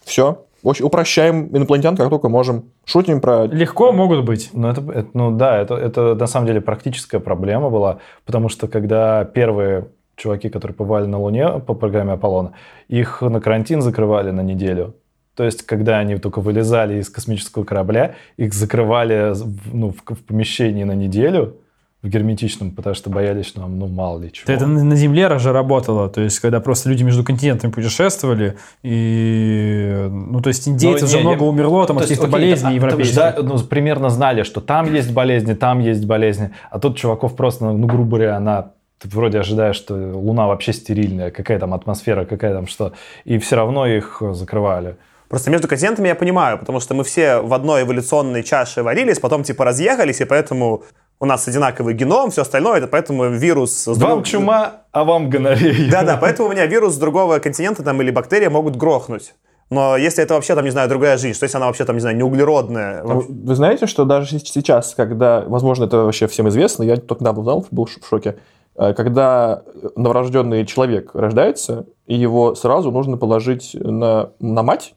Все. 0.05 0.45
Очень 0.63 0.85
упрощаем 0.85 1.55
инопланетян, 1.55 1.95
как 1.97 2.09
только 2.09 2.29
можем. 2.29 2.65
Шутим 2.85 3.21
про... 3.21 3.45
Легко 3.45 3.91
могут 3.91 4.23
быть. 4.25 4.49
Ну, 4.53 4.69
это, 4.69 4.81
это- 4.91 5.09
ну 5.13 5.31
да, 5.31 5.57
это, 5.57 5.75
это 5.75 6.15
на 6.15 6.27
самом 6.27 6.47
деле 6.47 6.61
практическая 6.61 7.19
проблема 7.19 7.69
была, 7.69 7.99
потому 8.25 8.49
что 8.49 8.67
когда 8.67 9.23
первые 9.25 9.87
чуваки, 10.15 10.49
которые 10.49 10.75
побывали 10.75 11.05
на 11.05 11.17
Луне 11.17 11.47
по 11.65 11.73
программе 11.73 12.13
Аполлона, 12.13 12.51
их 12.89 13.21
на 13.21 13.39
карантин 13.39 13.81
закрывали 13.81 14.31
на 14.31 14.41
неделю. 14.41 14.95
То 15.39 15.45
есть, 15.45 15.65
когда 15.65 15.99
они 15.99 16.17
только 16.17 16.41
вылезали 16.41 16.99
из 16.99 17.09
космического 17.09 17.63
корабля, 17.63 18.15
их 18.35 18.53
закрывали 18.53 19.31
в- 19.33 19.73
ну, 19.73 19.93
в, 19.93 20.13
в 20.13 20.21
помещении 20.25 20.83
на 20.83 20.91
неделю, 20.91 21.55
в 22.01 22.09
герметичном, 22.09 22.71
потому 22.71 22.93
что 22.93 23.09
боялись, 23.09 23.45
что 23.45 23.61
нам, 23.61 23.79
ну, 23.79 23.87
мало 23.87 24.19
ли 24.19 24.33
чего. 24.33 24.51
Это 24.53 24.67
на 24.67 24.95
Земле 24.97 25.39
же 25.39 25.53
работало, 25.53 26.09
то 26.09 26.19
есть 26.19 26.41
когда 26.41 26.59
просто 26.59 26.89
люди 26.89 27.03
между 27.03 27.23
континентами 27.23 27.71
путешествовали, 27.71 28.57
и, 28.83 30.07
ну, 30.09 30.41
то 30.41 30.49
есть 30.49 30.67
индейцев 30.67 31.03
Ну, 31.03 31.07
же 31.07 31.17
не, 31.19 31.23
много 31.23 31.43
не- 31.43 31.49
умерло 31.49 31.87
там 31.87 31.97
То 31.97 32.03
от 32.03 32.09
есть, 32.09 32.19
каких-то 32.21 32.31
болезней 32.37 32.79
да, 32.79 32.85
потому 32.87 33.03
что, 33.05 33.13
европейских. 33.21 33.45
да, 33.45 33.53
ну, 33.53 33.59
примерно 33.63 34.09
знали, 34.09 34.43
что 34.43 34.59
там 34.59 34.93
есть 34.93 35.13
болезни, 35.13 35.53
там 35.53 35.79
есть 35.79 36.05
болезни, 36.05 36.49
а 36.69 36.79
тут 36.79 36.97
чуваков 36.97 37.37
просто, 37.37 37.63
ну, 37.71 37.87
грубо 37.87 38.17
говоря, 38.17 38.35
она 38.35 38.71
ты 39.01 39.07
вроде 39.07 39.39
ожидаешь, 39.39 39.77
что 39.77 39.93
Луна 39.95 40.47
вообще 40.47 40.73
стерильная, 40.73 41.31
какая 41.31 41.57
там 41.59 41.73
атмосфера, 41.73 42.25
какая 42.25 42.53
там 42.53 42.67
что, 42.67 42.91
и 43.23 43.37
все 43.37 43.55
равно 43.55 43.87
их 43.87 44.21
закрывали. 44.33 44.97
Просто 45.29 45.51
между 45.51 45.67
континентами 45.67 46.07
я 46.07 46.15
понимаю, 46.15 46.57
потому 46.57 46.79
что 46.79 46.93
мы 46.95 47.03
все 47.03 47.39
в 47.39 47.53
одной 47.53 47.83
эволюционной 47.83 48.43
чаше 48.43 48.81
варились, 48.83 49.19
потом 49.19 49.43
типа 49.43 49.63
разъехались, 49.63 50.21
и 50.21 50.25
поэтому 50.25 50.83
у 51.19 51.25
нас 51.25 51.47
одинаковый 51.47 51.93
геном, 51.93 52.31
все 52.31 52.41
остальное, 52.41 52.77
это 52.79 52.87
поэтому 52.87 53.29
вирус... 53.29 53.73
с 53.83 53.87
Вам 53.87 53.97
другого- 53.97 54.25
чума, 54.25 54.71
а 54.91 55.03
вам 55.03 55.29
гонорея. 55.29 55.91
Да-да, 55.91 56.17
поэтому 56.17 56.49
у 56.49 56.51
меня 56.51 56.65
вирус 56.65 56.95
с 56.95 56.97
другого 56.97 57.39
континента 57.39 57.83
там 57.83 58.01
или 58.01 58.09
бактерия 58.11 58.49
могут 58.49 58.75
грохнуть. 58.75 59.35
Но 59.69 59.97
если 59.97 60.23
это 60.23 60.33
вообще, 60.33 60.55
там, 60.55 60.65
не 60.65 60.71
знаю, 60.71 60.89
другая 60.89 61.17
жизнь, 61.17 61.35
что 61.35 61.43
если 61.43 61.57
она 61.57 61.67
вообще, 61.67 61.85
там, 61.85 61.95
не 61.95 61.99
знаю, 62.01 62.15
не 62.17 62.23
углеродная? 62.23 63.03
Ну, 63.03 63.13
вообще- 63.15 63.31
Вы 63.31 63.53
знаете, 63.55 63.85
что 63.85 64.05
даже 64.05 64.39
сейчас, 64.39 64.95
когда, 64.95 65.43
возможно, 65.45 65.83
это 65.83 65.97
вообще 65.97 66.25
всем 66.27 66.49
известно, 66.49 66.81
я 66.81 66.97
только 66.97 67.21
недавно 67.23 67.41
узнал, 67.41 67.67
был 67.69 67.85
в 67.85 68.07
шоке, 68.07 68.39
э, 68.77 68.93
когда 68.95 69.61
новорожденный 69.95 70.65
человек 70.65 71.11
рождается, 71.13 71.85
и 72.07 72.15
его 72.15 72.55
сразу 72.55 72.89
нужно 72.91 73.17
положить 73.17 73.75
на, 73.79 74.31
на 74.39 74.63
мать, 74.63 74.95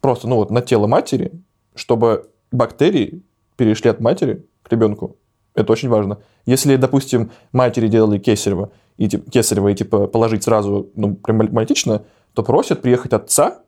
просто, 0.00 0.28
ну 0.28 0.36
вот, 0.36 0.50
на 0.50 0.62
тело 0.62 0.86
матери, 0.86 1.32
чтобы 1.74 2.28
бактерии 2.52 3.22
перешли 3.56 3.90
от 3.90 4.00
матери 4.00 4.46
к 4.62 4.72
ребенку. 4.72 5.16
Это 5.54 5.72
очень 5.72 5.88
важно. 5.88 6.18
Если, 6.44 6.76
допустим, 6.76 7.30
матери 7.52 7.88
делали 7.88 8.18
кесарево, 8.18 8.70
и, 8.98 9.08
тип- 9.08 9.30
кесарево, 9.30 9.68
и 9.68 9.74
типа 9.74 10.06
положить 10.06 10.44
сразу, 10.44 10.90
ну, 10.94 11.14
прям 11.14 11.38
малютично, 11.52 12.02
то 12.34 12.42
просят 12.42 12.82
приехать 12.82 13.12
отца, 13.12 13.62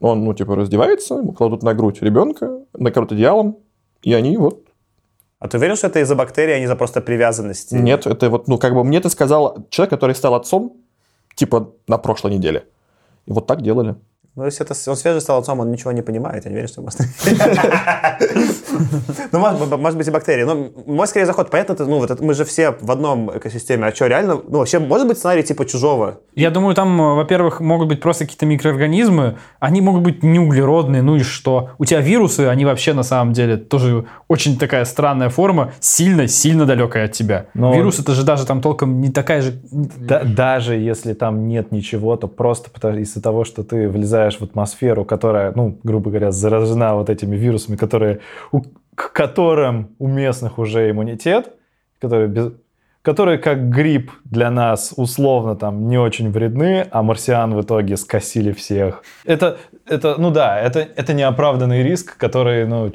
он, 0.00 0.24
ну, 0.24 0.34
типа, 0.34 0.56
раздевается, 0.56 1.14
ему 1.14 1.32
кладут 1.32 1.62
на 1.62 1.74
грудь 1.74 2.02
ребенка, 2.02 2.60
накроют 2.72 3.12
одеялом, 3.12 3.58
и 4.02 4.12
они 4.14 4.36
вот... 4.36 4.66
А 5.38 5.48
ты 5.48 5.58
уверен, 5.58 5.76
что 5.76 5.88
это 5.88 6.00
из-за 6.00 6.14
бактерий, 6.14 6.54
а 6.54 6.58
не 6.58 6.64
из-за 6.64 6.76
просто 6.76 7.00
привязанности? 7.00 7.74
Нет, 7.74 8.06
это 8.06 8.30
вот, 8.30 8.48
ну, 8.48 8.58
как 8.58 8.74
бы 8.74 8.84
мне 8.84 8.98
это 8.98 9.08
сказал 9.08 9.66
человек, 9.70 9.90
который 9.90 10.14
стал 10.14 10.34
отцом, 10.34 10.76
типа, 11.34 11.72
на 11.88 11.98
прошлой 11.98 12.34
неделе. 12.34 12.66
И 13.26 13.32
вот 13.32 13.46
так 13.46 13.62
делали. 13.62 13.96
Ну, 14.34 14.46
если 14.46 14.64
это, 14.64 14.74
он 14.90 14.96
свежий 14.96 15.20
стал 15.20 15.40
отцом, 15.40 15.60
он 15.60 15.70
ничего 15.70 15.92
не 15.92 16.00
понимает, 16.00 16.46
я 16.46 16.50
не 16.50 16.54
уверен, 16.56 16.68
что 16.68 16.80
может... 16.82 17.00
Ну, 19.30 19.38
может, 19.76 19.98
быть, 19.98 20.08
и 20.08 20.10
бактерии. 20.10 20.44
Но 20.44 20.70
мой 20.86 21.06
скорее 21.06 21.26
заход, 21.26 21.50
понятно, 21.50 21.76
ну, 21.80 21.98
вот 21.98 22.20
мы 22.20 22.32
же 22.32 22.44
все 22.46 22.74
в 22.80 22.90
одном 22.90 23.30
экосистеме. 23.36 23.86
А 23.86 23.94
что, 23.94 24.06
реально, 24.06 24.40
ну, 24.48 24.58
вообще, 24.58 24.78
может 24.78 25.06
быть 25.06 25.18
сценарий 25.18 25.42
типа 25.42 25.66
чужого? 25.66 26.20
Я 26.34 26.50
думаю, 26.50 26.74
там, 26.74 26.98
э, 26.98 27.14
во-первых, 27.14 27.60
могут 27.60 27.88
быть 27.88 28.00
просто 28.00 28.24
какие-то 28.24 28.46
микроорганизмы, 28.46 29.36
они 29.60 29.82
могут 29.82 30.02
быть 30.02 30.22
неуглеродные, 30.22 31.02
ну 31.02 31.16
и 31.16 31.20
что? 31.20 31.70
У 31.78 31.84
тебя 31.84 32.00
вирусы, 32.00 32.46
они 32.48 32.64
вообще 32.64 32.94
на 32.94 33.02
самом 33.02 33.34
деле 33.34 33.58
тоже 33.58 34.06
очень 34.28 34.58
такая 34.58 34.86
странная 34.86 35.28
форма, 35.28 35.72
сильно-сильно 35.80 36.64
далекая 36.64 37.04
от 37.04 37.12
тебя. 37.12 37.46
Но- 37.52 37.74
Вирус 37.74 37.98
это 37.98 38.12
же 38.12 38.24
даже 38.24 38.46
там 38.46 38.62
толком 38.62 39.02
не 39.02 39.10
такая 39.10 39.42
же... 39.42 39.60
Да- 39.70 40.24
даже 40.24 40.74
если 40.74 41.12
там 41.12 41.46
нет 41.48 41.70
ничего, 41.70 42.16
то 42.16 42.28
просто 42.28 42.70
из-за 42.96 43.20
того, 43.20 43.44
что 43.44 43.62
ты 43.62 43.88
влезаешь 43.88 44.21
в 44.30 44.42
атмосферу, 44.42 45.04
которая, 45.04 45.52
ну, 45.54 45.78
грубо 45.82 46.10
говоря, 46.10 46.30
заражена 46.30 46.94
вот 46.94 47.10
этими 47.10 47.36
вирусами, 47.36 47.76
которые, 47.76 48.20
у- 48.52 48.62
к 48.94 49.12
которым 49.12 49.94
у 49.98 50.06
местных 50.08 50.58
уже 50.58 50.90
иммунитет, 50.90 51.52
которые, 52.00 52.28
без- 52.28 52.52
которые 53.02 53.38
как 53.38 53.68
грипп 53.70 54.12
для 54.24 54.50
нас 54.50 54.92
условно 54.96 55.56
там 55.56 55.88
не 55.88 55.98
очень 55.98 56.30
вредны, 56.30 56.86
а 56.90 57.02
марсиан 57.02 57.54
в 57.54 57.60
итоге 57.62 57.96
скосили 57.96 58.52
всех. 58.52 59.02
Это, 59.24 59.56
это 59.86 60.14
ну 60.18 60.30
да, 60.30 60.60
это, 60.60 60.80
это 60.80 61.12
неоправданный 61.14 61.82
риск, 61.82 62.16
который, 62.16 62.66
ну, 62.66 62.90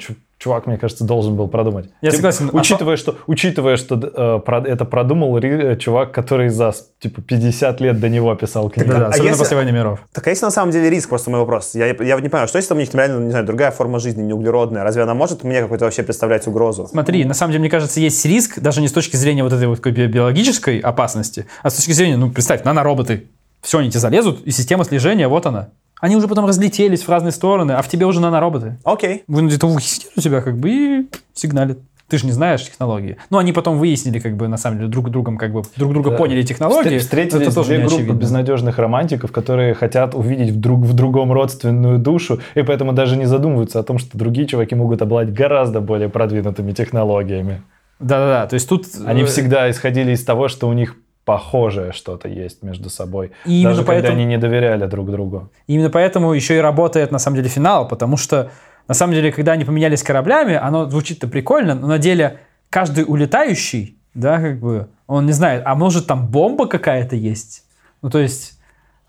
чувак, 0.48 0.66
мне 0.66 0.78
кажется, 0.78 1.04
должен 1.04 1.34
был 1.36 1.46
продумать. 1.48 1.90
Я 2.00 2.10
Типа, 2.10 2.32
согласен. 2.32 2.50
Учитывая, 2.52 2.96
что, 2.96 3.16
учитывая, 3.26 3.76
что 3.76 3.94
э, 3.96 4.40
про- 4.44 4.62
это 4.66 4.84
продумал 4.86 5.36
ри- 5.38 5.72
э, 5.72 5.76
чувак, 5.76 6.12
который 6.12 6.48
за 6.48 6.72
типа 7.00 7.20
50 7.20 7.80
лет 7.82 8.00
до 8.00 8.08
него 8.08 8.34
писал 8.34 8.70
книгу. 8.70 8.90
Да, 8.90 9.08
особенно 9.08 9.28
если- 9.28 9.38
после 9.38 9.56
войны 9.58 9.72
миров. 9.72 10.00
Так 10.12 10.26
а 10.26 10.30
если 10.30 10.46
на 10.46 10.50
самом 10.50 10.72
деле 10.72 10.88
риск, 10.88 11.08
просто 11.10 11.30
мой 11.30 11.40
вопрос. 11.40 11.74
Я, 11.74 11.86
я 11.88 12.14
вот 12.14 12.22
не 12.22 12.28
понимаю, 12.30 12.48
что 12.48 12.56
если 12.56 12.70
там 12.70 12.78
у 12.78 12.80
них 12.80 12.94
реально, 12.94 13.24
не 13.24 13.30
знаю, 13.30 13.44
другая 13.44 13.70
форма 13.70 13.98
жизни, 13.98 14.22
не 14.22 14.32
углеродная? 14.32 14.82
Разве 14.84 15.02
она 15.02 15.12
может 15.14 15.44
мне 15.44 15.60
какой-то 15.60 15.84
вообще 15.84 16.02
представлять 16.02 16.46
угрозу? 16.46 16.88
Смотри, 16.90 17.24
на 17.24 17.34
самом 17.34 17.52
деле, 17.52 17.60
мне 17.60 17.70
кажется, 17.70 18.00
есть 18.00 18.24
риск, 18.24 18.58
даже 18.58 18.80
не 18.80 18.88
с 18.88 18.92
точки 18.92 19.16
зрения 19.16 19.42
вот 19.42 19.52
этой 19.52 19.66
вот 19.66 19.80
биологической 19.86 20.78
опасности, 20.78 21.46
а 21.62 21.68
с 21.70 21.74
точки 21.74 21.92
зрения, 21.92 22.16
ну, 22.16 22.30
представь, 22.30 22.64
нанороботы. 22.64 23.26
Все, 23.60 23.78
они 23.78 23.90
тебе 23.90 24.00
залезут, 24.00 24.40
и 24.46 24.50
система 24.52 24.84
слежения, 24.84 25.26
вот 25.28 25.44
она. 25.46 25.68
Они 26.00 26.16
уже 26.16 26.28
потом 26.28 26.46
разлетелись 26.46 27.02
в 27.02 27.08
разные 27.08 27.32
стороны, 27.32 27.72
а 27.72 27.82
в 27.82 27.88
тебе 27.88 28.06
уже 28.06 28.20
нанороботы. 28.20 28.78
Окей. 28.84 29.24
Вы 29.26 29.46
где-то 29.46 29.66
в 29.66 29.74
ухе 29.74 29.86
сидят 29.88 30.12
у 30.16 30.20
тебя 30.20 30.40
как 30.40 30.56
бы 30.58 30.70
и 30.70 31.08
сигналит. 31.34 31.78
Ты 32.08 32.16
же 32.16 32.24
не 32.24 32.32
знаешь 32.32 32.64
технологии. 32.64 33.18
Ну, 33.28 33.36
они 33.36 33.52
потом 33.52 33.78
выяснили, 33.78 34.18
как 34.18 34.34
бы, 34.34 34.48
на 34.48 34.56
самом 34.56 34.78
деле, 34.78 34.88
друг 34.88 35.10
другом, 35.10 35.36
как 35.36 35.52
бы, 35.52 35.62
друг 35.76 35.92
друга 35.92 36.08
Да. 36.10 36.16
поняли 36.16 36.40
технологии. 36.42 36.92
Встр- 36.96 37.00
Встретились 37.00 37.42
это 37.48 37.54
тоже 37.54 37.68
две 37.68 37.78
группы 37.80 37.94
очевидно. 37.96 38.18
безнадежных 38.18 38.78
романтиков, 38.78 39.30
которые 39.30 39.74
хотят 39.74 40.14
увидеть 40.14 40.52
в, 40.52 40.58
друг, 40.58 40.80
в 40.80 40.94
другом 40.94 41.32
родственную 41.32 41.98
душу, 41.98 42.40
и 42.54 42.62
поэтому 42.62 42.94
даже 42.94 43.16
не 43.18 43.26
задумываются 43.26 43.78
о 43.78 43.82
том, 43.82 43.98
что 43.98 44.16
другие 44.16 44.46
чуваки 44.46 44.74
могут 44.74 45.02
обладать 45.02 45.34
гораздо 45.34 45.82
более 45.82 46.08
продвинутыми 46.08 46.72
технологиями. 46.72 47.60
Да-да-да, 48.00 48.46
то 48.46 48.54
есть 48.54 48.66
тут... 48.70 48.86
Они 49.04 49.22
э, 49.22 49.26
всегда 49.26 49.70
исходили 49.70 50.12
из 50.12 50.24
того, 50.24 50.48
что 50.48 50.66
у 50.66 50.72
них 50.72 50.96
похожее 51.28 51.92
что-то 51.92 52.26
есть 52.26 52.62
между 52.62 52.88
собой. 52.88 53.32
И 53.44 53.62
даже 53.62 53.82
когда 53.82 53.92
поэтому- 53.92 54.16
они 54.16 54.24
не 54.24 54.38
доверяли 54.38 54.86
друг 54.86 55.10
другу. 55.10 55.50
Именно 55.66 55.90
поэтому 55.90 56.32
еще 56.32 56.56
и 56.56 56.60
работает, 56.60 57.12
на 57.12 57.18
самом 57.18 57.36
деле, 57.36 57.50
финал, 57.50 57.86
потому 57.86 58.16
что, 58.16 58.50
на 58.88 58.94
самом 58.94 59.12
деле, 59.12 59.30
когда 59.30 59.52
они 59.52 59.66
поменялись 59.66 60.02
кораблями, 60.02 60.54
оно 60.54 60.88
звучит-то 60.88 61.28
прикольно, 61.28 61.74
но 61.74 61.86
на 61.86 61.98
деле 61.98 62.38
каждый 62.70 63.04
улетающий, 63.06 63.98
да, 64.14 64.40
как 64.40 64.58
бы, 64.58 64.88
он 65.06 65.26
не 65.26 65.32
знает, 65.32 65.64
а 65.66 65.74
может 65.74 66.06
там 66.06 66.26
бомба 66.28 66.66
какая-то 66.66 67.14
есть? 67.14 67.64
Ну, 68.00 68.08
то 68.08 68.18
есть, 68.18 68.58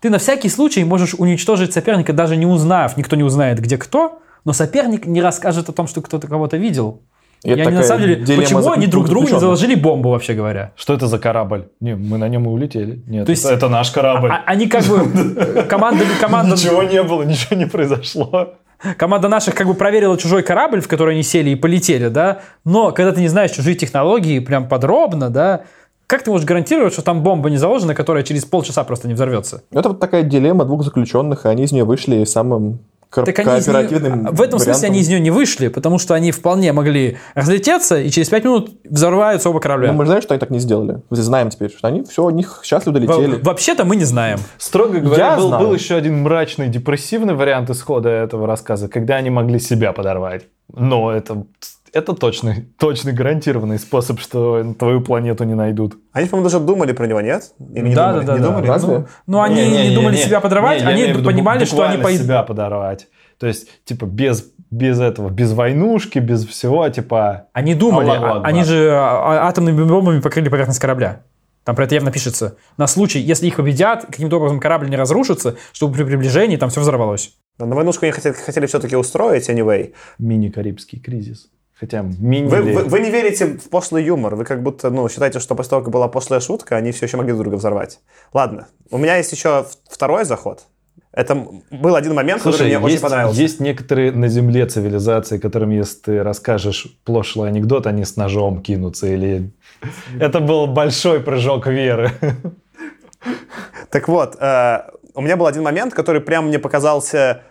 ты 0.00 0.10
на 0.10 0.18
всякий 0.18 0.50
случай 0.50 0.84
можешь 0.84 1.14
уничтожить 1.14 1.72
соперника, 1.72 2.12
даже 2.12 2.36
не 2.36 2.44
узнав, 2.44 2.98
никто 2.98 3.16
не 3.16 3.24
узнает, 3.24 3.60
где 3.60 3.78
кто, 3.78 4.20
но 4.44 4.52
соперник 4.52 5.06
не 5.06 5.22
расскажет 5.22 5.70
о 5.70 5.72
том, 5.72 5.86
что 5.86 6.02
кто-то 6.02 6.28
кого-то 6.28 6.58
видел. 6.58 7.00
Это 7.42 7.54
они, 7.54 7.62
на 7.62 7.70
такая 7.70 7.82
самом 7.84 8.02
деле, 8.02 8.36
почему 8.36 8.70
они 8.70 8.86
друг 8.86 9.08
другу 9.08 9.28
не 9.28 9.38
заложили 9.38 9.74
бомбу, 9.74 10.10
вообще 10.10 10.34
говоря? 10.34 10.72
Что 10.76 10.94
это 10.94 11.06
за 11.06 11.18
корабль? 11.18 11.68
Не, 11.80 11.96
мы 11.96 12.18
на 12.18 12.28
нем 12.28 12.44
и 12.44 12.48
улетели. 12.48 13.02
Нет, 13.06 13.26
То 13.26 13.30
есть- 13.30 13.44
это, 13.44 13.54
это 13.54 13.68
наш 13.68 13.90
корабль. 13.90 14.30
А- 14.30 14.42
они 14.46 14.66
как 14.66 14.84
бы... 14.84 15.64
Команда, 15.68 16.04
команда, 16.20 16.54
Ничего 16.54 16.82
не 16.82 17.02
было, 17.02 17.22
ничего 17.22 17.56
не 17.56 17.66
произошло. 17.66 18.54
Команда 18.96 19.28
наших 19.28 19.54
как 19.54 19.66
бы 19.66 19.74
проверила 19.74 20.16
чужой 20.16 20.42
корабль, 20.42 20.80
в 20.80 20.88
который 20.88 21.14
они 21.14 21.22
сели 21.22 21.50
и 21.50 21.54
полетели, 21.54 22.08
да, 22.08 22.40
но 22.64 22.92
когда 22.92 23.12
ты 23.12 23.20
не 23.20 23.28
знаешь 23.28 23.50
чужие 23.50 23.76
технологии 23.76 24.38
прям 24.38 24.68
подробно, 24.68 25.28
да, 25.28 25.64
как 26.06 26.24
ты 26.24 26.30
можешь 26.30 26.46
гарантировать, 26.46 26.92
что 26.92 27.02
там 27.02 27.22
бомба 27.22 27.50
не 27.50 27.56
заложена, 27.56 27.94
которая 27.94 28.24
через 28.24 28.44
полчаса 28.44 28.82
просто 28.82 29.06
не 29.06 29.14
взорвется? 29.14 29.62
Это 29.70 29.90
вот 29.90 30.00
такая 30.00 30.22
дилемма 30.22 30.64
двух 30.64 30.82
заключенных, 30.82 31.44
и 31.44 31.48
они 31.48 31.64
из 31.64 31.72
нее 31.72 31.84
вышли 31.84 32.24
самым 32.24 32.80
Так 33.12 33.38
они 33.40 33.58
из 33.58 33.66
неё- 33.66 33.72
кооперативным 33.74 34.26
в 34.34 34.40
этом 34.40 34.58
смысле 34.60 34.72
вариантом. 34.72 34.90
они 34.90 35.00
из 35.00 35.08
нее 35.08 35.20
не 35.20 35.30
вышли, 35.30 35.68
потому 35.68 35.98
что 35.98 36.14
они 36.14 36.30
вполне 36.30 36.72
могли 36.72 37.16
разлететься, 37.34 37.98
и 38.00 38.08
через 38.10 38.28
пять 38.28 38.44
минут 38.44 38.70
взорваются 38.84 39.50
оба 39.50 39.58
корабля. 39.60 39.88
Ну, 39.92 39.98
мы 39.98 40.06
знаем, 40.06 40.22
что 40.22 40.34
они 40.34 40.38
так 40.38 40.50
не 40.50 40.60
сделали. 40.60 41.02
Мы 41.10 41.16
знаем 41.16 41.50
теперь, 41.50 41.70
что 41.70 41.88
они 41.88 42.02
все, 42.04 42.24
у 42.24 42.30
них 42.30 42.60
счастливо 42.62 42.98
долетели. 43.00 43.36
Во- 43.42 43.50
Вообще-то 43.50 43.84
мы 43.84 43.96
не 43.96 44.04
знаем. 44.04 44.38
Строго 44.58 45.00
говоря, 45.00 45.30
Я 45.30 45.36
был, 45.36 45.48
знаю. 45.48 45.66
был 45.66 45.74
еще 45.74 45.96
один 45.96 46.22
мрачный, 46.22 46.68
депрессивный 46.68 47.34
вариант 47.34 47.68
исхода 47.70 48.08
этого 48.10 48.46
рассказа, 48.46 48.88
когда 48.88 49.16
они 49.16 49.30
могли 49.30 49.58
себя 49.58 49.92
подорвать. 49.92 50.44
Но 50.72 51.10
это, 51.10 51.44
это 51.92 52.14
точный, 52.14 52.66
точный 52.78 53.12
гарантированный 53.12 53.78
способ, 53.78 54.20
что 54.20 54.74
твою 54.78 55.00
планету 55.00 55.44
не 55.44 55.54
найдут. 55.54 55.94
Они, 56.12 56.26
по-моему, 56.28 56.48
даже 56.50 56.62
думали 56.64 56.92
про 56.92 57.06
него, 57.06 57.20
нет? 57.20 57.52
Или 57.74 57.88
не 57.88 57.94
Да, 57.94 58.10
думали? 58.12 58.26
да, 58.26 58.32
не 58.34 58.40
да, 58.40 58.46
думали? 58.48 58.66
да. 58.66 58.72
Разве? 58.72 59.06
Ну, 59.26 59.40
они 59.40 59.68
не, 59.68 59.94
думали 59.94 60.16
себя 60.16 60.40
подорвать, 60.40 60.80
Не, 60.82 60.86
они 60.88 61.06
виду 61.06 61.22
понимали, 61.24 61.64
что 61.64 61.82
они 61.82 62.02
пойдут. 62.02 62.22
себя 62.24 62.42
подорвать. 62.42 63.08
То 63.38 63.46
есть, 63.46 63.68
типа, 63.84 64.04
без, 64.04 64.52
без 64.70 65.00
этого, 65.00 65.30
без 65.30 65.52
войнушки, 65.52 66.18
без 66.18 66.46
всего, 66.46 66.86
типа... 66.90 67.46
Они 67.54 67.74
думали, 67.74 68.06
Аллаху 68.10 68.24
а- 68.24 68.30
Акбар. 68.32 68.46
они 68.46 68.64
же 68.64 68.90
а, 68.92 69.48
атомными 69.48 69.82
бомбами 69.84 70.20
покрыли 70.20 70.48
поверхность 70.50 70.78
корабля. 70.80 71.22
Там 71.64 71.74
про 71.76 71.84
это 71.84 71.94
явно 71.94 72.10
пишется. 72.12 72.56
На 72.76 72.86
случай, 72.86 73.18
если 73.18 73.46
их 73.46 73.56
победят, 73.56 74.06
каким-то 74.06 74.36
образом 74.36 74.60
корабль 74.60 74.88
не 74.90 74.96
разрушится, 74.96 75.56
чтобы 75.72 75.94
при 75.94 76.04
приближении 76.04 76.56
там 76.56 76.68
все 76.70 76.80
взорвалось. 76.80 77.34
Да, 77.58 77.66
На 77.66 77.74
войнушку 77.76 78.04
они 78.06 78.12
хотели, 78.12 78.32
хотели 78.34 78.66
все-таки 78.66 78.96
устроить, 78.96 79.48
anyway. 79.48 79.92
Мини-карибский 80.18 81.00
кризис. 81.00 81.48
Хотя 81.80 82.02
мини 82.02 82.46
Вы, 82.46 82.60
вы, 82.60 82.84
вы 82.84 83.00
не 83.00 83.10
верите 83.10 83.46
в 83.46 83.70
пошлый 83.70 84.04
юмор. 84.04 84.36
Вы 84.36 84.44
как 84.44 84.62
будто, 84.62 84.90
ну, 84.90 85.08
считаете, 85.08 85.40
что 85.40 85.54
после 85.54 85.70
того, 85.70 85.82
как 85.82 85.90
была 85.90 86.08
пошлая 86.08 86.40
шутка, 86.40 86.76
они 86.76 86.92
все 86.92 87.06
еще 87.06 87.16
могли 87.16 87.32
друг 87.32 87.44
друга 87.44 87.56
взорвать. 87.56 88.00
Ладно. 88.34 88.68
У 88.90 88.98
меня 88.98 89.16
есть 89.16 89.32
еще 89.32 89.64
второй 89.88 90.26
заход. 90.26 90.66
Это 91.12 91.34
был 91.70 91.96
один 91.96 92.14
момент, 92.14 92.42
который 92.42 92.56
Слушай, 92.56 92.66
мне 92.68 92.78
очень 92.78 92.90
есть, 92.90 93.02
понравился. 93.02 93.40
есть 93.40 93.60
некоторые 93.60 94.12
на 94.12 94.28
Земле 94.28 94.66
цивилизации, 94.66 95.38
которым, 95.38 95.70
если 95.70 95.98
ты 95.98 96.22
расскажешь 96.22 96.86
пошлый 97.04 97.48
анекдот, 97.48 97.86
они 97.86 98.04
с 98.04 98.14
ножом 98.16 98.60
кинутся. 98.60 99.06
Или 99.06 99.50
это 100.20 100.40
был 100.40 100.66
большой 100.66 101.20
прыжок 101.20 101.66
веры. 101.66 102.10
Так 103.90 104.06
вот, 104.06 104.36
э, 104.38 104.82
у 105.14 105.20
меня 105.20 105.36
был 105.36 105.46
один 105.46 105.64
момент, 105.64 105.94
который 105.94 106.20
прям 106.20 106.46
мне 106.46 106.58
показался... 106.58 107.42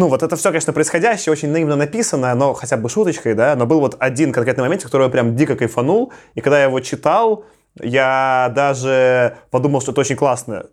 Ну, 0.00 0.08
вот 0.08 0.22
это 0.22 0.34
все, 0.34 0.48
конечно, 0.48 0.72
происходящее, 0.72 1.30
очень 1.30 1.50
наивно 1.50 1.76
написано, 1.76 2.34
но 2.34 2.54
хотя 2.54 2.78
бы 2.78 2.88
шуточкой, 2.88 3.34
да, 3.34 3.54
но 3.54 3.66
был 3.66 3.80
вот 3.80 3.96
один 3.98 4.32
конкретный 4.32 4.62
момент, 4.62 4.82
который 4.82 5.04
я 5.04 5.10
прям 5.10 5.36
дико 5.36 5.56
кайфанул, 5.56 6.10
и 6.34 6.40
когда 6.40 6.56
я 6.56 6.64
его 6.64 6.80
читал, 6.80 7.44
я 7.78 8.50
даже 8.54 9.36
подумал, 9.50 9.82
что 9.82 9.92
это 9.92 10.00
очень 10.00 10.16
классно. 10.16 10.64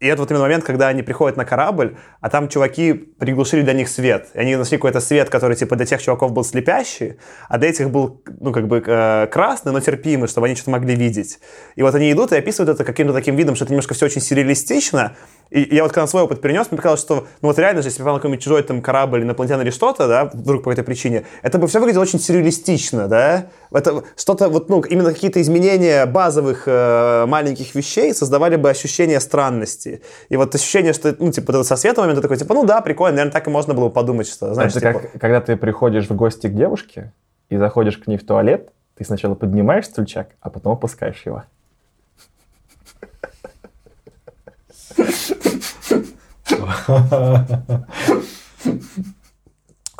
И 0.00 0.06
это 0.06 0.20
вот 0.20 0.30
именно 0.30 0.42
момент, 0.42 0.64
когда 0.64 0.88
они 0.88 1.02
приходят 1.02 1.36
на 1.36 1.44
корабль, 1.44 1.96
а 2.20 2.28
там 2.28 2.48
чуваки 2.48 2.92
приглушили 2.92 3.62
для 3.62 3.72
них 3.74 3.88
свет. 3.88 4.28
И 4.34 4.38
они 4.38 4.56
нашли 4.56 4.76
какой-то 4.76 5.00
свет, 5.00 5.30
который, 5.30 5.56
типа, 5.56 5.76
для 5.76 5.86
тех 5.86 6.02
чуваков 6.02 6.32
был 6.32 6.44
слепящий, 6.44 7.16
а 7.48 7.58
для 7.58 7.70
этих 7.70 7.90
был, 7.90 8.22
ну, 8.40 8.52
как 8.52 8.66
бы, 8.66 8.82
э, 8.84 9.28
красный, 9.28 9.72
но 9.72 9.80
терпимый, 9.80 10.28
чтобы 10.28 10.46
они 10.46 10.56
что-то 10.56 10.72
могли 10.72 10.96
видеть. 10.96 11.38
И 11.76 11.82
вот 11.82 11.94
они 11.94 12.10
идут 12.10 12.32
и 12.32 12.36
описывают 12.36 12.74
это 12.74 12.84
каким-то 12.84 13.14
таким 13.14 13.36
видом, 13.36 13.54
что 13.54 13.64
это 13.64 13.72
немножко 13.72 13.94
все 13.94 14.06
очень 14.06 14.20
сюрреалистично. 14.20 15.16
И 15.50 15.74
я 15.74 15.84
вот 15.84 15.92
когда 15.92 16.06
свой 16.08 16.24
опыт 16.24 16.40
перенес, 16.40 16.66
мне 16.70 16.76
показалось, 16.76 17.00
что, 17.00 17.28
ну, 17.40 17.48
вот 17.48 17.58
реально 17.58 17.80
же, 17.80 17.88
если 17.88 17.98
попал 17.98 18.14
на 18.14 18.18
какой-нибудь 18.18 18.42
чужой 18.42 18.62
там 18.64 18.82
корабль, 18.82 19.22
инопланетян 19.22 19.60
или 19.60 19.70
что-то, 19.70 20.08
да, 20.08 20.24
вдруг 20.24 20.64
по 20.64 20.70
какой-то 20.70 20.82
причине, 20.82 21.24
это 21.42 21.58
бы 21.58 21.68
все 21.68 21.78
выглядело 21.78 22.02
очень 22.02 22.18
сюрреалистично, 22.18 23.06
да. 23.06 23.46
Это 23.70 24.02
что-то, 24.16 24.48
вот, 24.48 24.68
ну, 24.68 24.80
именно 24.80 25.12
какие-то 25.12 25.40
изменения 25.40 26.06
базовых 26.06 26.64
э, 26.66 27.26
маленьких 27.26 27.74
вещей 27.74 28.12
создавали 28.14 28.56
бы 28.56 28.68
ощущение 28.68 29.20
странности. 29.20 29.83
И 30.28 30.36
вот 30.36 30.54
ощущение, 30.54 30.92
что, 30.92 31.14
ну, 31.18 31.30
типа, 31.30 31.62
со 31.64 31.76
светом 31.76 32.04
момент, 32.04 32.18
ты 32.18 32.22
такой, 32.22 32.36
типа, 32.36 32.54
ну 32.54 32.64
да, 32.64 32.80
прикольно, 32.80 33.16
наверное, 33.16 33.32
так 33.32 33.46
и 33.46 33.50
можно 33.50 33.74
было 33.74 33.88
бы 33.88 33.92
подумать, 33.92 34.28
что, 34.28 34.54
знаешь, 34.54 34.72
это 34.72 34.80
типа, 34.80 35.00
как, 35.00 35.20
когда 35.20 35.40
ты 35.40 35.56
приходишь 35.56 36.08
в 36.08 36.14
гости 36.14 36.46
к 36.46 36.54
девушке 36.54 37.12
и 37.48 37.56
заходишь 37.56 37.98
к 37.98 38.06
ней 38.06 38.16
в 38.16 38.26
туалет, 38.26 38.70
ты 38.96 39.04
сначала 39.04 39.34
поднимаешь 39.34 39.86
стульчак, 39.86 40.28
а 40.40 40.50
потом 40.50 40.72
опускаешь 40.72 41.22
его. 41.24 41.44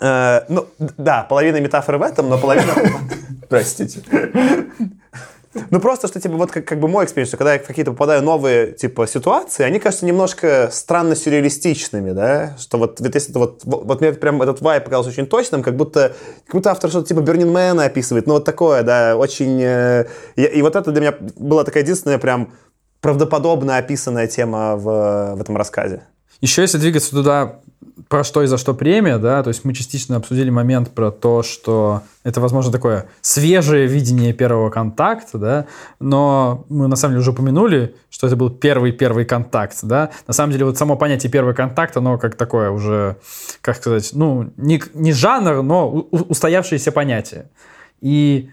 Э, 0.00 0.40
ну, 0.48 0.66
да, 0.78 1.22
половина 1.22 1.60
метафоры 1.60 1.98
в 1.98 2.02
этом, 2.02 2.28
но 2.28 2.36
половина... 2.36 2.72
Простите. 3.48 4.02
Ну, 5.70 5.80
просто, 5.80 6.08
что, 6.08 6.20
типа, 6.20 6.34
вот 6.36 6.50
как, 6.50 6.64
как 6.64 6.80
бы 6.80 6.88
мой 6.88 7.04
experience, 7.04 7.28
что 7.28 7.36
когда 7.36 7.54
я 7.54 7.58
в 7.58 7.66
какие-то 7.66 7.92
попадаю 7.92 8.22
новые, 8.22 8.72
типа, 8.72 9.06
ситуации, 9.06 9.64
они 9.64 9.78
кажутся 9.78 10.06
немножко 10.06 10.68
странно 10.72 11.14
сюрреалистичными, 11.16 12.12
да, 12.12 12.56
что 12.58 12.78
вот, 12.78 13.00
вот 13.00 13.14
если 13.14 13.32
вот, 13.32 13.60
вот 13.64 14.00
мне 14.00 14.12
прям 14.12 14.42
этот 14.42 14.60
vibe 14.60 14.84
показался 14.84 15.10
очень 15.10 15.26
точным, 15.26 15.62
как 15.62 15.76
будто, 15.76 16.14
как 16.46 16.54
будто 16.54 16.70
автор 16.70 16.90
что-то 16.90 17.08
типа 17.08 17.20
Бернинмена 17.20 17.84
описывает, 17.84 18.26
ну, 18.26 18.34
вот 18.34 18.44
такое, 18.44 18.82
да, 18.82 19.16
очень... 19.16 19.60
э, 19.62 20.06
и, 20.36 20.42
и 20.42 20.62
вот 20.62 20.76
это 20.76 20.90
для 20.90 21.00
меня 21.00 21.14
была 21.36 21.64
такая 21.64 21.82
единственная 21.82 22.18
прям 22.18 22.52
правдоподобно 23.00 23.76
описанная 23.76 24.26
тема 24.26 24.76
в, 24.76 25.34
в 25.36 25.40
этом 25.40 25.56
рассказе. 25.56 26.04
Еще 26.40 26.62
если 26.62 26.78
двигаться 26.78 27.10
туда, 27.10 27.60
про 28.08 28.24
что 28.24 28.42
и 28.42 28.46
за 28.46 28.58
что 28.58 28.74
премия, 28.74 29.18
да, 29.18 29.42
то 29.42 29.48
есть 29.48 29.64
мы 29.64 29.72
частично 29.72 30.16
обсудили 30.16 30.50
момент 30.50 30.90
про 30.90 31.10
то, 31.10 31.42
что 31.42 32.02
это, 32.24 32.40
возможно, 32.40 32.72
такое 32.72 33.06
свежее 33.20 33.86
видение 33.86 34.32
первого 34.32 34.70
контакта, 34.70 35.38
да, 35.38 35.66
но 36.00 36.64
мы 36.68 36.88
на 36.88 36.96
самом 36.96 37.12
деле 37.12 37.20
уже 37.20 37.30
упомянули, 37.30 37.94
что 38.10 38.26
это 38.26 38.36
был 38.36 38.50
первый-первый 38.50 39.24
контакт, 39.24 39.78
да. 39.82 40.10
На 40.26 40.34
самом 40.34 40.52
деле 40.52 40.64
вот 40.64 40.76
само 40.76 40.96
понятие 40.96 41.30
первый 41.30 41.54
контакт, 41.54 41.96
оно 41.96 42.18
как 42.18 42.34
такое 42.36 42.70
уже, 42.70 43.16
как 43.60 43.76
сказать, 43.76 44.10
ну, 44.12 44.52
не, 44.56 44.82
не 44.94 45.12
жанр, 45.12 45.62
но 45.62 45.90
устоявшееся 45.90 46.92
понятие. 46.92 47.50
И 48.00 48.50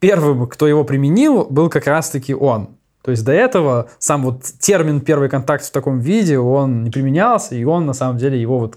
первым, 0.00 0.46
кто 0.46 0.66
его 0.66 0.84
применил, 0.84 1.44
был 1.44 1.68
как 1.68 1.86
раз-таки 1.86 2.34
он. 2.34 2.76
То 3.02 3.10
есть 3.10 3.24
до 3.24 3.32
этого 3.32 3.88
сам 3.98 4.22
вот 4.24 4.42
термин 4.60 5.00
«первый 5.00 5.28
контакт» 5.28 5.64
в 5.64 5.70
таком 5.70 6.00
виде, 6.00 6.38
он 6.38 6.84
не 6.84 6.90
применялся, 6.90 7.54
и 7.54 7.64
он 7.64 7.86
на 7.86 7.94
самом 7.94 8.18
деле 8.18 8.40
его 8.40 8.58
вот 8.58 8.76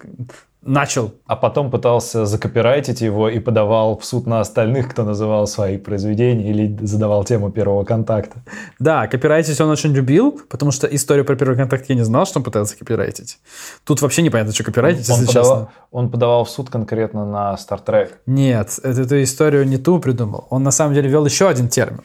начал. 0.65 1.13
А 1.25 1.35
потом 1.35 1.69
пытался 1.69 2.25
закопирайтить 2.25 3.01
его 3.01 3.29
и 3.29 3.39
подавал 3.39 3.97
в 3.97 4.05
суд 4.05 4.25
на 4.27 4.39
остальных, 4.39 4.89
кто 4.89 5.03
называл 5.03 5.47
свои 5.47 5.77
произведения 5.77 6.49
или 6.49 6.85
задавал 6.85 7.23
тему 7.23 7.51
первого 7.51 7.83
контакта. 7.83 8.43
Да, 8.79 9.07
копирайтить 9.07 9.59
он 9.59 9.69
очень 9.69 9.91
любил, 9.93 10.39
потому 10.49 10.71
что 10.71 10.87
историю 10.87 11.25
про 11.25 11.35
первый 11.35 11.57
контакт 11.57 11.85
я 11.89 11.95
не 11.95 12.03
знал, 12.05 12.25
что 12.25 12.39
он 12.39 12.43
пытается 12.43 12.77
копирайтить. 12.77 13.39
Тут 13.83 14.01
вообще 14.01 14.21
непонятно, 14.21 14.53
что 14.53 14.63
копирайтить, 14.63 15.09
Он 15.09 15.19
если 15.19 15.27
подавал, 15.27 15.59
честно. 15.59 15.73
он 15.91 16.09
подавал 16.09 16.43
в 16.45 16.49
суд 16.49 16.69
конкретно 16.69 17.25
на 17.25 17.55
Star 17.55 17.83
Trek. 17.83 18.11
Нет, 18.25 18.79
эту, 18.83 19.01
эту 19.01 19.23
историю 19.23 19.67
не 19.67 19.77
ту 19.77 19.99
придумал. 19.99 20.47
Он 20.49 20.63
на 20.63 20.71
самом 20.71 20.93
деле 20.93 21.09
ввел 21.09 21.25
еще 21.25 21.49
один 21.49 21.67
термин. 21.67 22.01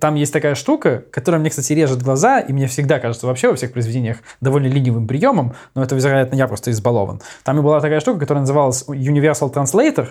Там 0.00 0.14
есть 0.14 0.32
такая 0.32 0.54
штука, 0.54 1.04
которая 1.10 1.38
мне, 1.38 1.50
кстати, 1.50 1.72
режет 1.74 2.02
глаза, 2.02 2.40
и 2.40 2.52
мне 2.52 2.66
всегда 2.66 2.98
кажется 2.98 3.26
вообще 3.26 3.48
во 3.48 3.56
всех 3.56 3.72
произведениях 3.72 4.18
довольно 4.40 4.68
ленивым 4.68 5.06
приемом, 5.06 5.54
но 5.74 5.82
это, 5.82 5.94
вероятно, 5.94 6.34
я 6.34 6.48
просто 6.48 6.70
избалован. 6.70 7.20
Там 7.44 7.58
и 7.58 7.62
была 7.62 7.80
такая 7.80 8.00
штука, 8.00 8.20
которая 8.20 8.40
называлась 8.40 8.84
Universal 8.88 9.52
Translator. 9.52 10.08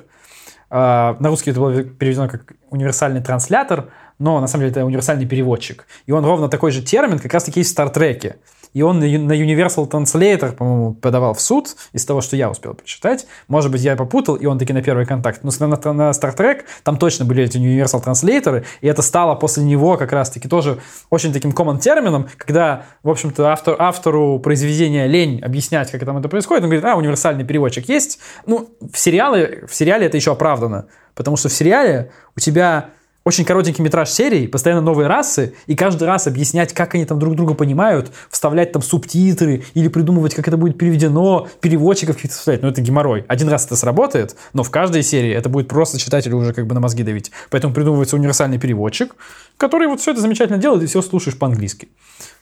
А, 0.70 1.16
на 1.20 1.30
русский 1.30 1.49
это 1.49 1.59
было 1.59 1.84
переведено 1.84 2.28
как 2.28 2.53
универсальный 2.70 3.22
транслятор, 3.22 3.89
но 4.20 4.39
на 4.39 4.47
самом 4.47 4.63
деле 4.63 4.72
это 4.72 4.86
универсальный 4.86 5.26
переводчик. 5.26 5.88
И 6.05 6.11
он 6.11 6.24
ровно 6.26 6.47
такой 6.47 6.72
же 6.72 6.82
термин 6.84 7.18
как 7.18 7.34
раз-таки 7.34 7.61
есть 7.61 7.72
в 7.72 7.74
Стартреке. 7.74 8.38
И 8.76 8.82
он 8.82 8.99
на 8.99 9.05
Universal 9.05 9.89
Translator, 9.89 10.51
по-моему, 10.51 10.93
подавал 10.95 11.34
в 11.34 11.39
суд 11.39 11.78
из 11.93 12.05
того, 12.05 12.19
что 12.19 12.36
я 12.36 12.49
успел 12.49 12.73
прочитать. 12.73 13.26
Может 13.47 13.71
быть, 13.71 13.82
я 13.82 13.95
попутал, 13.95 14.36
и 14.36 14.45
он 14.45 14.59
таки 14.59 14.73
на 14.73 14.82
первый 14.84 15.05
контакт. 15.05 15.43
Но 15.43 15.51
на, 15.59 15.67
на, 15.67 15.93
на 15.93 16.09
Star 16.09 16.36
Trek 16.36 16.63
там 16.84 16.97
точно 16.97 17.23
были 17.23 17.45
эти 17.45 17.55
Universal 17.57 18.03
Translator, 18.03 18.65
и 18.82 18.88
это 18.88 19.01
стало 19.01 19.36
после 19.36 19.63
него 19.63 19.95
как 19.95 20.11
раз-таки 20.11 20.49
тоже 20.49 20.80
очень 21.09 21.32
таким 21.32 21.51
common 21.51 21.80
термином, 21.80 22.28
когда, 22.36 22.84
в 23.01 23.09
общем-то, 23.09 23.49
автор, 23.49 23.78
автору 23.80 24.39
произведения 24.39 25.07
лень 25.07 25.39
объяснять, 25.39 25.89
как 25.89 26.03
там 26.03 26.17
это 26.17 26.28
происходит, 26.28 26.65
он 26.65 26.69
говорит, 26.69 26.84
а, 26.84 26.97
универсальный 26.97 27.45
переводчик 27.45 27.88
есть. 27.88 28.19
Ну, 28.45 28.71
в 28.82 28.99
сериале, 28.99 29.63
в 29.69 29.73
сериале 29.73 30.07
это 30.07 30.17
еще 30.17 30.34
оправдано, 30.34 30.88
потому 31.13 31.38
что 31.38 31.47
в 31.47 31.53
сериале 31.53 32.11
у 32.36 32.41
тебя 32.41 32.89
очень 33.26 33.43
коротенький 33.43 33.84
метраж 33.84 34.09
серии, 34.11 34.45
постоянно 34.45 34.82
новые 34.82 35.07
расы, 35.07 35.55
и 35.65 35.76
каждый 35.76 36.03
раз 36.07 36.28
объяснять, 36.28 36.73
как 36.73 36.93
они 36.93 37.05
там 37.05 37.17
друг 37.17 37.36
друга 37.36 37.55
понимают, 37.55 38.11
вставлять 38.30 38.71
там 38.71 38.84
субтитры 38.84 39.63
или 39.73 39.88
придумывать, 39.88 40.36
как 40.36 40.47
это 40.47 40.57
будет 40.57 40.78
переведено, 40.78 41.47
переводчиков 41.59 42.17
каких-то 42.17 42.38
вставлять. 42.38 42.61
Ну, 42.61 42.69
это 42.69 42.82
геморрой. 42.82 43.26
Один 43.28 43.49
раз 43.49 43.65
это 43.65 43.76
сработает, 43.76 44.36
но 44.53 44.61
в 44.61 44.69
каждой 44.69 45.01
серии 45.01 45.34
это 45.34 45.49
будет 45.49 45.67
просто 45.67 45.97
читателю 45.97 46.38
уже 46.38 46.53
как 46.53 46.67
бы 46.67 46.76
на 46.76 46.80
мозги 46.80 47.01
давить. 47.01 47.32
Поэтому 47.49 47.73
придумывается 47.73 48.15
универсальный 48.15 48.59
переводчик, 48.59 49.15
который 49.57 49.88
вот 49.88 49.99
все 49.99 50.11
это 50.11 50.21
замечательно 50.21 50.59
делает, 50.59 50.84
и 50.84 50.86
все 50.86 51.01
слушаешь 51.01 51.38
по-английски. 51.38 51.88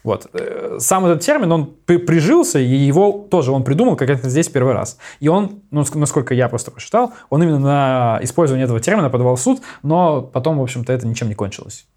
Вот. 0.04 0.28
Э, 0.34 0.78
Сам 0.80 1.06
этот 1.06 1.22
термин, 1.22 1.52
он 1.52 1.74
при- 1.86 1.98
прижился, 1.98 2.60
и 2.60 2.66
его 2.66 3.28
тоже 3.30 3.52
он 3.52 3.64
придумал, 3.64 3.96
это 3.96 4.30
здесь 4.30 4.50
первый 4.50 4.74
раз. 4.74 4.98
И 5.20 5.28
он, 5.30 5.62
ну, 5.72 5.82
ск- 5.82 5.98
насколько 5.98 6.34
я 6.34 6.50
просто 6.50 6.72
прочитал, 6.72 7.14
он 7.30 7.42
именно 7.44 7.60
на 7.60 8.20
использование 8.22 8.66
этого 8.66 8.80
термина 8.80 9.10
подавал 9.10 9.36
в 9.36 9.42
суд, 9.42 9.62
но 9.82 10.22
потом, 10.22 10.60
в 10.60 10.62
общем-то, 10.62 10.92
это 10.92 11.08
ничем 11.08 11.30
не 11.30 11.36
кончилось. 11.36 11.88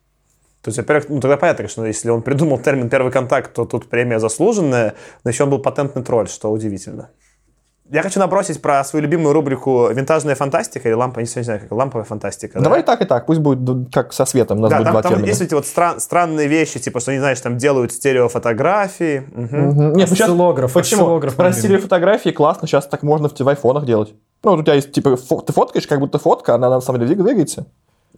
То 0.63 0.69
есть, 0.71 0.79
во-первых, 0.79 1.09
ну 1.09 1.21
тогда 1.21 1.37
понятно, 1.37 1.69
что 1.69 1.87
если 1.87 2.11
он 2.11 2.23
придумал 2.23 2.59
термин 2.59 2.89
«первый 2.89 3.13
контакт», 3.13 3.53
то 3.55 3.65
тут 3.67 3.89
премия 3.89 4.19
заслуженная, 4.19 4.95
но 5.23 5.31
еще 5.31 5.45
он 5.45 5.51
был 5.51 5.61
патентный 5.61 6.03
тролль, 6.03 6.29
что 6.29 6.51
удивительно. 6.51 7.11
Я 7.89 8.03
хочу 8.03 8.19
набросить 8.19 8.61
про 8.61 8.83
свою 8.83 9.05
любимую 9.05 9.33
рубрику 9.33 9.89
«Винтажная 9.93 10.35
фантастика» 10.35 10.89
или 10.89 10.95
лампа, 10.97 11.21
не 11.21 11.27
знаю, 11.27 11.61
как 11.61 11.71
ламповая 11.71 12.05
фантастика. 12.05 12.59
да? 12.59 12.65
Давай 12.65 12.83
так 12.83 13.01
и 13.01 13.05
так, 13.05 13.27
пусть 13.27 13.39
будет 13.41 13.93
как 13.93 14.13
со 14.13 14.25
светом, 14.25 14.59
у 14.59 14.63
нас 14.63 14.71
Да, 14.71 14.79
будет 14.79 14.85
там, 14.87 14.93
два 14.95 15.03
там 15.03 15.13
термина. 15.13 15.29
есть 15.29 15.41
эти 15.41 15.55
вот 15.55 15.67
стран- 15.67 16.01
странные 16.01 16.49
вещи, 16.49 16.81
типа, 16.81 16.99
что, 16.99 17.13
не 17.13 17.19
знаешь, 17.21 17.41
там 17.41 17.57
делают 17.59 17.93
стереофотографии. 17.93 19.25
Мгм. 19.33 19.69
Мгм. 19.69 19.93
Нет, 19.93 20.11
ну 20.11 20.17
щас- 20.17 20.29
Осциллограф, 20.29 20.73
Почему? 20.73 21.03
осциллограф, 21.03 21.35
Про 21.37 21.45
наверное. 21.45 21.61
стиле 21.63 21.79
фотографии 21.79 22.31
классно, 22.31 22.67
сейчас 22.67 22.87
так 22.87 23.05
можно 23.05 23.29
в, 23.29 23.39
в 23.39 23.49
айфонах 23.49 23.85
делать. 23.87 24.15
Ну, 24.43 24.51
вот 24.51 24.61
у 24.61 24.63
тебя 24.65 24.75
есть, 24.75 24.91
типа, 24.93 25.11
фо- 25.11 25.45
ты 25.45 25.53
фоткаешь, 25.53 25.87
как 25.87 26.01
будто 26.01 26.19
фотка, 26.19 26.55
она 26.57 26.69
на 26.69 26.81
самом 26.81 27.01
деле 27.01 27.15
двиг- 27.15 27.23
двигается. 27.25 27.67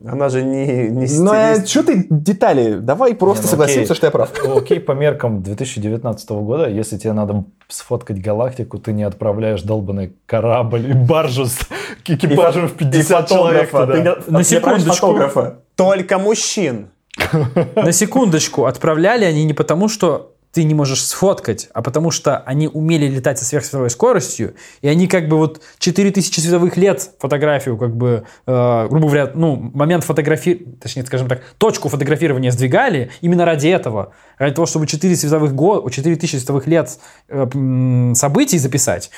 Она 0.06 0.28
же 0.28 0.44
не, 0.44 0.88
не 0.88 1.06
Ну, 1.18 1.32
а 1.32 1.54
стилист. 1.54 1.68
что 1.68 1.82
ты 1.82 2.06
детали? 2.08 2.74
Давай 2.78 3.14
просто 3.14 3.42
Не, 3.42 3.46
ну 3.46 3.50
согласимся, 3.50 3.82
окей. 3.92 3.96
что 3.96 4.06
я 4.06 4.10
прав. 4.12 4.30
Окей, 4.56 4.78
по 4.80 4.92
меркам 4.92 5.42
2019 5.42 6.30
года, 6.30 6.68
если 6.68 6.98
тебе 6.98 7.12
надо 7.12 7.44
сфоткать 7.68 8.20
галактику, 8.22 8.78
ты 8.78 8.92
не 8.92 9.02
отправляешь 9.02 9.62
долбанный 9.62 10.12
корабль 10.26 10.90
и 10.90 10.92
баржу 10.92 11.46
с 11.46 11.58
экипажем 12.06 12.68
в 12.68 12.74
50 12.74 13.28
человек 13.28 13.70
Фотографа. 13.70 13.96
туда. 13.96 14.14
Ты 14.24 14.32
На 14.32 14.44
секундочку. 14.44 15.06
фотографа. 15.06 15.58
Только 15.74 16.18
мужчин. 16.18 16.88
На 17.74 17.90
секундочку, 17.92 18.66
отправляли 18.66 19.24
они 19.24 19.44
не 19.44 19.52
потому, 19.52 19.88
что 19.88 20.34
ты 20.52 20.64
не 20.64 20.74
можешь 20.74 21.04
сфоткать, 21.04 21.68
а 21.74 21.82
потому 21.82 22.10
что 22.10 22.38
они 22.38 22.68
умели 22.68 23.06
летать 23.06 23.38
со 23.38 23.44
сверхсветовой 23.44 23.90
скоростью, 23.90 24.54
и 24.80 24.88
они 24.88 25.06
как 25.06 25.28
бы 25.28 25.36
вот 25.36 25.60
4000 25.78 26.40
световых 26.40 26.76
лет 26.76 27.10
фотографию, 27.18 27.76
как 27.76 27.94
бы, 27.94 28.24
э, 28.46 28.86
грубо 28.88 29.06
говоря, 29.06 29.30
ну, 29.34 29.56
момент 29.74 30.04
фотографии, 30.04 30.66
точнее, 30.80 31.04
скажем 31.04 31.28
так, 31.28 31.42
точку 31.58 31.88
фотографирования 31.88 32.50
сдвигали 32.50 33.10
именно 33.20 33.44
ради 33.44 33.68
этого. 33.68 34.12
Ради 34.38 34.54
того, 34.54 34.66
чтобы 34.66 34.86
4 34.86 35.16
световых 35.16 35.54
год, 35.54 35.90
4000 35.92 36.36
световых 36.36 36.66
лет 36.66 36.98
э, 37.28 38.12
событий 38.14 38.58
записать. 38.58 39.10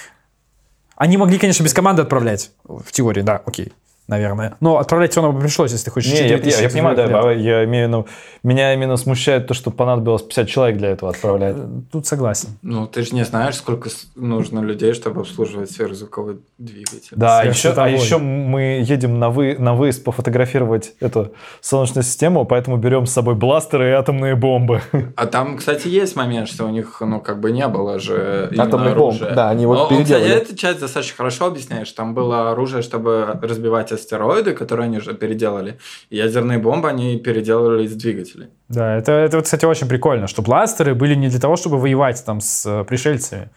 Они 0.97 1.17
могли, 1.17 1.39
конечно, 1.39 1.63
без 1.63 1.73
команды 1.73 2.03
отправлять. 2.03 2.51
В 2.65 2.93
теории, 2.93 3.23
да, 3.23 3.41
окей, 3.47 3.73
наверное. 4.11 4.57
Но 4.61 4.79
отправлять 4.79 5.13
все 5.13 5.23
равно 5.23 5.37
бы 5.37 5.43
пришлось, 5.43 5.73
если 5.73 5.87
ты 5.87 5.91
хочешь 5.91 6.13
Не, 6.13 6.21
я, 6.23 6.29
4000 6.29 6.57
я- 6.59 6.63
я 6.65 6.71
понимаю, 6.71 6.97
да, 6.97 7.07
лет. 7.33 7.41
я 7.41 7.65
имею 7.65 7.87
в 7.87 7.89
виду, 7.89 8.07
меня 8.43 8.75
именно 8.75 8.97
смущает 8.97 9.47
то, 9.47 9.55
что 9.55 9.71
понадобилось 9.71 10.23
50 10.23 10.49
человек 10.49 10.77
для 10.79 10.91
этого 10.91 11.11
отправлять. 11.13 11.57
Тут 11.93 12.07
согласен. 12.07 12.49
Ну, 12.63 12.87
ты 12.87 13.03
же 13.03 13.15
не 13.15 13.25
знаешь, 13.25 13.55
сколько 13.57 13.89
нужно 14.17 14.61
людей, 14.61 14.93
чтобы 14.93 15.21
обслуживать 15.23 15.71
сверхзвуковой 15.71 16.41
двигатель. 16.59 17.13
Да, 17.17 17.41
а 17.41 17.45
еще, 17.45 17.71
а 17.77 17.89
еще 17.89 18.19
мы 18.19 18.83
едем 18.85 19.19
на, 19.19 19.31
вы, 19.31 19.57
на 19.59 19.75
выезд 19.75 20.05
пофотографировать 20.05 20.93
эту 21.01 21.33
Солнечную 21.61 22.03
систему, 22.05 22.45
поэтому 22.45 22.77
берем 22.77 23.07
с 23.07 23.13
собой 23.13 23.35
бластеры 23.35 23.91
и 23.91 23.93
атомные 23.93 24.35
бомбы. 24.35 24.81
А 25.17 25.27
там, 25.27 25.57
кстати, 25.57 25.89
есть 25.89 26.17
момент, 26.17 26.49
что 26.49 26.65
у 26.65 26.69
них, 26.71 27.01
ну, 27.01 27.21
как 27.21 27.41
бы 27.41 27.53
не 27.53 27.67
было 27.69 27.99
же 27.99 28.51
Атомных 28.59 28.97
бомб, 28.97 29.15
оружия. 29.21 29.35
да, 29.35 29.51
они 29.51 29.67
вот 29.67 29.75
Но, 29.79 29.85
кстати, 29.87 29.99
переделали. 30.09 30.31
эта 30.33 30.57
часть 30.57 30.81
достаточно 30.81 31.17
хорошо 31.17 31.47
объясняешь. 31.47 31.91
Там 31.93 32.15
было 32.15 32.51
оружие, 32.51 32.83
чтобы 32.83 33.39
разбивать 33.43 33.93
астероиды, 34.01 34.53
которые 34.53 34.87
они 34.87 34.99
уже 34.99 35.15
переделали. 35.15 35.79
И 36.11 36.17
ядерные 36.17 36.59
бомбы 36.59 36.89
они 36.89 37.19
переделали 37.19 37.85
из 37.85 37.95
двигателей. 37.95 38.49
Да, 38.69 38.97
это, 38.97 39.13
это, 39.13 39.37
вот, 39.37 39.45
кстати, 39.45 39.65
очень 39.65 39.89
прикольно, 39.89 40.27
что 40.27 40.43
бластеры 40.43 40.95
были 40.95 41.15
не 41.15 41.29
для 41.29 41.41
того, 41.41 41.57
чтобы 41.57 41.79
воевать 41.79 42.23
там 42.25 42.41
с 42.41 42.67
э, 42.67 42.85
пришельцами. 42.85 43.51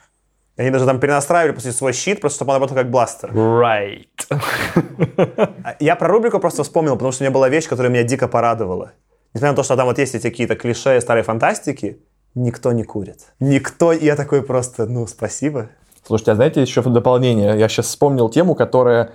Они 0.55 0.69
даже 0.69 0.85
там 0.85 0.99
перенастраивали 0.99 1.53
после 1.53 1.71
свой 1.71 1.93
щит, 1.93 2.21
просто 2.21 2.37
чтобы 2.37 2.51
он 2.51 2.57
работал 2.57 2.75
как 2.75 2.91
бластер. 2.91 3.31
Right. 3.31 4.05
А 4.29 5.75
Я 5.79 5.95
про 5.95 6.07
рубрику 6.07 6.39
просто 6.39 6.63
вспомнил, 6.63 6.93
потому 6.93 7.11
что 7.11 7.23
у 7.23 7.25
меня 7.25 7.33
была 7.33 7.49
вещь, 7.49 7.67
которая 7.67 7.91
меня 7.91 8.03
дико 8.03 8.27
порадовала. 8.27 8.91
Несмотря 9.33 9.51
на 9.51 9.55
то, 9.55 9.63
что 9.63 9.75
там 9.75 9.87
вот 9.87 9.97
есть 9.97 10.13
эти 10.13 10.29
какие-то 10.29 10.55
клише 10.55 11.01
старой 11.01 11.23
фантастики, 11.23 12.01
никто 12.35 12.71
не 12.71 12.83
курит. 12.83 13.33
Никто, 13.39 13.93
и 13.93 14.05
я 14.05 14.15
такой 14.15 14.43
просто, 14.43 14.85
ну, 14.85 15.07
спасибо. 15.07 15.69
Слушайте, 16.05 16.33
а 16.33 16.35
знаете, 16.35 16.61
еще 16.61 16.81
в 16.81 16.89
дополнение, 16.91 17.57
я 17.57 17.67
сейчас 17.67 17.87
вспомнил 17.87 18.29
тему, 18.29 18.53
которая 18.53 19.13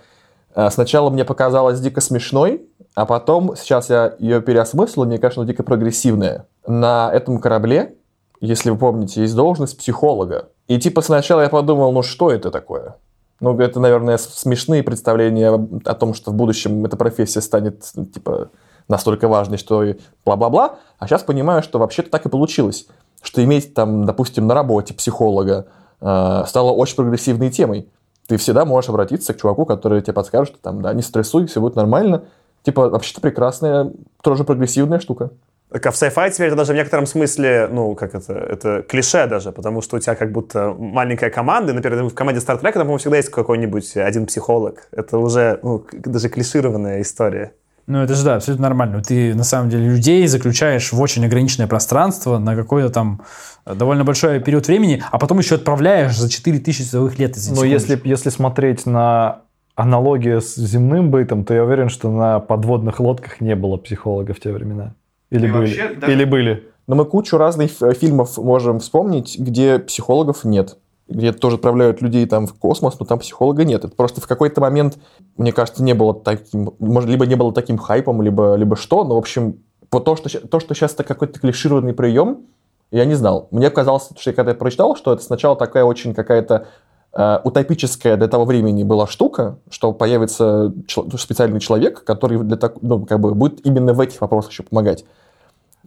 сначала 0.70 1.10
мне 1.10 1.24
показалась 1.24 1.80
дико 1.80 2.00
смешной, 2.00 2.66
а 2.94 3.06
потом, 3.06 3.54
сейчас 3.56 3.90
я 3.90 4.14
ее 4.18 4.42
переосмыслил, 4.42 5.04
мне 5.04 5.18
кажется, 5.18 5.40
она 5.40 5.48
дико 5.48 5.62
прогрессивная. 5.62 6.46
На 6.66 7.10
этом 7.12 7.38
корабле, 7.38 7.96
если 8.40 8.70
вы 8.70 8.78
помните, 8.78 9.22
есть 9.22 9.34
должность 9.34 9.78
психолога. 9.78 10.48
И 10.66 10.78
типа 10.78 11.00
сначала 11.00 11.42
я 11.42 11.48
подумал, 11.48 11.92
ну 11.92 12.02
что 12.02 12.30
это 12.30 12.50
такое? 12.50 12.96
Ну, 13.40 13.56
это, 13.58 13.78
наверное, 13.78 14.18
смешные 14.18 14.82
представления 14.82 15.50
о 15.50 15.94
том, 15.94 16.12
что 16.12 16.32
в 16.32 16.34
будущем 16.34 16.84
эта 16.84 16.96
профессия 16.96 17.40
станет, 17.40 17.84
типа, 18.12 18.50
настолько 18.88 19.28
важной, 19.28 19.58
что 19.58 19.84
и 19.84 19.94
бла-бла-бла. 20.24 20.78
А 20.98 21.06
сейчас 21.06 21.22
понимаю, 21.22 21.62
что 21.62 21.78
вообще-то 21.78 22.10
так 22.10 22.26
и 22.26 22.28
получилось. 22.28 22.88
Что 23.22 23.44
иметь 23.44 23.74
там, 23.74 24.04
допустим, 24.06 24.46
на 24.46 24.54
работе 24.54 24.92
психолога 24.92 25.66
э, 26.00 26.44
стало 26.46 26.72
очень 26.72 26.96
прогрессивной 26.96 27.50
темой. 27.50 27.88
Ты 28.28 28.36
всегда 28.36 28.66
можешь 28.66 28.90
обратиться 28.90 29.32
к 29.32 29.40
чуваку, 29.40 29.64
который 29.64 30.02
тебе 30.02 30.12
подскажет, 30.12 30.54
что 30.54 30.62
там, 30.62 30.82
да, 30.82 30.92
не 30.92 31.02
стрессуй, 31.02 31.46
все 31.46 31.60
будет 31.60 31.76
нормально. 31.76 32.24
Типа, 32.62 32.90
вообще-то 32.90 33.22
прекрасная, 33.22 33.90
тоже 34.22 34.44
прогрессивная 34.44 35.00
штука. 35.00 35.30
Так, 35.70 35.86
а 35.86 35.90
в 35.90 35.94
sci-fi 35.94 36.30
теперь 36.30 36.48
это 36.48 36.56
даже 36.56 36.72
в 36.72 36.76
некотором 36.76 37.06
смысле, 37.06 37.68
ну, 37.70 37.94
как 37.94 38.14
это, 38.14 38.34
это 38.34 38.82
клише 38.82 39.26
даже, 39.26 39.50
потому 39.52 39.80
что 39.80 39.96
у 39.96 39.98
тебя 39.98 40.14
как 40.14 40.30
будто 40.30 40.74
маленькая 40.78 41.30
команда, 41.30 41.72
например, 41.72 42.04
в 42.04 42.14
команде 42.14 42.40
Star 42.40 42.60
Trek, 42.60 42.72
там, 42.72 42.82
по-моему, 42.82 42.98
всегда 42.98 43.16
есть 43.16 43.30
какой-нибудь 43.30 43.96
один 43.96 44.26
психолог. 44.26 44.88
Это 44.92 45.18
уже, 45.18 45.58
ну, 45.62 45.84
даже 45.92 46.28
клишированная 46.28 47.00
история. 47.00 47.52
Ну, 47.88 48.02
это 48.02 48.14
же, 48.14 48.22
да, 48.22 48.36
абсолютно 48.36 48.64
нормально. 48.64 49.02
Ты, 49.02 49.34
на 49.34 49.44
самом 49.44 49.70
деле, 49.70 49.88
людей 49.88 50.26
заключаешь 50.26 50.92
в 50.92 51.00
очень 51.00 51.24
ограниченное 51.24 51.66
пространство 51.66 52.36
на 52.38 52.54
какой-то 52.54 52.90
там 52.90 53.22
э, 53.64 53.74
довольно 53.74 54.04
большой 54.04 54.40
период 54.40 54.66
времени, 54.68 55.02
а 55.10 55.18
потом 55.18 55.38
еще 55.38 55.54
отправляешь 55.54 56.14
за 56.16 56.28
4000 56.28 56.82
световых 56.82 57.18
лет. 57.18 57.30
Но 57.34 57.40
секундочку. 57.40 57.64
Ну, 57.64 57.70
если, 57.72 58.00
если 58.04 58.28
смотреть 58.28 58.84
на 58.84 59.40
аналогию 59.74 60.42
с 60.42 60.54
земным 60.56 61.10
бытом, 61.10 61.44
то 61.44 61.54
я 61.54 61.64
уверен, 61.64 61.88
что 61.88 62.10
на 62.10 62.40
подводных 62.40 63.00
лодках 63.00 63.40
не 63.40 63.56
было 63.56 63.78
психолога 63.78 64.34
в 64.34 64.40
те 64.40 64.52
времена. 64.52 64.94
Или 65.30 65.46
И 65.46 65.50
были? 65.50 65.60
вообще 65.60 65.94
даже- 65.94 66.12
Или 66.12 66.24
были? 66.24 66.68
Но 66.86 66.94
мы 66.94 67.04
кучу 67.06 67.38
разных 67.38 67.70
фильмов 67.98 68.36
можем 68.36 68.80
вспомнить, 68.80 69.38
где 69.38 69.78
психологов 69.78 70.44
нет. 70.44 70.76
Где 71.08 71.32
тоже 71.32 71.56
отправляют 71.56 72.02
людей 72.02 72.26
там 72.26 72.46
в 72.46 72.54
космос, 72.54 72.98
но 73.00 73.06
там 73.06 73.18
психолога 73.18 73.64
нет. 73.64 73.84
Это 73.84 73.94
просто 73.94 74.20
в 74.20 74.26
какой-то 74.26 74.60
момент, 74.60 74.98
мне 75.36 75.52
кажется, 75.52 75.82
не 75.82 75.94
было 75.94 76.14
таким, 76.14 76.74
может, 76.78 77.08
либо 77.08 77.26
не 77.26 77.34
было 77.34 77.52
таким 77.52 77.78
хайпом, 77.78 78.20
либо, 78.20 78.54
либо 78.56 78.76
что, 78.76 79.04
но, 79.04 79.14
в 79.14 79.18
общем, 79.18 79.60
по 79.90 80.00
то, 80.00 80.16
что, 80.16 80.28
то, 80.46 80.60
что 80.60 80.74
сейчас 80.74 80.94
это 80.94 81.04
какой-то 81.04 81.40
клишированный 81.40 81.94
прием, 81.94 82.46
я 82.90 83.04
не 83.04 83.14
знал. 83.14 83.48
Мне 83.50 83.70
казалось, 83.70 84.08
что 84.16 84.30
я 84.30 84.36
когда 84.36 84.52
я 84.52 84.56
прочитал, 84.56 84.96
что 84.96 85.12
это 85.12 85.22
сначала 85.22 85.56
такая 85.56 85.84
очень 85.84 86.14
какая-то 86.14 86.66
э, 87.12 87.38
утопическая 87.44 88.16
для 88.16 88.28
того 88.28 88.44
времени 88.44 88.82
была 88.82 89.06
штука, 89.06 89.58
что 89.70 89.92
появится 89.92 90.72
чел- 90.86 91.10
специальный 91.18 91.60
человек, 91.60 92.04
который 92.04 92.38
для 92.38 92.56
так, 92.56 92.82
ну, 92.82 93.04
как 93.04 93.20
бы 93.20 93.34
будет 93.34 93.64
именно 93.66 93.92
в 93.92 94.00
этих 94.00 94.20
вопросах 94.20 94.52
еще 94.52 94.62
помогать. 94.62 95.04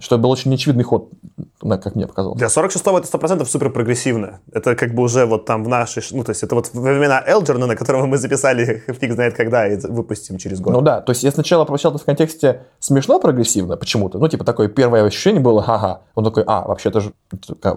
Что 0.02 0.18
был 0.18 0.32
очень 0.32 0.50
неочевидный 0.50 0.84
ход, 0.84 1.12
как 1.62 1.96
мне 1.96 2.08
показалось. 2.08 2.40
Для 2.40 2.48
46-го 2.48 2.98
это 2.98 3.08
100% 3.08 3.46
супер 3.46 3.70
прогрессивно. 3.70 4.40
Это 4.52 4.76
как 4.76 4.96
бы 4.96 5.04
уже 5.04 5.26
вот 5.26 5.46
там 5.46 5.64
в 5.64 5.68
нашей... 5.68 6.04
Ну, 6.12 6.24
то 6.24 6.32
есть 6.32 6.42
это 6.42 6.56
вот 6.56 6.72
во 6.74 6.82
времена 6.82 7.24
Элджерна, 7.26 7.68
на 7.68 7.76
которого 7.76 8.08
мы 8.08 8.18
записали 8.18 8.84
фиг 8.88 9.14
знает 9.14 9.36
когда 9.36 9.68
и 9.68 9.78
выпустим 9.88 10.38
через 10.38 10.60
год. 10.60 10.74
Ну 10.74 10.82
да, 10.82 11.02
то 11.02 11.12
есть 11.12 11.24
я 11.24 11.32
сначала 11.32 11.66
прочитал 11.66 11.92
это 11.92 12.02
в 12.02 12.06
контексте 12.06 12.64
смешно 12.80 13.20
прогрессивно 13.20 13.78
почему-то. 13.78 14.18
Ну, 14.18 14.28
типа, 14.28 14.44
такое 14.44 14.70
первое 14.70 15.06
ощущение 15.06 15.42
было, 15.42 15.64
ага. 15.68 16.02
Он 16.16 16.26
такой, 16.26 16.44
а, 16.48 16.68
вообще 16.68 16.90
это 16.90 17.00
же 17.00 17.14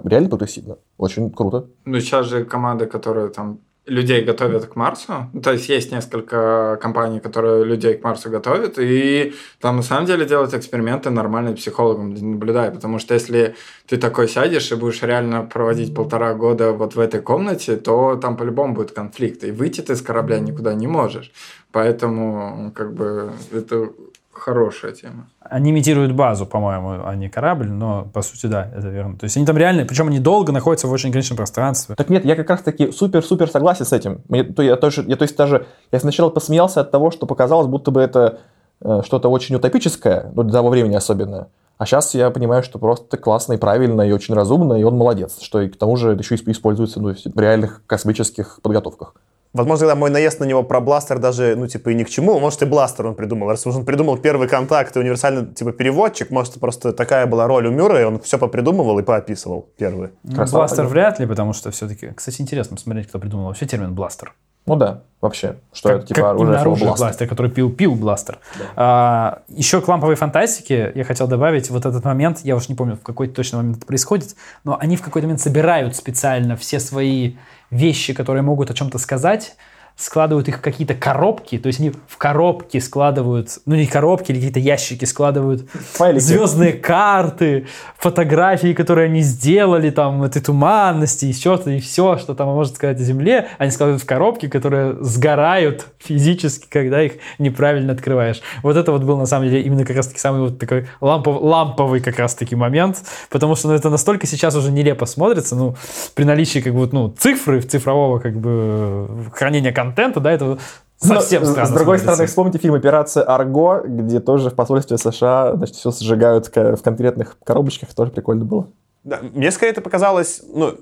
реально 0.05 0.31
прогрессивно. 0.31 0.79
Очень 0.97 1.31
круто. 1.31 1.67
Ну, 1.85 2.01
сейчас 2.01 2.27
же 2.27 2.45
команды, 2.45 2.87
которые 2.87 3.29
там 3.29 3.59
людей 3.87 4.23
готовят 4.23 4.67
к 4.67 4.77
Марсу. 4.77 5.29
Ну, 5.33 5.41
То 5.41 5.53
есть 5.53 5.69
есть 5.69 5.93
несколько 5.93 6.79
компаний, 6.81 7.21
которые 7.21 7.65
людей 7.65 7.95
к 7.95 8.03
Марсу 8.03 8.31
готовят, 8.31 8.79
и 8.79 9.35
там 9.61 9.77
на 9.77 9.83
самом 9.83 10.07
деле 10.07 10.25
делают 10.25 10.55
эксперименты 10.55 11.11
нормальным 11.11 11.55
психологом, 11.55 12.15
наблюдая, 12.15 12.71
потому 12.71 12.99
что 12.99 13.15
если 13.15 13.55
ты 13.87 13.99
такой 13.99 14.29
сядешь 14.29 14.73
и 14.73 14.75
будешь 14.75 15.03
реально 15.03 15.43
проводить 15.43 15.95
полтора 15.95 16.35
года 16.35 16.73
вот 16.73 16.95
в 16.95 17.01
этой 17.01 17.21
комнате, 17.21 17.77
то 17.77 18.17
там 18.17 18.37
по-любому 18.37 18.75
будет 18.75 18.93
конфликт, 18.93 19.45
и 19.45 19.51
выйти 19.51 19.83
ты 19.83 19.97
с 19.97 20.03
корабля 20.03 20.39
никуда 20.39 20.75
не 20.75 20.87
можешь. 20.87 21.31
Поэтому, 21.71 22.73
как 22.75 22.95
бы, 22.95 23.33
это 23.53 23.91
хорошая 24.35 24.93
тема. 24.93 25.29
Они 25.41 25.71
имитируют 25.71 26.13
базу, 26.13 26.47
по-моему, 26.47 27.05
а 27.05 27.15
не 27.15 27.29
корабль, 27.29 27.69
но 27.69 28.09
по 28.13 28.23
сути 28.23 28.47
да, 28.47 28.71
это 28.75 28.89
верно. 28.89 29.17
То 29.17 29.25
есть 29.25 29.37
они 29.37 29.47
там 29.47 29.57
реально, 29.57 29.85
причем 29.85 30.09
они 30.09 30.19
долго 30.19 30.53
находятся 30.53 30.87
в 30.87 30.93
очень 30.93 31.11
ограниченном 31.11 31.39
пространстве. 31.39 31.95
Так 31.95 32.11
нет, 32.11 32.25
я 32.25 32.37
как 32.37 32.51
раз 32.51 32.63
таки 32.63 32.91
супер-супер 32.91 33.49
согласен 33.49 33.85
с 33.85 33.93
этим. 33.93 34.23
Мне, 34.29 34.45
то, 34.45 34.63
я, 34.63 34.77
тоже, 34.77 35.05
я, 35.07 35.17
то 35.17 35.23
есть 35.23 35.37
даже, 35.37 35.67
я 35.93 36.01
сначала 36.01 36.31
посмеялся 36.31 36.81
от 36.81 36.91
того, 36.91 37.11
что 37.11 37.27
показалось, 37.27 37.67
будто 37.67 37.91
бы 37.91 38.01
это 38.01 38.41
э, 38.81 39.03
что-то 39.05 39.29
очень 39.29 39.55
утопическое, 39.57 40.31
ну, 40.35 40.43
для 40.43 40.53
того 40.53 40.69
времени 40.71 40.95
особенно. 40.95 41.49
А 41.77 41.87
сейчас 41.87 42.15
я 42.15 42.31
понимаю, 42.31 42.63
что 42.63 42.79
просто 42.79 43.17
классно 43.17 43.55
и 43.55 43.57
правильно, 43.57 44.03
и 44.03 44.13
очень 44.13 44.35
разумно, 44.35 44.75
и 44.75 44.85
он 44.85 44.97
молодец. 44.97 45.39
Что 45.41 45.61
и 45.61 45.69
к 45.69 45.77
тому 45.77 45.97
же 45.97 46.13
еще 46.13 46.37
и 46.37 46.51
используется 46.51 47.01
ну, 47.01 47.13
в 47.13 47.41
реальных 47.41 47.83
космических 47.87 48.61
подготовках. 48.63 49.15
Возможно, 49.55 49.87
когда 49.87 49.95
мой 49.95 50.11
наезд 50.11 50.41
на 50.41 50.45
него 50.45 50.65
про 50.65 50.81
бластер 50.81 51.21
даже, 51.21 51.55
ну, 51.57 51.69
типа, 51.69 51.91
и 51.91 51.95
ни 51.95 52.03
к 52.03 52.11
чему. 52.11 52.41
Может, 52.41 52.63
и 52.63 52.67
бластер 52.67 53.07
он 53.07 53.15
придумал. 53.15 53.49
Раз 53.49 53.65
уж 53.67 53.77
он 53.77 53.85
придумал 53.85 54.19
первый 54.19 54.49
контакт 54.49 54.97
и 54.97 54.99
универсальный, 54.99 55.47
типа, 55.47 55.71
переводчик, 55.71 56.31
может, 56.31 56.55
просто 56.55 56.93
такая 56.93 57.27
была 57.27 57.47
роль 57.47 57.69
у 57.69 57.71
Мюра, 57.71 58.01
и 58.01 58.05
он 58.05 58.21
все 58.21 58.37
попридумывал 58.37 58.99
и 58.99 59.05
поописывал 59.05 59.69
первый. 59.79 60.11
Ну, 60.25 60.35
Красава, 60.35 60.63
бластер 60.63 60.85
да. 60.85 60.89
вряд 60.91 61.21
ли, 61.21 61.27
потому 61.27 61.53
что 61.53 61.71
все-таки... 61.71 62.11
Кстати, 62.17 62.43
интересно 62.43 62.77
посмотреть, 62.77 63.07
кто 63.07 63.21
придумал 63.21 63.47
вообще 63.47 63.67
термин 63.67 63.95
бластер. 63.95 64.35
Ну 64.67 64.77
да, 64.77 65.03
вообще. 65.21 65.57
Что 65.73 65.91
как, 65.91 65.99
это 65.99 66.07
типа 66.07 66.21
как 66.21 66.31
оружие 66.31 66.59
оружие 66.59 66.95
бластер, 66.95 67.29
который 67.29 67.51
пил, 67.51 67.71
пил 67.71 67.95
бластер. 67.95 68.39
А, 68.77 69.43
еще 69.49 69.81
к 69.81 69.89
ламповой 69.89 70.15
фантастике 70.15 70.93
я 70.95 71.05
хотел 71.05 71.27
добавить 71.27 71.71
вот 71.71 71.85
этот 71.85 72.05
момент, 72.05 72.41
я 72.45 72.57
уж 72.57 72.69
не 72.69 72.75
помню, 72.75 72.97
в 72.97 73.03
какой 73.03 73.29
точно 73.29 73.59
момент 73.59 73.79
это 73.79 73.87
происходит, 73.87 74.37
но 74.65 74.79
они 74.81 74.97
в 74.97 75.03
какой-то 75.03 75.27
момент 75.27 75.41
собирают 75.41 75.97
специально 75.97 76.57
все 76.57 76.81
свои 76.81 77.35
вещи, 77.71 78.15
которые 78.15 78.43
могут 78.43 78.71
о 78.71 78.75
чем-то 78.75 78.99
сказать, 78.99 79.57
складывают 79.97 80.49
их 80.49 80.59
в 80.59 80.61
какие-то 80.61 80.95
коробки, 80.95 81.57
то 81.59 81.69
есть 81.69 81.81
они 81.81 81.93
в 82.09 82.19
коробки 82.19 82.79
складывают, 82.79 83.59
ну 83.65 83.75
не 83.75 83.87
коробки, 83.87 84.33
или 84.33 84.39
какие-то 84.39 84.61
ящики 84.61 85.05
складывают 85.05 85.69
Файлики. 85.71 86.23
звездные 86.23 86.73
карты, 86.73 87.67
фотографии, 87.97 88.75
которые 88.75 89.07
они 89.07 89.21
сделали, 89.21 89.91
там, 89.91 90.23
этой 90.23 90.43
туманности, 90.43 91.27
еще 91.27 91.55
что-то, 91.55 91.71
и 91.71 91.81
все, 91.81 92.19
что 92.19 92.35
там 92.35 92.49
может 92.49 92.77
сказать 92.77 93.01
о 93.01 93.05
Земле, 93.05 93.49
они 93.59 93.71
складывают 93.71 94.03
в 94.03 94.07
коробки, 94.07 94.49
которые 94.49 94.97
сгорают 95.01 95.87
физически, 95.99 96.67
когда 96.69 97.03
их 97.03 97.15
неправильно 97.39 97.93
открываешь. 97.93 98.41
Вот 98.63 98.77
это 98.77 98.93
вот 98.93 99.03
был, 99.03 99.17
на 99.17 99.27
самом 99.27 99.49
деле, 99.49 99.63
именно 99.63 99.85
как 99.85 99.97
раз-таки 99.97 100.19
самый 100.19 100.41
вот 100.41 100.59
такой 100.59 100.87
лампов- 101.01 101.41
ламповый 101.41 102.01
как 102.01 102.19
раз-таки 102.19 102.57
момент, 102.57 103.03
потому 103.31 103.55
что 103.55 103.69
ну, 103.69 103.75
это 103.75 103.91
настолько 103.91 104.27
сейчас 104.27 104.57
уже 104.57 104.73
нелепо 104.73 105.07
смотрится, 105.07 105.55
ну, 105.55 105.77
при 106.15 106.25
наличии 106.25 106.59
как 106.59 106.73
бы, 106.73 106.81
вот, 106.81 106.93
ну, 106.93 107.09
цифры, 107.11 107.61
цифрового 107.61 108.19
как 108.19 108.37
бы 108.39 109.09
хранения 109.33 109.73
контента, 109.85 110.21
да, 110.21 110.33
это 110.33 110.45
Но 110.45 110.59
совсем 111.01 111.45
с- 111.45 111.51
странно 111.51 111.67
С 111.67 111.71
другой 111.71 111.99
смотрится. 111.99 112.13
стороны, 112.15 112.27
вспомните 112.29 112.59
фильм 112.59 112.75
«Операция 112.75 113.23
Арго», 113.25 113.83
где 113.87 114.21
тоже 114.21 114.51
в 114.51 114.55
посольстве 114.55 114.99
США 114.99 115.55
значит, 115.57 115.77
все 115.77 115.91
сжигают 115.91 116.55
в 116.55 116.83
конкретных 116.83 117.37
коробочках. 117.45 117.95
Тоже 117.95 118.11
прикольно 118.11 118.45
было. 118.45 118.69
Да, 119.05 119.21
мне 119.35 119.51
скорее 119.51 119.73
это 119.73 119.83
показалось, 119.83 120.43
ну, 120.49 120.75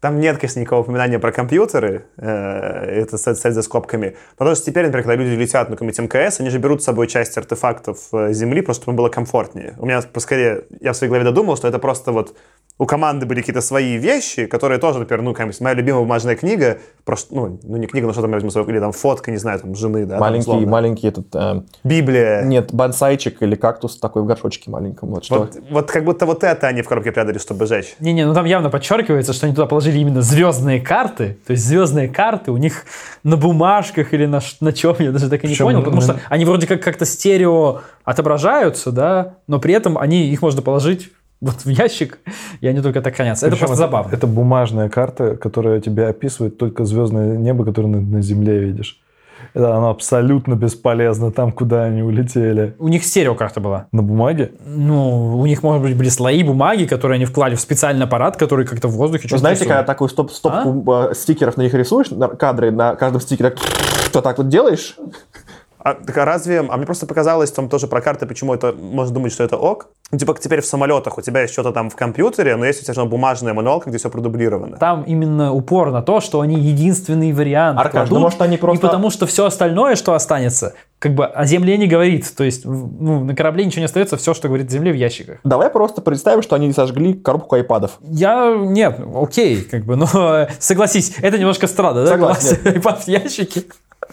там 0.00 0.18
нет, 0.18 0.38
конечно, 0.38 0.58
никакого 0.58 0.80
упоминания 0.80 1.20
про 1.20 1.30
компьютеры, 1.30 2.06
э, 2.16 2.26
это 2.28 3.16
стоит 3.16 3.54
за 3.54 3.62
скобками. 3.62 4.16
Но 4.32 4.36
потому 4.38 4.56
что 4.56 4.64
теперь, 4.66 4.84
например, 4.86 5.04
когда 5.04 5.22
люди 5.22 5.34
летят 5.40 5.68
на 5.70 5.76
какой-нибудь 5.76 5.98
МКС, 6.00 6.40
они 6.40 6.50
же 6.50 6.58
берут 6.58 6.82
с 6.82 6.84
собой 6.86 7.06
часть 7.06 7.38
артефактов 7.38 7.98
э, 8.12 8.32
Земли, 8.32 8.62
просто 8.62 8.82
чтобы 8.82 8.94
им 8.94 8.96
было 8.96 9.08
комфортнее. 9.10 9.74
У 9.78 9.86
меня 9.86 10.02
скорее, 10.16 10.64
я 10.80 10.92
в 10.92 10.96
своей 10.96 11.08
голове 11.08 11.24
додумал, 11.24 11.56
что 11.56 11.68
это 11.68 11.78
просто 11.78 12.10
вот 12.10 12.34
у 12.82 12.86
команды 12.86 13.26
были 13.26 13.38
какие-то 13.38 13.60
свои 13.60 13.96
вещи, 13.96 14.46
которые 14.46 14.80
тоже, 14.80 14.98
например, 14.98 15.22
ну, 15.22 15.30
какая-нибудь 15.30 15.60
моя 15.60 15.76
любимая 15.76 16.02
бумажная 16.02 16.34
книга, 16.34 16.78
просто, 17.04 17.32
ну, 17.32 17.60
ну, 17.62 17.76
не 17.76 17.86
книга, 17.86 18.08
но 18.08 18.12
что 18.12 18.22
там 18.22 18.32
я 18.32 18.40
возьму, 18.40 18.50
или 18.64 18.80
там 18.80 18.90
фотка, 18.90 19.30
не 19.30 19.36
знаю, 19.36 19.60
там, 19.60 19.76
жены, 19.76 20.04
да, 20.04 20.14
там, 20.14 20.20
маленький, 20.20 20.40
условно. 20.40 20.68
маленький 20.68 21.06
этот... 21.06 21.26
э, 21.32 21.62
Библия. 21.84 22.42
нет, 22.42 22.74
бонсайчик 22.74 23.40
или 23.40 23.54
кактус 23.54 24.00
такой 24.00 24.22
в 24.22 24.26
горшочке 24.26 24.68
маленьком. 24.68 25.10
Вот 25.10 25.24
что. 25.24 25.38
Вот, 25.38 25.58
вот 25.70 25.90
как 25.92 26.04
будто 26.04 26.26
вот 26.26 26.42
это 26.42 26.66
они 26.66 26.82
в 26.82 26.88
коробке 26.88 27.12
прятали, 27.12 27.38
чтобы 27.38 27.66
жечь. 27.66 27.94
Не-не, 28.00 28.26
ну 28.26 28.34
там 28.34 28.46
явно 28.46 28.68
подчеркивается, 28.68 29.32
что 29.32 29.46
они 29.46 29.54
туда 29.54 29.68
положили 29.68 29.98
именно 29.98 30.20
звездные 30.20 30.80
карты. 30.80 31.38
То 31.46 31.52
есть 31.52 31.64
звездные 31.64 32.08
карты 32.08 32.50
у 32.50 32.56
них 32.56 32.84
на 33.22 33.36
бумажках 33.36 34.12
или 34.12 34.26
на, 34.26 34.40
на 34.58 34.72
чем, 34.72 34.96
я 34.98 35.12
даже 35.12 35.30
так 35.30 35.44
и 35.44 35.46
не 35.46 35.52
Причем, 35.52 35.66
понял. 35.66 35.84
Потому 35.84 36.00
что 36.00 36.18
они 36.28 36.44
вроде 36.44 36.66
как 36.66 36.82
как-то 36.82 37.04
стерео 37.04 37.82
отображаются, 38.02 38.90
да, 38.90 39.34
но 39.46 39.60
при 39.60 39.72
этом 39.72 39.96
они, 39.96 40.26
их 40.26 40.42
можно 40.42 40.62
положить 40.62 41.10
вот 41.42 41.64
в 41.64 41.68
ящик, 41.68 42.20
и 42.60 42.66
они 42.68 42.80
только 42.80 43.02
так 43.02 43.16
хранятся. 43.16 43.46
Это 43.46 43.56
Причем 43.56 43.66
просто 43.66 43.84
забавно. 43.84 44.14
Это 44.14 44.26
бумажная 44.26 44.88
карта, 44.88 45.36
которая 45.36 45.80
тебе 45.80 46.06
описывает 46.06 46.56
только 46.56 46.84
звездное 46.84 47.36
небо, 47.36 47.64
которое 47.64 47.88
на, 47.88 48.00
на 48.00 48.22
Земле 48.22 48.58
видишь. 48.60 49.02
Это 49.54 49.76
оно 49.76 49.90
абсолютно 49.90 50.54
бесполезно 50.54 51.32
там, 51.32 51.50
куда 51.50 51.84
они 51.84 52.02
улетели. 52.02 52.74
У 52.78 52.86
них 52.86 53.04
стереокарта 53.04 53.60
была. 53.60 53.86
На 53.90 54.00
бумаге? 54.00 54.52
Ну, 54.64 55.36
у 55.36 55.44
них, 55.46 55.64
может 55.64 55.82
быть, 55.82 55.96
были 55.96 56.08
слои 56.08 56.44
бумаги, 56.44 56.84
которые 56.84 57.16
они 57.16 57.24
вклали 57.24 57.56
в 57.56 57.60
специальный 57.60 58.04
аппарат, 58.04 58.36
который 58.36 58.64
как-то 58.64 58.86
в 58.86 58.92
воздухе 58.92 59.24
Вы 59.24 59.28
что-то 59.28 59.40
знаете, 59.40 59.64
рисует. 59.64 59.76
когда 59.76 59.84
такую 59.84 60.08
стоп 60.08 60.30
стопку 60.30 60.84
э, 60.92 61.14
стикеров 61.14 61.56
на 61.56 61.62
них 61.62 61.74
рисуешь, 61.74 62.10
на 62.10 62.28
кадры 62.28 62.70
на 62.70 62.94
каждом 62.94 63.20
стикере, 63.20 63.50
так, 63.50 63.58
что 64.06 64.22
так 64.22 64.38
вот 64.38 64.48
делаешь, 64.48 64.96
А, 65.84 65.94
так 65.94 66.16
а 66.16 66.24
разве... 66.24 66.60
А 66.60 66.76
мне 66.76 66.86
просто 66.86 67.06
показалось 67.06 67.50
там 67.50 67.68
тоже 67.68 67.86
про 67.86 68.00
карты, 68.00 68.26
почему 68.26 68.54
это... 68.54 68.72
Можно 68.72 69.14
думать, 69.14 69.32
что 69.32 69.42
это 69.42 69.56
ок. 69.56 69.88
Ну, 70.12 70.18
типа, 70.18 70.36
теперь 70.38 70.60
в 70.60 70.66
самолетах 70.66 71.18
у 71.18 71.22
тебя 71.22 71.40
есть 71.40 71.52
что-то 71.52 71.72
там 71.72 71.90
в 71.90 71.96
компьютере, 71.96 72.56
но 72.56 72.64
есть 72.66 72.82
у 72.82 72.84
тебя 72.84 72.94
же 72.94 73.04
бумажная 73.04 73.54
мануалка, 73.54 73.88
где 73.88 73.98
все 73.98 74.10
продублировано. 74.10 74.76
Там 74.76 75.02
именно 75.02 75.52
упор 75.52 75.90
на 75.90 76.02
то, 76.02 76.20
что 76.20 76.40
они 76.40 76.60
единственный 76.60 77.32
вариант 77.32 77.78
Аркаш, 77.78 77.92
кладут, 77.92 78.12
ну, 78.12 78.20
может, 78.20 78.42
они 78.42 78.58
просто- 78.58 78.86
И 78.86 78.88
потому 78.88 79.10
что 79.10 79.26
все 79.26 79.46
остальное, 79.46 79.96
что 79.96 80.14
останется, 80.14 80.74
как 80.98 81.14
бы 81.14 81.26
о 81.26 81.44
земле 81.46 81.76
не 81.78 81.88
говорит. 81.88 82.32
То 82.36 82.44
есть 82.44 82.64
ну, 82.64 83.24
на 83.24 83.34
корабле 83.34 83.64
ничего 83.64 83.80
не 83.80 83.86
остается, 83.86 84.16
все, 84.16 84.34
что 84.34 84.48
говорит 84.48 84.68
о 84.68 84.70
земле, 84.70 84.92
в 84.92 84.96
ящиках. 84.96 85.38
давай 85.44 85.70
просто 85.70 86.00
представим, 86.00 86.42
что 86.42 86.56
они 86.56 86.72
сожгли 86.72 87.14
коробку 87.14 87.56
айпадов. 87.56 87.98
Я... 88.02 88.54
Нет, 88.54 89.00
окей, 89.14 89.62
как 89.62 89.84
бы, 89.84 89.96
но 89.96 90.06
э, 90.14 90.48
согласись, 90.58 91.16
это 91.22 91.38
немножко 91.38 91.66
странно, 91.66 92.04
да? 92.04 92.10
Согласен. 92.10 92.58
IPad 92.64 93.00
в 93.04 93.08
ящики, 93.08 93.64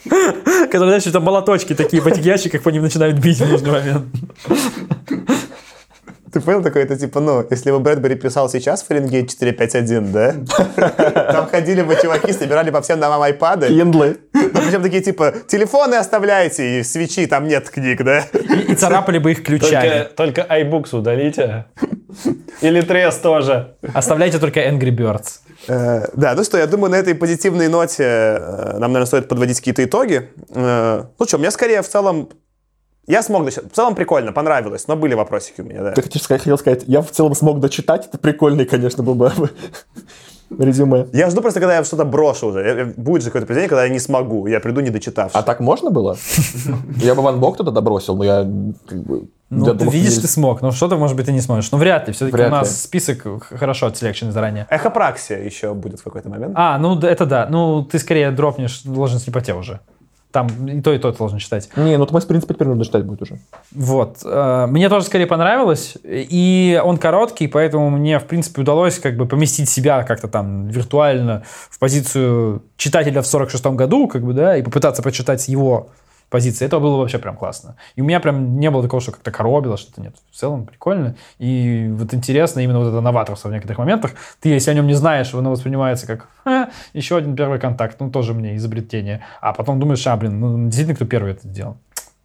которые, 0.03 0.99
знаешь, 0.99 1.03
там 1.03 1.23
молоточки 1.23 1.75
такие 1.75 2.01
в 2.01 2.07
этих 2.07 2.23
ящиках 2.23 2.61
по 2.63 2.69
ним 2.69 2.83
начинают 2.83 3.19
бить 3.19 3.39
в 3.39 3.49
нужный 3.49 3.71
момент. 3.71 4.05
Ты 6.31 6.41
понял, 6.41 6.61
такой, 6.61 6.83
это 6.83 6.97
типа, 6.97 7.19
ну, 7.19 7.45
если 7.49 7.71
бы 7.71 7.79
Брэдбери 7.79 8.15
писал 8.15 8.49
сейчас 8.49 8.83
Фаренгейт 8.83 9.29
451, 9.29 10.11
да? 10.11 10.35
Там 11.31 11.47
ходили 11.47 11.81
бы 11.81 11.95
чуваки, 12.01 12.33
собирали 12.33 12.71
по 12.71 12.81
всем 12.81 12.99
домам 12.99 13.21
айпады. 13.21 13.67
Киндлы. 13.67 14.17
Причем 14.31 14.83
такие, 14.83 15.01
типа, 15.01 15.33
телефоны 15.47 15.95
оставляйте, 15.95 16.79
и 16.79 16.83
свечи, 16.83 17.25
там 17.25 17.47
нет 17.47 17.69
книг, 17.69 18.03
да? 18.03 18.25
И, 18.33 18.71
и 18.71 18.75
царапали 18.75 19.17
бы 19.19 19.31
их 19.31 19.43
ключами. 19.43 20.07
Только, 20.15 20.41
только 20.43 20.53
iBooks 20.53 20.95
удалите. 20.95 21.65
Или 22.61 22.81
Трес 22.81 23.15
тоже. 23.15 23.75
Оставляйте 23.93 24.39
только 24.39 24.59
Angry 24.59 24.95
Birds. 24.95 25.39
Э, 25.67 26.07
Да, 26.13 26.33
ну 26.35 26.43
что, 26.43 26.57
я 26.57 26.67
думаю, 26.67 26.91
на 26.91 26.95
этой 26.95 27.15
позитивной 27.15 27.67
ноте 27.67 28.03
э, 28.03 28.71
нам, 28.73 28.91
наверное, 28.91 29.05
стоит 29.05 29.27
подводить 29.27 29.57
какие-то 29.59 29.83
итоги. 29.83 30.29
Э, 30.53 31.03
Ну 31.17 31.25
что, 31.25 31.37
мне 31.37 31.51
скорее 31.51 31.81
в 31.81 31.87
целом... 31.87 32.29
Я 33.09 33.23
смог 33.23 33.43
дочитать. 33.43 33.71
В 33.71 33.75
целом 33.75 33.95
прикольно, 33.95 34.31
понравилось, 34.31 34.87
но 34.87 34.95
были 34.95 35.15
вопросики 35.15 35.61
у 35.61 35.63
меня, 35.63 35.81
да. 35.83 35.91
Ты 35.93 36.03
хотел 36.03 36.21
сказать, 36.21 36.41
хотел 36.43 36.57
сказать, 36.59 36.83
я 36.87 37.01
в 37.01 37.09
целом 37.09 37.33
смог 37.33 37.59
дочитать, 37.59 38.05
это 38.05 38.17
прикольный, 38.19 38.65
конечно, 38.65 39.03
был 39.03 39.15
бы 39.15 39.31
резюме. 40.59 41.07
Я 41.11 41.29
жду 41.29 41.41
просто, 41.41 41.59
когда 41.59 41.75
я 41.75 41.83
что-то 41.83 42.05
брошу 42.05 42.47
уже. 42.47 42.59
Я- 42.59 42.85
Будет 42.97 43.23
же 43.23 43.29
какое-то 43.29 43.47
произведение, 43.47 43.69
когда 43.69 43.83
я 43.85 43.89
не 43.89 43.99
смогу, 43.99 44.47
я 44.47 44.59
приду 44.59 44.81
не 44.81 44.91
дочитавшись. 44.91 45.35
А 45.35 45.41
так 45.41 45.59
можно 45.59 45.89
было? 45.89 46.17
Я 46.97 47.15
бы 47.15 47.21
Ван 47.23 47.39
Бог 47.39 47.57
тогда 47.57 47.71
добросил, 47.71 48.15
но 48.15 48.23
я 48.23 48.47
как 48.87 49.03
бы... 49.03 49.27
Ну, 49.49 49.65
я 49.65 49.71
ты 49.71 49.79
думал, 49.79 49.91
видишь, 49.91 50.17
ты 50.17 50.27
смог. 50.27 50.61
Ну, 50.61 50.71
что-то, 50.71 50.95
может 50.97 51.15
быть, 51.17 51.25
ты 51.25 51.31
не 51.31 51.41
сможешь. 51.41 51.71
Ну, 51.71 51.79
вряд 51.79 52.07
ли. 52.07 52.13
Все-таки 52.13 52.35
Вряд 52.37 52.49
у 52.49 52.51
нас 52.51 52.69
ли. 52.69 52.75
список 52.75 53.43
хорошо 53.43 53.87
отселекшен 53.87 54.31
заранее. 54.31 54.67
Эхопраксия 54.69 55.39
еще 55.43 55.73
будет 55.73 55.99
в 55.99 56.03
какой-то 56.03 56.29
момент. 56.29 56.53
А, 56.55 56.77
ну, 56.77 56.99
это 56.99 57.25
да. 57.25 57.47
Ну, 57.49 57.83
ты 57.83 57.97
скорее 57.97 58.29
дропнешь 58.29 58.83
ложен 58.85 59.17
слепоте 59.17 59.55
уже. 59.55 59.79
Там 60.31 60.47
и 60.67 60.81
то, 60.81 60.93
и 60.93 60.99
то 60.99 61.11
ты 61.11 61.17
должен 61.17 61.39
читать. 61.39 61.69
Не, 61.75 61.97
ну 61.97 62.05
Томас, 62.05 62.25
в 62.25 62.27
принципе, 62.27 62.53
теперь 62.53 62.67
нужно 62.67 62.85
читать 62.85 63.03
будет 63.03 63.23
уже. 63.23 63.39
Вот. 63.71 64.19
Э, 64.23 64.67
Мне 64.67 64.87
тоже 64.87 65.07
скорее 65.07 65.25
понравилось. 65.25 65.97
И 66.03 66.79
он 66.83 66.97
короткий, 66.97 67.47
поэтому 67.47 67.89
мне, 67.89 68.19
в 68.19 68.25
принципе, 68.25 68.61
удалось 68.61 68.99
как 68.99 69.17
бы 69.17 69.25
поместить 69.25 69.69
себя 69.69 70.03
как-то 70.03 70.27
там 70.27 70.67
виртуально 70.67 71.43
в 71.71 71.79
позицию 71.79 72.61
читателя 72.77 73.23
в 73.23 73.25
46-м 73.25 73.75
году, 73.75 74.07
как 74.07 74.23
бы, 74.23 74.33
да, 74.33 74.55
и 74.55 74.61
попытаться 74.61 75.01
прочитать 75.01 75.47
его 75.47 75.89
позиции. 76.29 76.65
Это 76.65 76.79
было 76.79 76.97
вообще 76.97 77.17
прям 77.17 77.35
классно. 77.35 77.75
И 77.95 78.01
у 78.01 78.05
меня 78.05 78.19
прям 78.19 78.59
не 78.59 78.69
было 78.69 78.83
такого, 78.83 79.01
что 79.01 79.11
как-то 79.11 79.31
коробило, 79.31 79.77
что-то 79.77 80.01
нет. 80.01 80.15
В 80.31 80.35
целом 80.35 80.65
прикольно. 80.65 81.15
И 81.37 81.87
вот 81.91 82.13
интересно 82.13 82.59
именно 82.59 82.79
вот 82.79 82.89
это 82.89 83.01
новаторство 83.01 83.49
в 83.49 83.51
некоторых 83.51 83.79
моментах. 83.79 84.11
Ты, 84.39 84.49
если 84.49 84.71
о 84.71 84.73
нем 84.73 84.87
не 84.87 84.93
знаешь, 84.93 85.33
оно 85.33 85.51
воспринимается 85.51 86.07
как 86.07 86.27
«А, 86.45 86.69
еще 86.93 87.17
один 87.17 87.35
первый 87.35 87.59
контакт, 87.59 87.99
ну 87.99 88.09
тоже 88.09 88.33
мне 88.33 88.55
изобретение. 88.55 89.25
А 89.41 89.53
потом 89.53 89.79
думаешь, 89.79 90.05
а, 90.07 90.15
блин, 90.15 90.39
ну 90.39 90.65
действительно, 90.65 90.95
кто 90.95 91.05
первый 91.05 91.33
это 91.33 91.47
сделал? 91.47 91.77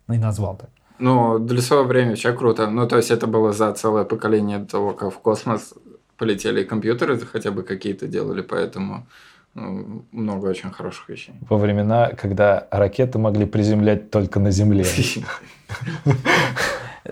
Ну 0.06 0.14
и 0.14 0.18
назвал 0.18 0.56
так. 0.56 0.70
Ну, 0.98 1.38
для 1.38 1.60
своего 1.60 1.84
времени 1.84 2.10
вообще 2.10 2.32
круто. 2.32 2.70
Ну, 2.70 2.86
то 2.86 2.96
есть 2.96 3.10
это 3.10 3.26
было 3.26 3.52
за 3.52 3.72
целое 3.72 4.04
поколение 4.04 4.64
того, 4.64 4.92
как 4.92 5.12
в 5.12 5.18
космос 5.18 5.74
полетели 6.16 6.62
компьютеры, 6.62 7.18
хотя 7.18 7.50
бы 7.50 7.62
какие-то 7.62 8.06
делали, 8.06 8.42
поэтому 8.42 9.06
много 9.54 10.46
очень 10.46 10.70
хороших 10.70 11.08
вещей. 11.08 11.34
Во 11.48 11.56
времена, 11.56 12.10
когда 12.10 12.66
ракеты 12.70 13.18
могли 13.18 13.46
приземлять 13.46 14.10
только 14.10 14.40
на 14.40 14.50
Земле. 14.50 14.84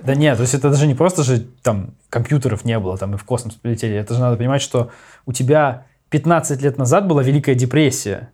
Да 0.00 0.14
нет, 0.14 0.38
то 0.38 0.42
есть 0.42 0.54
это 0.54 0.70
даже 0.70 0.86
не 0.86 0.94
просто 0.94 1.22
же 1.22 1.46
там 1.62 1.90
компьютеров 2.08 2.64
не 2.64 2.78
было, 2.78 2.96
там 2.96 3.14
и 3.14 3.18
в 3.18 3.24
космос 3.24 3.56
полетели. 3.56 3.94
Это 3.94 4.14
же 4.14 4.20
надо 4.20 4.38
понимать, 4.38 4.62
что 4.62 4.90
у 5.26 5.34
тебя 5.34 5.84
15 6.08 6.62
лет 6.62 6.78
назад 6.78 7.06
была 7.06 7.22
Великая 7.22 7.54
депрессия. 7.54 8.30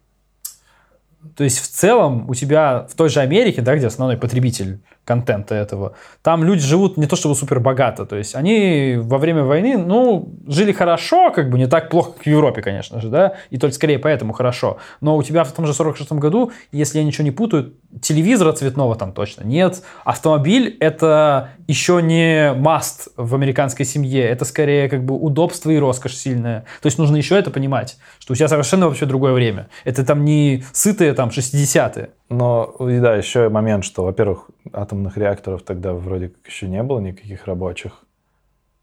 То 1.35 1.43
есть 1.43 1.59
в 1.59 1.67
целом 1.67 2.31
у 2.31 2.35
тебя 2.35 2.87
в 2.89 2.95
той 2.95 3.09
же 3.09 3.19
Америке, 3.19 3.61
да, 3.61 3.77
где 3.77 3.89
основной 3.89 4.17
потребитель 4.17 4.81
контента 5.09 5.55
этого, 5.55 5.95
там 6.23 6.45
люди 6.45 6.61
живут 6.61 6.99
не 6.99 7.07
то 7.07 7.17
чтобы 7.17 7.35
супер 7.35 7.61
богато, 7.61 8.05
то 8.05 8.15
есть 8.15 8.35
они 8.35 8.97
во 9.01 9.17
время 9.17 9.43
войны, 9.43 9.79
ну, 9.79 10.35
жили 10.47 10.73
хорошо, 10.73 11.31
как 11.31 11.49
бы 11.49 11.59
не 11.59 11.67
так 11.67 11.89
плохо, 11.89 12.13
как 12.13 12.25
в 12.25 12.27
Европе, 12.27 12.61
конечно 12.61 13.01
же, 13.01 13.09
да, 13.09 13.33
и 13.49 13.57
только 13.57 13.75
скорее 13.75 13.99
поэтому 13.99 14.35
хорошо. 14.35 14.77
Но 15.01 15.17
у 15.17 15.23
тебя 15.23 15.45
в 15.45 15.53
том 15.53 15.67
же 15.67 15.73
46-м 15.73 16.21
году, 16.21 16.53
если 16.73 16.99
я 16.99 17.05
ничего 17.05 17.25
не 17.25 17.31
путаю, 17.31 17.73
телевизора 18.03 18.53
цветного 18.53 18.97
там 18.97 19.13
точно 19.13 19.45
нет, 19.45 19.83
автомобиль 20.05 20.77
это 20.79 21.49
еще 21.67 22.03
не 22.03 22.53
маст 22.53 23.09
в 23.17 23.35
американской 23.35 23.87
семье, 23.87 24.25
это 24.29 24.45
скорее 24.45 24.91
как 24.91 25.05
бы 25.05 25.15
удобство 25.15 25.71
и 25.71 25.79
роскошь 25.79 26.17
сильная. 26.17 26.67
То 26.83 26.87
есть 26.87 26.99
нужно 26.99 27.17
еще 27.17 27.39
это 27.39 27.51
понимать, 27.51 27.97
что 28.19 28.35
у 28.35 28.37
тебя 28.37 28.49
совершенно 28.49 28.89
вообще 28.89 29.07
другое 29.07 29.33
время. 29.33 29.69
Это 29.85 30.05
там 30.05 30.25
не 30.25 30.65
сытые 30.73 31.15
там 31.15 31.31
60-е. 31.31 32.11
Но, 32.31 32.75
да, 32.79 33.17
еще 33.17 33.49
момент, 33.49 33.85
что, 33.85 34.05
во-первых, 34.05 34.51
атомных 34.99 35.17
реакторов 35.17 35.63
тогда 35.63 35.93
вроде 35.93 36.29
как 36.29 36.47
еще 36.47 36.69
не 36.69 36.83
было 36.83 37.01
никаких 37.01 37.47
рабочих. 37.47 38.05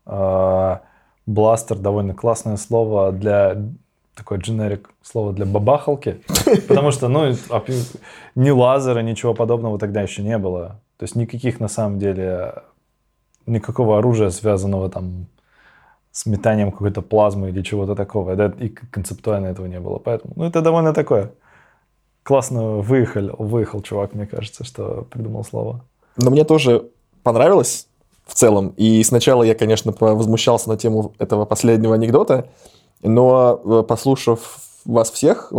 А, 0.05 0.81
Бластер 1.25 1.77
довольно 1.77 2.13
классное 2.13 2.57
слово 2.57 3.11
для 3.11 3.57
такое 4.15 4.39
дженерик 4.39 4.91
слово 5.01 5.33
для 5.33 5.45
бабахалки, 5.45 6.21
потому 6.67 6.91
что, 6.91 7.09
ну, 7.09 7.33
ни 8.35 8.49
лазера, 8.49 8.99
ничего 8.99 9.33
подобного 9.33 9.77
тогда 9.77 10.01
еще 10.01 10.23
не 10.23 10.37
было. 10.37 10.79
То 10.97 11.03
есть 11.03 11.15
никаких, 11.15 11.59
на 11.59 11.67
самом 11.67 11.99
деле, 11.99 12.53
никакого 13.45 13.97
оружия, 13.97 14.29
связанного 14.29 14.89
там 14.89 15.25
с 16.11 16.25
метанием 16.25 16.71
какой-то 16.71 17.01
плазмы 17.01 17.49
или 17.49 17.61
чего-то 17.61 17.95
такого. 17.95 18.35
Да, 18.35 18.53
и 18.57 18.69
концептуально 18.69 19.47
этого 19.47 19.65
не 19.67 19.81
было. 19.81 19.97
Поэтому, 19.97 20.33
ну, 20.37 20.45
это 20.45 20.61
довольно 20.61 20.93
такое. 20.93 21.31
Классно 22.23 22.77
выехал, 22.77 23.35
выехал 23.37 23.81
чувак, 23.81 24.13
мне 24.13 24.25
кажется, 24.25 24.63
что 24.63 25.05
придумал 25.11 25.43
слово. 25.43 25.81
Но 26.17 26.31
мне 26.31 26.43
тоже 26.43 26.89
понравилось 27.23 27.87
в 28.25 28.33
целом. 28.33 28.73
И 28.77 29.03
сначала 29.03 29.43
я, 29.43 29.55
конечно, 29.55 29.93
возмущался 29.99 30.69
на 30.69 30.77
тему 30.77 31.13
этого 31.19 31.45
последнего 31.45 31.95
анекдота, 31.95 32.47
но 33.01 33.61
э, 33.63 33.83
послушав 33.87 34.59
вас 34.85 35.11
всех, 35.11 35.51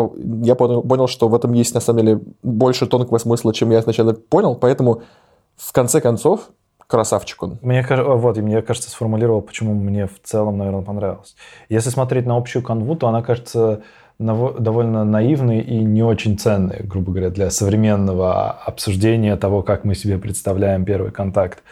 я 0.42 0.54
понял, 0.54 1.08
что 1.08 1.28
в 1.28 1.34
этом 1.34 1.52
есть, 1.52 1.74
на 1.74 1.80
самом 1.80 2.00
деле, 2.00 2.20
больше 2.42 2.86
тонкого 2.86 3.18
смысла, 3.18 3.52
чем 3.52 3.70
я 3.70 3.82
сначала 3.82 4.12
понял, 4.12 4.54
поэтому, 4.54 5.02
в 5.56 5.72
конце 5.72 6.00
концов, 6.00 6.50
красавчик 6.86 7.42
он. 7.42 7.58
Мне 7.60 7.82
кажется, 7.82 8.12
вот, 8.12 8.38
и 8.38 8.42
мне 8.42 8.62
кажется, 8.62 8.90
сформулировал, 8.90 9.42
почему 9.42 9.74
мне 9.74 10.06
в 10.06 10.20
целом, 10.22 10.58
наверное, 10.58 10.82
понравилось. 10.82 11.34
Если 11.68 11.90
смотреть 11.90 12.26
на 12.26 12.36
общую 12.36 12.62
канву, 12.62 12.94
то 12.94 13.08
она 13.08 13.22
кажется 13.22 13.82
довольно 14.18 15.04
наивной 15.04 15.60
и 15.60 15.76
не 15.76 16.02
очень 16.02 16.38
ценной, 16.38 16.80
грубо 16.82 17.12
говоря, 17.12 17.30
для 17.30 17.50
современного 17.50 18.50
обсуждения 18.50 19.36
того, 19.36 19.62
как 19.62 19.84
мы 19.84 19.94
себе 19.94 20.18
представляем 20.18 20.84
первый 20.84 21.10
контакт. 21.10 21.62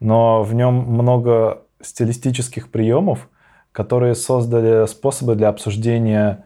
Но 0.00 0.42
в 0.42 0.54
нем 0.54 0.74
много 0.74 1.62
стилистических 1.80 2.70
приемов, 2.70 3.28
которые 3.70 4.14
создали 4.14 4.86
способы 4.86 5.36
для 5.36 5.48
обсуждения 5.48 6.44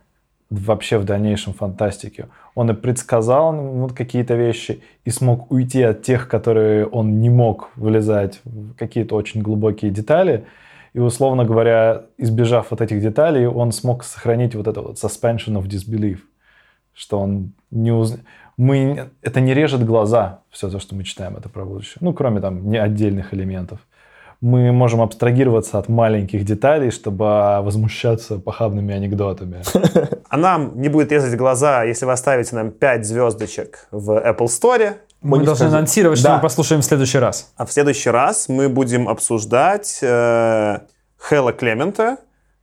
вообще 0.51 0.99
в 0.99 1.05
дальнейшем 1.05 1.55
фантастики. 1.55 2.27
Он 2.55 2.71
и 2.71 2.75
предсказал 2.75 3.53
ну, 3.53 3.89
какие-то 3.89 4.35
вещи 4.35 4.83
и 5.05 5.11
смог 5.11 5.51
уйти 5.51 5.83
от 5.83 6.03
тех, 6.03 6.29
которые 6.29 6.87
он 6.87 7.21
не 7.21 7.31
мог 7.31 7.71
влезать 7.77 8.41
в 8.45 8.75
какие-то 8.75 9.17
очень 9.17 9.43
глубокие 9.43 9.91
детали. 9.91 10.47
И, 10.97 10.99
условно 10.99 11.45
говоря, 11.45 12.07
избежав 12.17 12.71
вот 12.71 12.81
этих 12.81 13.03
деталей, 13.03 13.47
он 13.47 13.71
смог 13.73 14.03
сохранить 14.03 14.55
вот 14.55 14.67
это 14.67 14.81
вот 14.81 14.97
suspension 14.97 15.59
of 15.59 15.67
disbelief, 15.67 16.21
что 16.95 17.21
он 17.21 17.53
не 17.71 17.93
уз... 17.93 18.17
мы... 18.57 19.11
Это 19.21 19.41
не 19.41 19.53
режет 19.53 19.85
глаза, 19.85 20.41
все 20.49 20.71
то, 20.71 20.79
что 20.79 20.95
мы 20.95 21.05
читаем, 21.05 21.37
это 21.37 21.51
про 21.51 21.67
будущее. 21.67 21.99
Ну, 22.01 22.15
кроме 22.15 22.41
там 22.41 22.71
не 22.71 22.79
отдельных 22.79 23.35
элементов. 23.35 23.79
Мы 24.41 24.73
можем 24.73 25.03
абстрагироваться 25.03 25.79
от 25.79 25.91
маленьких 25.91 26.47
деталей, 26.47 26.91
чтобы 26.91 27.25
возмущаться 27.63 28.39
похабными 28.39 28.95
анекдотами. 28.95 29.63
А 30.31 30.37
нам 30.39 30.81
не 30.81 30.89
будет 30.89 31.13
резать 31.13 31.37
глаза, 31.37 31.85
если 31.85 32.07
вы 32.07 32.13
оставите 32.13 32.57
нам 32.57 32.71
5 32.71 33.05
звездочек 33.05 33.89
в 33.91 34.13
Apple 34.13 34.47
Store. 34.47 34.95
Мы, 35.23 35.39
не 35.39 35.45
должны 35.45 35.65
сказали. 35.65 35.79
анонсировать, 35.79 36.19
что 36.19 36.29
Да. 36.29 36.37
мы 36.37 36.43
послушаем 36.43 36.83
в 36.83 36.85
следующий 36.85 37.19
раз. 37.19 37.53
А 37.57 37.67
в 37.67 37.73
следующий 37.73 38.11
раз 38.11 38.49
мы 38.49 38.69
будем 38.69 39.09
обсуждать 39.09 39.99
э, 40.03 40.79
Хэлла 41.19 41.53
Клемента, 41.53 42.19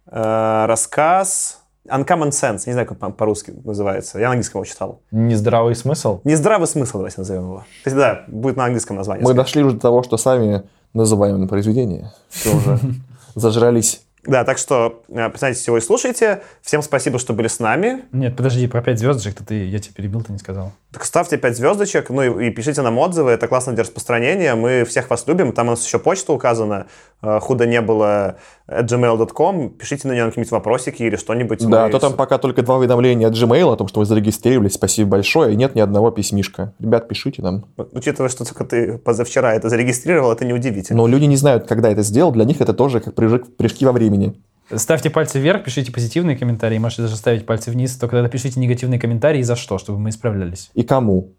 э, 0.10 0.66
рассказ 0.68 1.60
Uncommon 1.89 2.30
Sense, 2.30 2.62
не 2.66 2.74
знаю, 2.74 2.88
как 2.88 2.97
по- 2.99 3.10
по-русски 3.10 3.54
называется. 3.66 4.18
Я 4.20 4.28
на 4.28 4.32
английском 4.32 4.62
его 4.62 4.66
читал. 4.72 5.01
Нездравый 5.12 5.76
смысл. 5.76 6.22
Нездравый 6.24 6.68
смысл, 6.68 6.97
давайте 6.97 7.16
назовем 7.20 7.43
его. 7.43 7.58
То 7.84 7.89
есть, 7.89 7.97
да, 7.97 8.24
будет 8.28 8.56
на 8.56 8.66
английском 8.66 8.95
название. 8.95 9.24
Мы 9.26 9.34
дошли 9.34 9.64
уже 9.64 9.76
до 9.76 9.82
того, 9.82 10.04
что 10.04 10.16
сами 10.18 10.64
называем 10.93 11.45
произведение. 11.47 12.14
Все 12.30 12.56
уже 12.56 12.80
зажрались. 13.36 14.01
Да, 14.26 14.45
так 14.45 14.58
что 14.58 15.04
э, 15.10 15.28
присоединяйтесь 15.30 15.68
его 15.68 15.78
и 15.78 15.82
слушайте. 15.82 16.43
Всем 16.62 16.82
спасибо, 16.82 17.20
что 17.20 17.34
были 17.34 17.49
с 17.49 17.60
нами. 17.60 18.06
Нет, 18.14 18.38
подожди, 18.38 18.68
про 18.68 18.82
5 18.82 18.99
звездочек 18.99 19.41
-то 19.41 19.45
ты, 19.45 19.66
я 19.66 19.80
тебя 19.80 19.93
перебил, 19.95 20.22
ты 20.22 20.32
не 20.32 20.38
сказал. 20.39 20.72
Так 20.94 21.06
ставьте 21.06 21.38
5 21.38 21.58
звездочек, 21.58 22.12
ну 22.12 22.39
и, 22.39 22.48
и 22.48 22.50
пишите 22.52 22.84
нам 22.84 23.00
отзывы, 23.00 23.32
это 23.32 23.48
классно 23.48 23.74
для 23.74 23.84
распространения. 23.84 24.54
Мы 24.54 24.84
всех 24.86 25.10
вас 25.10 25.26
любим, 25.28 25.52
там 25.52 25.68
у 25.68 25.72
нас 25.72 25.84
еще 25.84 25.98
почта 25.98 26.34
указана, 26.34 26.86
э, 27.24 27.39
худо 27.39 27.66
не 27.66 27.82
было, 27.82 28.38
at 28.68 28.86
gmail.com. 28.86 29.72
Пишите 29.72 30.08
на 30.08 30.14
нее 30.14 30.26
какие-нибудь 30.26 30.52
вопросики 30.52 31.02
или 31.02 31.16
что-нибудь. 31.16 31.68
Да, 31.68 31.86
Мы 31.86 31.91
то 31.91 32.00
там 32.00 32.14
пока 32.14 32.38
только 32.38 32.62
два 32.62 32.78
уведомления 32.78 33.28
от 33.28 33.34
Gmail 33.34 33.74
о 33.74 33.76
том, 33.76 33.88
что 33.88 34.02
вы 34.02 34.06
зарегистрировались. 34.06 34.74
Спасибо 34.74 35.10
большое. 35.10 35.54
И 35.54 35.56
нет 35.56 35.76
ни 35.76 35.82
одного 35.82 36.12
письмишка. 36.12 36.74
Ребят, 36.80 37.08
пишите 37.08 37.41
нам. 37.41 37.66
Учитывая, 37.91 38.30
что 38.30 38.46
только 38.46 38.64
ты 38.64 38.98
позавчера 39.00 39.54
это 39.56 39.70
зарегистрировал, 39.70 40.32
это 40.32 40.46
неудивительно. 40.46 40.98
Но 40.98 41.08
люди 41.08 41.26
не 41.26 41.38
знают, 41.38 41.68
когда 41.68 41.89
это 41.89 42.04
сделал. 42.04 42.32
Для 42.32 42.46
них 42.46 42.62
это 42.62 42.74
тоже 42.74 43.00
как 43.00 43.16
прыжок, 43.16 43.56
прыжки 43.58 43.86
во 43.86 43.91
времени. 43.91 44.36
Ставьте 44.74 45.09
пальцы 45.09 45.39
вверх, 45.39 45.64
пишите 45.64 45.91
позитивные 45.91 46.38
комментарии, 46.38 46.78
можете 46.78 47.03
даже 47.03 47.16
ставить 47.16 47.45
пальцы 47.45 47.72
вниз, 47.72 47.95
только 47.97 48.16
тогда 48.16 48.30
пишите 48.30 48.59
негативные 48.59 48.99
комментарии 48.99 49.39
и 49.39 49.43
за 49.43 49.55
что, 49.55 49.78
чтобы 49.78 49.99
мы 49.99 50.09
исправлялись. 50.09 50.72
И 50.74 50.84
кому? 50.84 51.34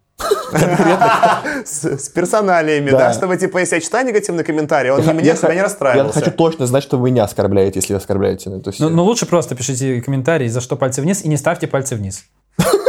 С, 1.64 1.85
с 1.85 2.09
персоналиями, 2.11 2.91
да. 2.91 3.12
Чтобы, 3.12 3.37
типа, 3.37 3.59
если 3.59 3.77
я 3.77 3.81
читаю 3.81 4.07
негативный 4.07 4.45
комментарий, 4.45 4.91
он 4.91 5.01
не 5.01 5.12
меня, 5.12 5.22
Я 5.33 5.37
чтобы 5.37 5.53
я 5.53 5.57
не 5.57 5.62
расстраивался. 5.62 6.18
Я 6.18 6.25
хочу 6.25 6.37
точно 6.37 6.66
знать, 6.66 6.83
что 6.85 6.99
вы 6.99 7.11
меня 7.11 7.25
оскорбляете, 7.25 7.81
если 7.81 7.95
оскорбляете. 7.95 8.51
Ну, 8.51 8.89
но 8.89 9.05
лучше 9.05 9.27
просто 9.27 9.57
пишите 9.57 10.01
комментарии, 10.01 10.47
за 10.47 10.61
что 10.61 10.77
пальцы 10.77 11.03
вниз, 11.03 11.25
и 11.25 11.29
не 11.29 11.37
ставьте 11.37 11.66
пальцы 11.66 11.97
вниз. 11.97 12.25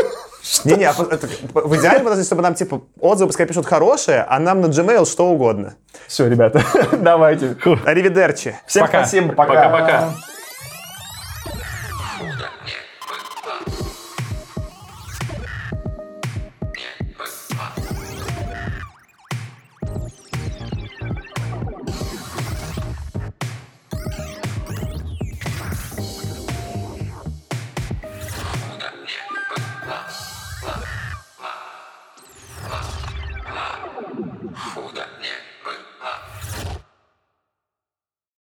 Не-не, 0.64 0.89
а 0.89 0.91
это- 1.12 1.28
в 1.53 1.76
идеале, 1.78 1.99
подожди, 1.99 2.24
чтобы 2.24 2.41
нам, 2.41 2.53
типа, 2.56 2.82
отзывы 2.99 3.28
пускай 3.30 3.45
пишут 3.45 3.66
хорошие, 3.66 4.26
а 4.28 4.39
нам 4.39 4.62
на 4.62 4.68
Gmail 4.68 5.06
что 5.06 5.28
угодно. 5.28 5.76
Все, 6.08 6.28
ребята, 6.28 6.62
давайте. 6.93 7.58
Аривидерчи. 7.86 8.56
Всем 8.66 8.86
Пока. 8.86 8.99
спасибо, 9.06 9.34
пока. 9.34 9.70
Пока-пока. 9.70 10.14